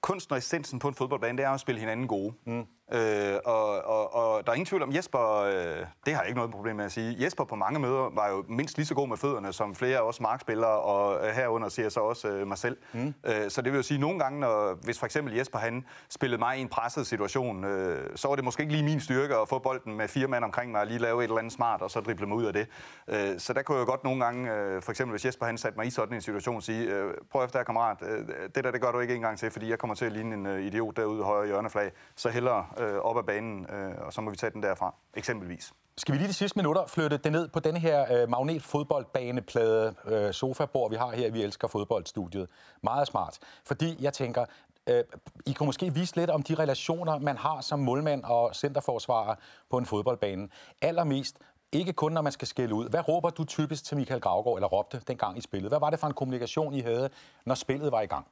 kunsten 0.00 0.32
og 0.32 0.38
essensen 0.38 0.78
på 0.78 0.88
en 0.88 0.94
fodboldbane, 0.94 1.38
det 1.38 1.44
er 1.44 1.50
at 1.50 1.60
spille 1.60 1.78
hinanden 1.78 2.08
gode. 2.08 2.34
Mm. 2.44 2.66
Øh, 2.92 3.38
og, 3.44 3.84
og, 3.84 4.14
og 4.14 4.46
der 4.46 4.52
er 4.52 4.54
ingen 4.56 4.66
tvivl 4.66 4.82
om, 4.82 4.94
Jesper, 4.94 5.36
øh, 5.36 5.86
det 6.06 6.14
har 6.14 6.20
jeg 6.20 6.28
ikke 6.28 6.36
noget 6.36 6.50
problem 6.50 6.76
med 6.76 6.84
at 6.84 6.92
sige, 6.92 7.16
Jesper 7.24 7.44
på 7.44 7.56
mange 7.56 7.78
møder 7.80 8.10
var 8.14 8.28
jo 8.28 8.44
mindst 8.48 8.76
lige 8.76 8.86
så 8.86 8.94
god 8.94 9.08
med 9.08 9.16
fødderne, 9.16 9.52
som 9.52 9.74
flere 9.74 9.98
af 9.98 10.02
os 10.02 10.20
markspillere, 10.20 10.80
og 10.80 11.26
øh, 11.26 11.34
herunder 11.34 11.68
ser 11.68 11.88
så 11.88 12.00
også 12.00 12.28
øh, 12.28 12.46
mig 12.46 12.58
selv. 12.58 12.76
Mm. 12.92 13.14
Øh, 13.24 13.50
så 13.50 13.62
det 13.62 13.72
vil 13.72 13.78
jo 13.78 13.82
sige, 13.82 13.96
at 13.96 14.00
nogle 14.00 14.18
gange, 14.18 14.40
når, 14.40 14.78
hvis 14.84 14.98
for 14.98 15.06
eksempel 15.06 15.34
Jesper 15.34 15.58
han 15.58 15.84
spillede 16.08 16.38
mig 16.38 16.58
i 16.58 16.60
en 16.60 16.68
presset 16.68 17.06
situation, 17.06 17.64
øh, 17.64 18.16
så 18.16 18.28
var 18.28 18.34
det 18.34 18.44
måske 18.44 18.60
ikke 18.62 18.72
lige 18.72 18.84
min 18.84 19.00
styrke 19.00 19.36
at 19.36 19.48
få 19.48 19.58
bolden 19.58 19.96
med 19.96 20.08
fire 20.08 20.26
mand 20.26 20.44
omkring 20.44 20.72
mig 20.72 20.80
og 20.80 20.86
lige 20.86 20.98
lave 20.98 21.18
et 21.18 21.24
eller 21.24 21.38
andet 21.38 21.52
smart, 21.52 21.82
og 21.82 21.90
så 21.90 22.00
drible 22.00 22.26
mig 22.26 22.36
ud 22.36 22.44
af 22.44 22.52
det. 22.52 22.66
Øh, 23.08 23.38
så 23.38 23.52
der 23.52 23.62
kunne 23.62 23.78
jeg 23.78 23.86
jo 23.86 23.90
godt 23.90 24.04
nogle 24.04 24.24
gange, 24.24 24.52
øh, 24.52 24.82
for 24.82 24.92
eksempel 24.92 25.12
hvis 25.12 25.24
Jesper 25.24 25.46
han 25.46 25.58
satte 25.58 25.78
mig 25.78 25.86
i 25.86 25.90
sådan 25.90 26.14
en 26.14 26.20
situation, 26.20 26.62
sige, 26.62 26.90
øh, 26.90 27.14
prøv 27.30 27.44
efter 27.44 27.62
kammerat, 27.62 27.96
øh, 28.02 28.28
det 28.54 28.64
der 28.64 28.70
det 28.70 28.80
gør 28.80 28.92
du 28.92 29.00
ikke 29.00 29.14
engang 29.14 29.38
til, 29.38 29.50
fordi 29.50 29.70
jeg 29.70 29.78
kommer 29.78 29.94
til 29.94 30.04
at 30.04 30.12
ligne 30.12 30.34
en 30.34 30.46
øh, 30.46 30.62
idiot 30.62 30.96
derude 30.96 31.20
i 31.20 31.22
højre 31.22 31.46
hjørneflag, 31.46 31.92
så 32.16 32.28
hellere 32.28 32.66
øh, 32.80 32.98
op 32.98 33.18
ad 33.18 33.22
banen, 33.22 33.66
øh, 33.70 33.94
og 34.06 34.12
så 34.12 34.20
må 34.20 34.30
vi 34.30 34.36
tage 34.36 34.50
den 34.50 34.62
derfra, 34.62 34.94
eksempelvis. 35.14 35.72
Skal 35.96 36.12
vi 36.12 36.18
lige 36.18 36.28
de 36.28 36.32
sidste 36.32 36.58
minutter 36.58 36.86
flytte 36.86 37.16
det 37.16 37.32
ned 37.32 37.48
på 37.48 37.60
denne 37.60 37.80
her 37.80 38.22
øh, 38.22 38.28
magnetfodboldbaneplade 38.28 39.94
øh, 40.06 40.32
sofabord, 40.32 40.90
vi 40.90 40.96
har 40.96 41.10
her, 41.10 41.30
vi 41.30 41.42
elsker 41.42 41.68
fodboldstudiet. 41.68 42.48
Meget 42.82 43.06
smart. 43.06 43.38
Fordi 43.64 43.96
jeg 44.00 44.12
tænker, 44.12 44.44
øh, 44.86 45.04
I 45.46 45.52
kan 45.52 45.66
måske 45.66 45.94
vise 45.94 46.16
lidt 46.16 46.30
om 46.30 46.42
de 46.42 46.54
relationer, 46.54 47.18
man 47.18 47.36
har 47.36 47.60
som 47.60 47.78
målmand 47.78 48.24
og 48.24 48.54
centerforsvarer 48.54 49.34
på 49.70 49.78
en 49.78 49.86
fodboldbane. 49.86 50.48
Allermest, 50.82 51.38
ikke 51.72 51.92
kun 51.92 52.12
når 52.12 52.22
man 52.22 52.32
skal 52.32 52.48
skille 52.48 52.74
ud. 52.74 52.88
Hvad 52.88 53.08
råber 53.08 53.30
du 53.30 53.44
typisk 53.44 53.84
til 53.84 53.96
Michael 53.96 54.20
Gravgaard, 54.20 54.56
eller 54.56 54.68
råbte 54.68 55.00
dengang 55.08 55.38
i 55.38 55.40
spillet? 55.40 55.70
Hvad 55.70 55.80
var 55.80 55.90
det 55.90 55.98
for 55.98 56.06
en 56.06 56.14
kommunikation, 56.14 56.74
I 56.74 56.80
havde, 56.80 57.10
når 57.46 57.54
spillet 57.54 57.92
var 57.92 58.00
i 58.00 58.06
gang? 58.06 58.26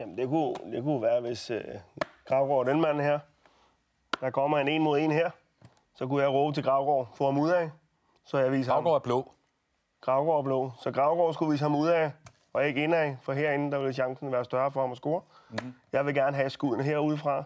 Jamen, 0.00 0.18
det 0.18 0.28
kunne, 0.28 0.54
det 0.72 0.82
kunne 0.82 1.02
være, 1.02 1.20
hvis 1.20 1.50
øh, 1.50 1.64
Gravgaard, 2.28 2.66
den 2.66 2.80
mand 2.80 3.00
her, 3.00 3.18
der 4.20 4.30
kommer 4.30 4.58
en 4.58 4.68
en 4.68 4.82
mod 4.82 4.98
en 4.98 5.10
her, 5.10 5.30
så 5.94 6.06
kunne 6.06 6.22
jeg 6.22 6.30
råbe 6.30 6.54
til 6.56 6.64
Gravgaard, 6.64 7.08
få 7.14 7.24
ham 7.24 7.38
ud 7.38 7.50
af, 7.50 7.70
så 8.24 8.38
jeg 8.38 8.52
viser 8.52 8.72
ham. 8.72 8.82
Gravgaard 8.82 9.00
er 9.00 9.04
blå. 9.04 9.32
Gravgaard 10.00 10.38
er 10.38 10.42
blå. 10.42 10.72
Så 10.82 10.90
Gravgaard 10.90 11.34
skulle 11.34 11.50
vise 11.52 11.64
ham 11.64 11.76
ud 11.76 11.88
af, 11.88 12.12
og 12.52 12.66
ikke 12.66 12.84
indad, 12.84 13.16
for 13.22 13.32
herinde, 13.32 13.72
der 13.72 13.78
ville 13.78 13.92
chancen 13.92 14.32
være 14.32 14.44
større 14.44 14.70
for 14.70 14.80
ham 14.80 14.90
at 14.90 14.96
score. 14.96 15.22
Mm-hmm. 15.50 15.74
Jeg 15.92 16.06
vil 16.06 16.14
gerne 16.14 16.36
have 16.36 16.50
skuddene 16.50 16.82
herudefra. 16.82 17.44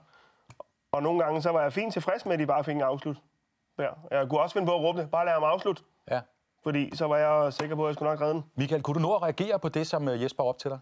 Og 0.92 1.02
nogle 1.02 1.24
gange, 1.24 1.42
så 1.42 1.52
var 1.52 1.62
jeg 1.62 1.72
fint 1.72 1.92
tilfreds 1.92 2.24
med, 2.26 2.32
at 2.32 2.38
de 2.38 2.46
bare 2.46 2.64
fik 2.64 2.74
en 2.74 2.82
afslut. 2.82 3.16
Der. 3.78 3.90
Jeg 4.10 4.28
kunne 4.28 4.40
også 4.40 4.52
finde 4.52 4.66
på 4.66 4.74
at 4.74 4.80
råbe 4.80 5.00
det. 5.00 5.10
Bare 5.10 5.24
lad 5.24 5.32
ham 5.32 5.44
afslutte. 5.44 5.82
Ja. 6.10 6.20
Fordi 6.62 6.96
så 6.96 7.06
var 7.06 7.16
jeg 7.16 7.52
sikker 7.52 7.76
på, 7.76 7.84
at 7.84 7.88
jeg 7.88 7.94
skulle 7.94 8.10
nok 8.10 8.20
redde 8.20 8.34
den. 8.34 8.44
Michael, 8.54 8.82
kunne 8.82 8.94
du 8.94 9.00
nå 9.00 9.14
at 9.14 9.22
reagere 9.22 9.58
på 9.58 9.68
det, 9.68 9.86
som 9.86 10.08
øh, 10.08 10.22
Jesper 10.22 10.44
op 10.44 10.58
til 10.58 10.70
dig? 10.70 10.78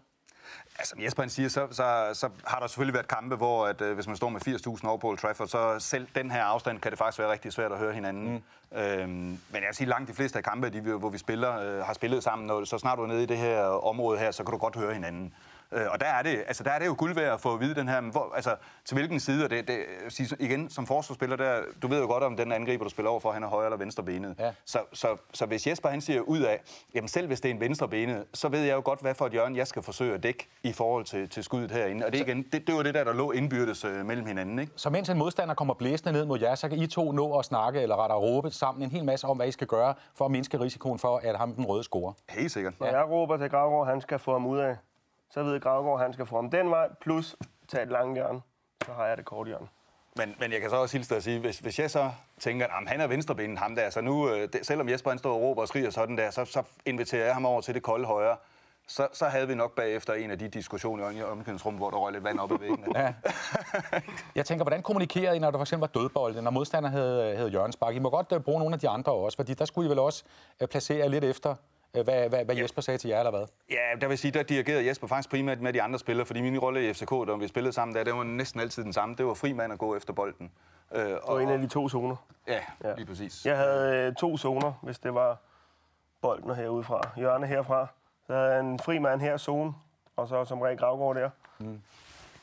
Altså, 0.79 0.89
som 0.89 1.03
Jesper 1.03 1.23
han 1.23 1.29
siger, 1.29 1.49
så, 1.49 1.67
så, 1.71 2.09
så 2.13 2.29
har 2.47 2.59
der 2.59 2.67
selvfølgelig 2.67 2.93
været 2.93 3.07
kampe, 3.07 3.35
hvor 3.35 3.67
at, 3.67 3.81
øh, 3.81 3.95
hvis 3.95 4.07
man 4.07 4.15
står 4.15 4.29
med 4.29 4.47
80.000 4.47 4.87
over 4.87 4.97
på 4.97 5.07
Old 5.07 5.17
Trafford, 5.17 5.47
så 5.47 5.79
selv 5.79 6.07
den 6.15 6.31
her 6.31 6.43
afstand 6.43 6.79
kan 6.79 6.91
det 6.91 6.97
faktisk 6.97 7.19
være 7.19 7.31
rigtig 7.31 7.53
svært 7.53 7.71
at 7.71 7.77
høre 7.77 7.93
hinanden. 7.93 8.43
Mm. 8.71 8.77
Øhm, 8.77 9.09
men 9.09 9.39
jeg 9.53 9.63
vil 9.67 9.75
sige, 9.75 9.87
langt 9.87 10.09
de 10.09 10.13
fleste 10.13 10.37
af 10.37 10.43
kampe, 10.43 10.69
de, 10.69 10.81
hvor 10.81 11.09
vi 11.09 11.17
spiller, 11.17 11.59
øh, 11.59 11.85
har 11.85 11.93
spillet 11.93 12.23
sammen, 12.23 12.49
og 12.49 12.67
så 12.67 12.77
snart 12.77 12.97
du 12.97 13.03
er 13.03 13.07
nede 13.07 13.23
i 13.23 13.25
det 13.25 13.37
her 13.37 13.61
område 13.63 14.19
her, 14.19 14.31
så 14.31 14.43
kan 14.43 14.51
du 14.51 14.57
godt 14.57 14.75
høre 14.75 14.93
hinanden. 14.93 15.33
Øh, 15.75 15.87
og 15.91 15.99
der 15.99 16.05
er, 16.05 16.23
det, 16.23 16.43
altså 16.47 16.63
der 16.63 16.71
er 16.71 16.79
det 16.79 16.85
jo 16.85 16.95
guld 16.97 17.15
værd 17.15 17.33
at 17.33 17.41
få 17.41 17.53
at 17.53 17.59
vide 17.59 17.75
den 17.75 17.87
her, 17.87 18.01
hvor, 18.01 18.33
altså 18.35 18.55
til 18.85 18.95
hvilken 18.95 19.19
side, 19.19 19.43
og 19.43 19.49
det, 19.49 19.67
det 19.67 19.77
sige, 20.09 20.35
igen, 20.39 20.69
som 20.69 20.87
forsvarsspiller, 20.87 21.35
der, 21.35 21.61
du 21.81 21.87
ved 21.87 22.01
jo 22.01 22.07
godt, 22.07 22.23
om 22.23 22.37
den 22.37 22.51
angriber, 22.51 22.83
du 22.83 22.89
spiller 22.89 23.09
over 23.09 23.19
for, 23.19 23.31
han 23.31 23.43
er 23.43 23.47
højre 23.47 23.65
eller 23.65 23.77
venstre 23.77 24.03
benet. 24.03 24.35
Ja. 24.39 24.51
Så, 24.65 24.79
så, 24.93 25.07
så 25.33 25.45
hvis 25.45 25.67
Jesper 25.67 25.89
han 25.89 26.01
siger 26.01 26.21
ud 26.21 26.39
af, 26.39 26.61
jamen 26.95 27.07
selv 27.07 27.27
hvis 27.27 27.41
det 27.41 27.49
er 27.49 27.53
en 27.53 27.59
venstre 27.59 27.87
benet, 27.87 28.25
så 28.33 28.49
ved 28.49 28.61
jeg 28.61 28.75
jo 28.75 28.81
godt, 28.85 29.01
hvad 29.01 29.13
for 29.13 29.25
et 29.25 29.31
hjørne 29.31 29.57
jeg 29.57 29.67
skal 29.67 29.83
forsøge 29.83 30.13
at 30.13 30.23
dække 30.23 30.47
i 30.63 30.73
forhold 30.73 31.05
til, 31.05 31.29
til 31.29 31.43
skuddet 31.43 31.71
herinde. 31.71 32.05
Og 32.05 32.13
det, 32.13 32.19
igen, 32.19 32.43
det, 32.51 32.67
det 32.67 32.75
var 32.75 32.83
det 32.83 32.93
der, 32.93 33.03
der 33.03 33.13
lå 33.13 33.31
indbyrdes 33.31 33.85
øh, 33.85 34.05
mellem 34.05 34.25
hinanden. 34.25 34.59
Ikke? 34.59 34.71
Så 34.75 34.89
mens 34.89 35.09
en 35.09 35.17
modstander 35.17 35.53
kommer 35.53 35.73
blæsende 35.73 36.13
ned 36.13 36.25
mod 36.25 36.39
jer, 36.39 36.55
så 36.55 36.69
kan 36.69 36.77
I 36.77 36.87
to 36.87 37.11
nå 37.11 37.39
at 37.39 37.45
snakke, 37.45 37.81
eller 37.81 37.95
rettere 37.95 38.19
råbe 38.19 38.51
sammen 38.51 38.83
en 38.83 38.91
hel 38.91 39.05
masse 39.05 39.27
om, 39.27 39.37
hvad 39.37 39.47
I 39.47 39.51
skal 39.51 39.67
gøre, 39.67 39.93
for 40.15 40.25
at 40.25 40.31
mindske 40.31 40.59
risikoen 40.59 40.99
for, 40.99 41.21
at 41.23 41.37
ham 41.37 41.53
den 41.53 41.65
røde 41.65 41.83
scorer. 41.83 42.13
Helt 42.29 42.51
sikkert. 42.51 42.79
Når 42.79 42.87
jeg 42.87 43.09
råber 43.09 43.37
til 43.37 43.49
Gravgaard, 43.49 43.87
han 43.87 44.01
skal 44.01 44.19
få 44.19 44.31
ham 44.31 44.45
ud 44.45 44.59
af, 44.59 44.77
så 45.35 45.43
ved 45.43 45.59
Gravgaard, 45.59 45.99
han 45.99 46.13
skal 46.13 46.25
få 46.25 46.35
ham 46.35 46.49
den 46.49 46.69
vej, 46.69 46.89
plus 47.01 47.35
tage 47.67 47.83
et 47.83 47.89
langt 47.89 48.17
hjørne. 48.17 48.41
Så 48.85 48.91
har 48.93 49.05
jeg 49.05 49.17
det 49.17 49.25
kort 49.25 49.47
hjørne. 49.47 49.67
Men, 50.17 50.35
men 50.39 50.51
jeg 50.51 50.61
kan 50.61 50.69
så 50.69 50.75
også 50.75 50.97
hilse 50.97 51.09
dig 51.09 51.17
at 51.17 51.23
sige, 51.23 51.39
hvis, 51.39 51.59
hvis 51.59 51.79
jeg 51.79 51.91
så 51.91 52.11
tænker, 52.39 52.67
at 52.67 52.87
han 52.87 53.01
er 53.01 53.07
venstrebenet, 53.07 53.59
ham 53.59 53.75
der, 53.75 53.89
så 53.89 54.01
nu, 54.01 54.29
øh, 54.29 54.49
det, 54.53 54.65
selvom 54.65 54.89
Jesper 54.89 55.09
han 55.09 55.19
står 55.19 55.33
og 55.33 55.41
råber 55.41 55.61
og 55.61 55.67
skriger 55.67 55.89
sådan 55.89 56.17
der, 56.17 56.29
så, 56.31 56.45
så 56.45 56.63
inviterer 56.85 57.25
jeg 57.25 57.33
ham 57.33 57.45
over 57.45 57.61
til 57.61 57.73
det 57.73 57.83
kolde 57.83 58.05
højre. 58.05 58.37
Så, 58.87 59.07
så 59.13 59.25
havde 59.25 59.47
vi 59.47 59.55
nok 59.55 59.75
bagefter 59.75 60.13
en 60.13 60.31
af 60.31 60.39
de 60.39 60.47
diskussioner 60.47 61.09
i 61.09 61.23
omklædningsrummet, 61.23 61.79
hvor 61.79 61.89
der 61.89 61.97
røg 61.97 62.13
lidt 62.13 62.23
vand 62.23 62.39
op 62.39 62.51
i 62.51 62.61
væggene. 62.61 62.99
Ja. 62.99 63.13
Jeg 64.35 64.45
tænker, 64.45 64.63
hvordan 64.63 64.81
kommunikerede 64.81 65.35
I, 65.35 65.39
når 65.39 65.51
der 65.51 65.57
for 65.57 65.63
eksempel 65.63 65.89
var 65.93 66.01
dødbolde, 66.01 66.41
når 66.41 66.51
modstander 66.51 66.89
havde, 66.89 67.35
havde 67.35 67.49
hjørnespark? 67.49 67.95
I 67.95 67.99
må 67.99 68.09
godt 68.09 68.31
uh, 68.31 68.41
bruge 68.41 68.59
nogle 68.59 68.73
af 68.73 68.79
de 68.79 68.89
andre 68.89 69.11
også, 69.11 69.35
fordi 69.35 69.53
der 69.53 69.65
skulle 69.65 69.87
I 69.87 69.89
vel 69.89 69.99
også 69.99 70.23
uh, 70.61 70.67
placere 70.67 71.09
lidt 71.09 71.23
efter, 71.23 71.55
hvad, 71.91 72.03
hvad, 72.29 72.45
hvad 72.45 72.55
Jesper 72.55 72.81
sagde 72.81 72.97
til 72.97 73.07
jer, 73.09 73.17
eller 73.19 73.31
hvad? 73.31 73.45
Ja, 73.69 73.99
der 74.01 74.07
vil 74.07 74.17
sige, 74.17 74.31
der 74.31 74.43
dirigerede 74.43 74.87
Jesper 74.87 75.07
faktisk 75.07 75.29
primært 75.29 75.61
med 75.61 75.73
de 75.73 75.81
andre 75.81 75.99
spillere, 75.99 76.25
fordi 76.25 76.41
min 76.41 76.59
rolle 76.59 76.89
i 76.89 76.93
FCK, 76.93 77.09
da 77.27 77.35
vi 77.39 77.47
spillede 77.47 77.73
sammen 77.73 77.95
der, 77.95 78.03
det 78.03 78.13
var 78.13 78.23
næsten 78.23 78.59
altid 78.61 78.83
den 78.83 78.93
samme. 78.93 79.15
Det 79.15 79.25
var 79.25 79.33
fri 79.33 79.53
mand 79.53 79.73
at 79.73 79.79
gå 79.79 79.95
efter 79.95 80.13
bolden. 80.13 80.51
Øh, 80.95 81.15
Og 81.23 81.43
en 81.43 81.49
af 81.49 81.57
de 81.57 81.67
to 81.67 81.89
zoner. 81.89 82.15
Ja, 82.47 82.59
Ja. 82.83 82.95
lige 82.95 83.05
præcis. 83.05 83.45
Jeg 83.45 83.57
havde 83.57 83.95
øh, 84.07 84.15
to 84.15 84.37
zoner, 84.37 84.73
hvis 84.81 84.99
det 84.99 85.13
var 85.13 85.37
bolden 86.21 86.55
herude 86.55 86.83
fra. 86.83 87.01
Hjørne 87.15 87.47
herfra. 87.47 87.87
Så 88.27 88.33
havde 88.33 88.47
jeg 88.51 88.59
en 88.59 88.79
fri 88.79 88.99
mand 88.99 89.21
her 89.21 89.37
zone, 89.37 89.73
og 90.15 90.27
så 90.27 90.45
som 90.45 90.61
regel 90.61 90.77
Gravgaard 90.77 91.15
der. 91.15 91.29
Mm. 91.59 91.81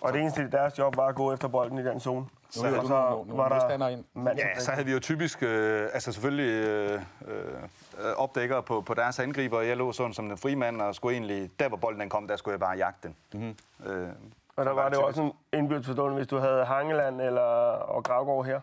Og 0.01 0.13
det 0.13 0.21
eneste 0.21 0.51
deres 0.51 0.79
job 0.79 0.97
var 0.97 1.07
at 1.07 1.15
gå 1.15 1.33
efter 1.33 1.49
bolden 1.49 1.79
i 1.79 1.85
den 1.85 2.01
zone. 2.01 2.27
Så 2.53 2.65
havde 2.67 2.79
og 2.79 2.87
så 2.87 3.11
nogle- 3.11 3.37
var 3.37 3.49
der 3.79 3.89
ind. 3.89 4.05
mand 4.15 4.39
Ja, 4.39 4.59
så 4.59 4.71
havde 4.73 4.87
vi 4.87 4.93
jo 4.93 4.99
typisk, 5.01 5.43
øh, 5.43 5.89
altså 5.93 6.13
selvfølgelig 6.13 6.69
øh, 6.69 7.01
øh, 7.29 8.17
opdækker 8.17 8.61
på, 8.61 8.81
på 8.81 8.95
deres 8.95 9.19
angriber. 9.19 9.61
Jeg 9.61 9.77
lå 9.77 9.93
sådan 9.93 10.13
som 10.15 10.29
den 10.29 10.39
frimand, 10.39 10.83
og 10.83 10.95
skulle 10.95 11.17
egentlig, 11.17 11.51
der 11.61 11.69
hvor 11.69 11.77
bolden 11.77 12.01
den 12.01 12.09
kom, 12.09 12.29
der 12.29 12.37
skulle 12.37 12.53
jeg 12.53 12.61
bare 12.61 12.77
jagte 12.77 13.09
den. 13.09 13.17
Mm-hmm. 13.41 13.93
Øh, 13.93 14.09
Og 14.57 14.65
der 14.65 14.71
så 14.71 14.75
var 14.75 14.89
det 14.89 14.97
jo 14.97 15.03
også 15.07 15.23
en 15.23 15.33
indbyrdes 15.53 15.87
forståelse, 15.87 16.15
hvis 16.17 16.27
du 16.27 16.37
havde 16.39 16.65
Hangeland 16.65 17.21
eller, 17.21 17.43
og 17.43 18.05
Gravgaard 18.05 18.45
her. 18.45 18.61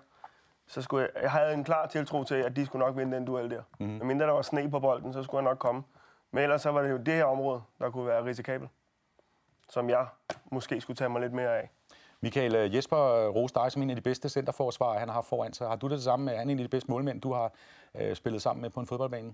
Så 0.68 0.82
skulle 0.82 1.10
jeg, 1.16 1.24
jeg 1.24 1.32
havde 1.32 1.54
en 1.54 1.64
klar 1.64 1.88
tiltro 1.88 2.24
til, 2.24 2.36
at 2.36 2.56
de 2.56 2.66
skulle 2.66 2.86
nok 2.86 2.98
vinde 2.98 3.16
den 3.18 3.26
duel 3.26 3.50
der. 3.52 3.62
Mm. 3.80 3.86
Men 3.86 4.08
mindre 4.08 4.26
der 4.26 4.32
var 4.32 4.42
sne 4.42 4.72
på 4.72 4.80
bolden, 4.80 5.14
så 5.14 5.24
skulle 5.24 5.44
jeg 5.44 5.50
nok 5.52 5.60
komme. 5.60 5.84
Men 6.32 6.44
ellers 6.44 6.62
så 6.62 6.72
var 6.72 6.82
det 6.82 6.92
jo 6.92 6.98
det 6.98 7.14
her 7.14 7.24
område, 7.26 7.62
der 7.80 7.90
kunne 7.90 8.08
være 8.08 8.26
risikabelt. 8.26 8.70
Som 9.70 9.90
jeg 9.90 10.06
måske 10.52 10.82
skulle 10.82 10.98
tage 10.98 11.10
mig 11.10 11.22
lidt 11.22 11.34
mere 11.34 11.58
af. 11.58 11.70
Michael, 12.22 12.56
øh, 12.56 12.76
Jesper 12.76 12.98
øh, 12.98 13.36
roste 13.36 13.60
dig 13.60 13.72
som 13.72 13.82
en 13.82 13.90
af 13.90 13.96
de 13.96 14.02
bedste 14.02 14.30
centerforsvarer, 14.30 15.00
han 15.00 15.08
har 15.08 15.14
haft 15.14 15.28
foran 15.28 15.54
sig. 15.54 15.68
Har 15.68 15.76
du 15.76 15.88
det, 15.88 15.96
det 15.96 16.04
samme 16.04 16.26
med, 16.26 16.34
er 16.34 16.38
han 16.38 16.50
en 16.50 16.60
af 16.60 16.64
de 16.64 16.70
bedste 16.70 16.92
målmænd, 16.92 17.22
du 17.22 17.34
har 17.34 17.52
øh, 17.96 18.16
spillet 18.16 18.42
sammen 18.42 18.62
med 18.62 18.70
på 18.70 18.80
en 18.80 18.88
fodboldbane? 18.88 19.34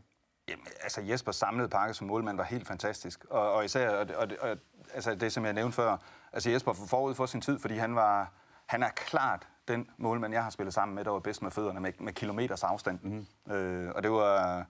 Jamen, 0.49 0.67
altså 0.83 1.01
Jespers 1.01 1.35
samlede 1.35 1.69
pakke 1.69 1.93
som 1.93 2.07
målmand 2.07 2.37
var 2.37 2.43
helt 2.43 2.67
fantastisk. 2.67 3.25
Og, 3.29 3.53
og 3.53 3.65
især, 3.65 3.89
og, 3.89 4.07
og, 4.15 4.27
og, 4.41 4.57
altså 4.93 5.15
det 5.15 5.33
som 5.33 5.45
jeg 5.45 5.53
nævnte 5.53 5.75
før, 5.75 5.97
altså 6.33 6.49
Jesper 6.49 6.73
var 6.73 6.87
forud 6.87 7.15
for 7.15 7.25
sin 7.25 7.41
tid, 7.41 7.59
fordi 7.59 7.75
han 7.75 7.95
var, 7.95 8.31
han 8.65 8.83
er 8.83 8.89
klart 8.89 9.47
den 9.67 9.89
målmand, 9.97 10.33
jeg 10.33 10.43
har 10.43 10.49
spillet 10.49 10.73
sammen 10.73 10.95
med, 10.95 11.03
der 11.05 11.11
var 11.11 11.19
bedst 11.19 11.41
med 11.41 11.51
fødderne 11.51 11.79
med, 11.79 11.91
med 11.99 12.13
kilometers 12.13 12.63
afstand. 12.63 12.99
Mm-hmm. 13.03 13.53
Øh, 13.53 13.91
og 13.95 14.03
det 14.03 14.11
var, 14.11 14.65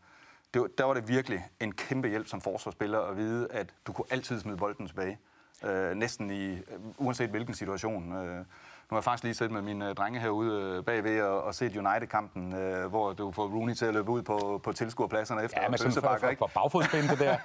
det 0.53 0.61
var, 0.61 0.68
der 0.78 0.84
var 0.84 0.93
det 0.93 1.07
virkelig 1.07 1.47
en 1.59 1.72
kæmpe 1.72 2.07
hjælp 2.07 2.28
som 2.28 2.41
forsvarsspiller 2.41 2.99
at 2.99 3.18
vide, 3.18 3.47
at 3.51 3.74
du 3.88 3.93
kunne 3.93 4.07
altid 4.09 4.39
smide 4.39 4.57
bolden 4.57 4.88
tilbage. 4.88 5.20
Øh, 5.66 5.95
næsten 5.95 6.32
i, 6.32 6.51
øh, 6.53 6.59
uanset 6.97 7.30
hvilken 7.30 7.53
situation. 7.53 8.13
Øh, 8.18 8.38
nu 8.38 8.95
har 8.95 8.97
jeg 8.97 9.03
faktisk 9.03 9.24
lige 9.24 9.34
set 9.34 9.51
med 9.51 9.61
mine 9.61 9.89
øh, 9.89 9.95
drenge 9.95 10.20
herude 10.20 10.61
øh, 10.78 10.84
bagved 10.84 11.22
og, 11.22 11.43
og 11.43 11.55
set 11.55 11.76
United-kampen, 11.78 12.55
øh, 12.55 12.86
hvor 12.89 13.13
du 13.13 13.32
får 13.32 13.43
Rooney 13.43 13.74
til 13.74 13.86
at 13.86 13.93
løbe 13.93 14.09
ud 14.11 14.22
på, 14.22 14.61
på 14.63 14.72
tilskuerpladserne 14.74 15.43
efter 15.43 15.61
Ja, 15.61 15.68
for, 15.68 15.76
pølsebakker, 15.84 16.20
for, 16.20 16.28
ikke? 16.28 16.39
for 16.39 16.51
bagfodspænd, 16.53 17.09
det 17.09 17.20
der. 17.20 17.26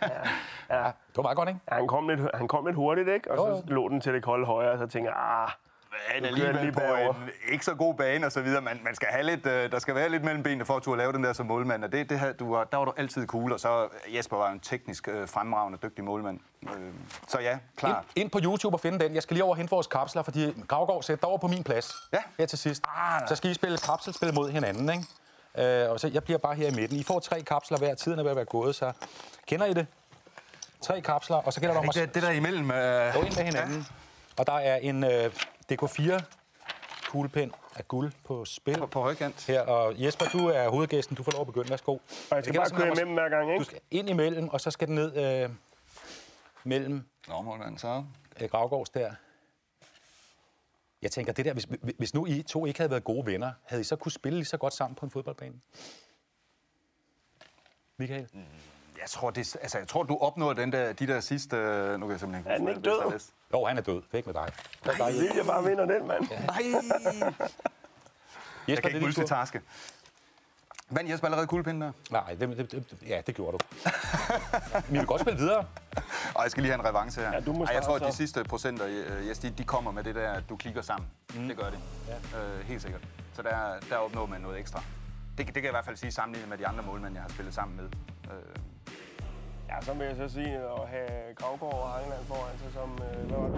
ja. 0.70 0.78
ja. 0.78 0.84
Det 0.86 1.16
var 1.16 1.22
meget 1.22 1.36
godt, 1.36 1.48
ikke? 1.48 1.60
Ja, 1.70 1.76
han, 1.76 1.86
kom 1.86 2.08
lidt, 2.08 2.20
han 2.34 2.48
kom 2.48 2.66
lidt 2.66 2.76
hurtigt, 2.76 3.08
ikke? 3.08 3.30
Og 3.30 3.36
Jo, 3.36 3.56
så 3.56 3.62
jo. 3.68 3.74
lå 3.74 3.88
den 3.88 4.00
til 4.00 4.14
det 4.14 4.22
kolde 4.22 4.46
højre, 4.46 4.70
og 4.72 4.78
så 4.78 4.86
tænkte 4.86 5.10
jeg, 5.12 5.18
ah, 5.42 5.50
Han 6.08 6.24
er 6.24 6.28
alligevel 6.28 6.54
lige 6.54 6.72
på 6.72 6.80
bagover. 6.80 7.14
en 7.14 7.30
ikke 7.52 7.64
så 7.64 7.74
god 7.74 7.94
bane 7.94 8.26
og 8.26 8.32
så 8.32 8.40
videre. 8.40 8.60
Man, 8.60 8.80
man 8.84 8.94
skal 8.94 9.08
have 9.08 9.22
lidt, 9.24 9.46
øh, 9.46 9.72
der 9.72 9.78
skal 9.78 9.94
være 9.94 10.08
lidt 10.08 10.24
mellem 10.24 10.42
benene 10.42 10.64
for 10.64 10.76
at 10.76 10.82
turde 10.82 10.98
lave 10.98 11.12
den 11.12 11.24
der 11.24 11.32
som 11.32 11.46
målmand. 11.46 11.84
Og 11.84 11.92
det, 11.92 12.10
det 12.10 12.20
her, 12.20 12.32
du 12.32 12.54
var, 12.54 12.64
der 12.64 12.76
var 12.76 12.84
du 12.84 12.92
altid 12.96 13.26
cool, 13.26 13.52
og 13.52 13.60
så 13.60 13.88
Jesper 14.16 14.36
var 14.36 14.50
en 14.50 14.60
teknisk 14.60 15.08
øh, 15.08 15.28
fremragende, 15.28 15.78
dygtig 15.82 16.04
målmand. 16.04 16.40
Øh, 16.62 16.70
så 17.28 17.38
ja, 17.40 17.52
Ind, 17.52 17.60
klart. 17.76 18.04
ind 18.16 18.30
på 18.30 18.38
YouTube 18.42 18.76
og 18.76 18.80
finde 18.80 18.98
den. 19.04 19.14
Jeg 19.14 19.22
skal 19.22 19.34
lige 19.34 19.44
over 19.44 19.52
og 19.52 19.56
hente 19.56 19.70
vores 19.70 19.86
kapsler, 19.86 20.22
fordi 20.22 20.54
Gravgaard 20.68 21.02
sætter 21.02 21.26
over 21.26 21.38
på 21.38 21.46
min 21.46 21.64
plads. 21.64 21.92
Ja. 22.12 22.18
Her 22.38 22.46
til 22.46 22.58
sidst. 22.58 22.82
Ah, 22.96 23.28
så 23.28 23.36
skal 23.36 23.50
I 23.50 23.54
spille 23.54 23.78
kapselspil 23.78 24.34
mod 24.34 24.50
hinanden, 24.50 24.90
ikke? 24.90 25.04
Øh, 25.84 25.90
og 25.90 26.00
så 26.00 26.10
jeg 26.14 26.24
bliver 26.24 26.38
bare 26.38 26.54
her 26.54 26.68
i 26.68 26.74
midten. 26.74 26.98
I 26.98 27.02
får 27.02 27.20
tre 27.20 27.40
kapsler 27.42 27.78
hver. 27.78 27.94
Tiden 27.94 28.18
er 28.18 28.22
ved 28.22 28.30
at 28.30 28.36
være 28.36 28.44
gået, 28.44 28.74
så 28.74 28.92
kender 29.46 29.66
I 29.66 29.72
det? 29.74 29.86
Tre 30.80 31.00
kapsler, 31.00 31.36
og 31.36 31.52
så 31.52 31.60
gælder 31.60 31.74
det 31.74 31.82
om 31.82 31.88
at 31.88 31.94
Det, 31.94 32.14
det 32.14 32.22
der 32.22 32.30
imellem... 32.30 32.70
Øh, 32.70 33.14
gå 33.14 33.20
ind 33.20 33.36
med 33.36 33.44
hinanden. 33.44 33.86
Og 34.36 34.46
der 34.46 34.52
er 34.52 34.76
en 34.76 35.04
øh, 35.04 35.30
DK4 35.72 36.22
kuglepen 37.10 37.52
af 37.76 37.88
guld 37.88 38.12
på 38.24 38.44
spil. 38.44 38.78
på, 38.78 38.86
på 38.86 39.00
højkant. 39.00 39.46
Her, 39.46 39.60
og 39.60 40.02
Jesper, 40.02 40.26
du 40.32 40.46
er 40.46 40.68
hovedgæsten. 40.68 41.16
Du 41.16 41.22
får 41.22 41.32
lov 41.32 41.40
at 41.40 41.46
begynde. 41.46 41.70
Værsgo. 41.70 41.92
og 41.92 42.00
jeg 42.30 42.36
Det 42.36 42.44
skal 42.44 42.54
bare 42.60 42.70
køre 42.70 42.86
imellem 42.86 43.12
hver 43.14 43.28
gang, 43.28 43.46
Du 43.46 43.52
ikke? 43.52 43.64
skal 43.64 43.80
ind 43.90 44.08
imellem, 44.10 44.48
og 44.48 44.60
så 44.60 44.70
skal 44.70 44.86
den 44.88 44.94
ned 44.94 45.42
øh, 45.44 45.50
mellem 46.64 47.04
Nå, 47.28 47.42
målmand, 47.42 47.78
så... 47.78 48.04
øh, 48.40 48.48
Gravgårds 48.50 48.90
der. 48.90 49.12
Jeg 51.02 51.10
tænker, 51.10 51.32
det 51.32 51.44
der, 51.44 51.52
hvis, 51.52 51.66
hvis 51.98 52.14
nu 52.14 52.26
I 52.26 52.42
to 52.42 52.66
ikke 52.66 52.78
havde 52.78 52.90
været 52.90 53.04
gode 53.04 53.26
venner, 53.26 53.52
havde 53.64 53.80
I 53.80 53.84
så 53.84 53.96
kunne 53.96 54.12
spille 54.12 54.38
lige 54.38 54.46
så 54.46 54.56
godt 54.56 54.74
sammen 54.74 54.94
på 54.94 55.06
en 55.06 55.10
fodboldbane? 55.10 55.54
Michael? 57.96 58.28
Jeg 59.00 59.08
tror, 59.10 59.30
det, 59.30 59.56
altså, 59.62 59.78
jeg 59.78 59.88
tror, 59.88 60.02
du 60.02 60.18
opnår 60.20 60.52
den 60.52 60.72
der, 60.72 60.92
de 60.92 61.06
der 61.06 61.20
sidste... 61.20 61.56
Øh, 61.56 62.00
nu 62.00 62.06
kan 62.06 62.10
jeg 62.12 62.20
simpelthen 62.20 62.36
ikke 62.36 62.50
Er 62.50 62.58
huske, 62.58 62.70
ikke 62.70 62.90
død? 63.04 63.10
bedste 63.10 63.32
Jo, 63.52 63.64
han 63.64 63.78
er 63.78 63.82
død. 63.82 64.02
Væk 64.12 64.26
med 64.26 64.34
dig. 64.34 64.48
Er 64.84 65.06
Jeg 65.06 65.14
vil, 65.14 65.30
jeg 65.36 65.46
bare 65.46 65.64
vinder 65.64 65.84
den, 65.86 66.06
mand. 66.08 66.22
er. 66.30 66.46
Nej, 66.46 67.32
jeg 68.68 68.78
kan 68.78 68.90
ikke 68.90 69.00
multitaske. 69.00 69.60
Vandt 70.92 71.10
Jesper 71.10 71.26
allerede 71.26 71.46
kuglepinden 71.46 71.82
der? 71.82 71.92
Nej, 72.10 72.34
det, 72.40 72.48
det, 72.58 72.70
det, 72.72 72.96
ja, 73.06 73.20
det 73.26 73.34
gjorde 73.34 73.58
du. 73.58 73.64
Vi 74.88 74.98
vil 74.98 75.06
godt 75.06 75.20
spille 75.20 75.38
videre. 75.38 75.58
Og 76.36 76.42
jeg 76.42 76.50
skal 76.50 76.62
lige 76.62 76.72
have 76.72 76.80
en 76.80 76.88
revanche 76.88 77.22
her. 77.22 77.32
Ja, 77.32 77.40
du 77.40 77.52
må 77.52 77.64
Ej, 77.64 77.74
jeg 77.74 77.82
tror, 77.82 77.96
at 77.96 78.02
de 78.02 78.12
sidste 78.12 78.44
procenter, 78.44 78.86
øh, 78.86 79.26
yes, 79.28 79.38
de, 79.38 79.50
de 79.50 79.64
kommer 79.64 79.90
med 79.92 80.04
det 80.04 80.14
der, 80.14 80.32
at 80.32 80.42
du 80.48 80.56
klikker 80.56 80.82
sammen. 80.82 81.08
Mm. 81.34 81.48
Det 81.48 81.56
gør 81.56 81.70
det. 81.70 81.78
Ja. 82.32 82.40
Øh, 82.40 82.60
helt 82.64 82.82
sikkert. 82.82 83.00
Så 83.34 83.42
der, 83.42 83.74
der 83.90 83.96
opnår 83.96 84.26
man 84.26 84.40
noget 84.40 84.58
ekstra. 84.60 84.82
Det, 85.38 85.46
kan- 85.46 85.54
det 85.54 85.62
kan 85.62 85.64
jeg 85.64 85.70
i 85.70 85.74
hvert 85.76 85.84
fald 85.84 85.96
sige 85.96 86.12
sammenlignet 86.12 86.48
med 86.48 86.58
de 86.58 86.66
andre 86.66 86.82
målmænd, 86.84 87.14
jeg 87.14 87.22
har 87.22 87.28
spillet 87.28 87.54
sammen 87.54 87.76
med. 87.76 87.84
Øh, 88.24 88.56
Ja, 89.70 89.80
så 89.82 89.92
vil 89.94 90.06
jeg 90.06 90.16
så 90.16 90.28
sige 90.28 90.56
at 90.56 90.88
have 90.88 91.34
Kravgaard 91.34 91.74
og 91.74 91.94
Heinlein 91.94 92.24
foran 92.26 92.58
sig 92.58 92.72
som, 92.72 92.98
øh, 93.02 93.26
hvad 93.28 93.38
var 93.38 93.48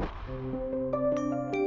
det? 1.52 1.61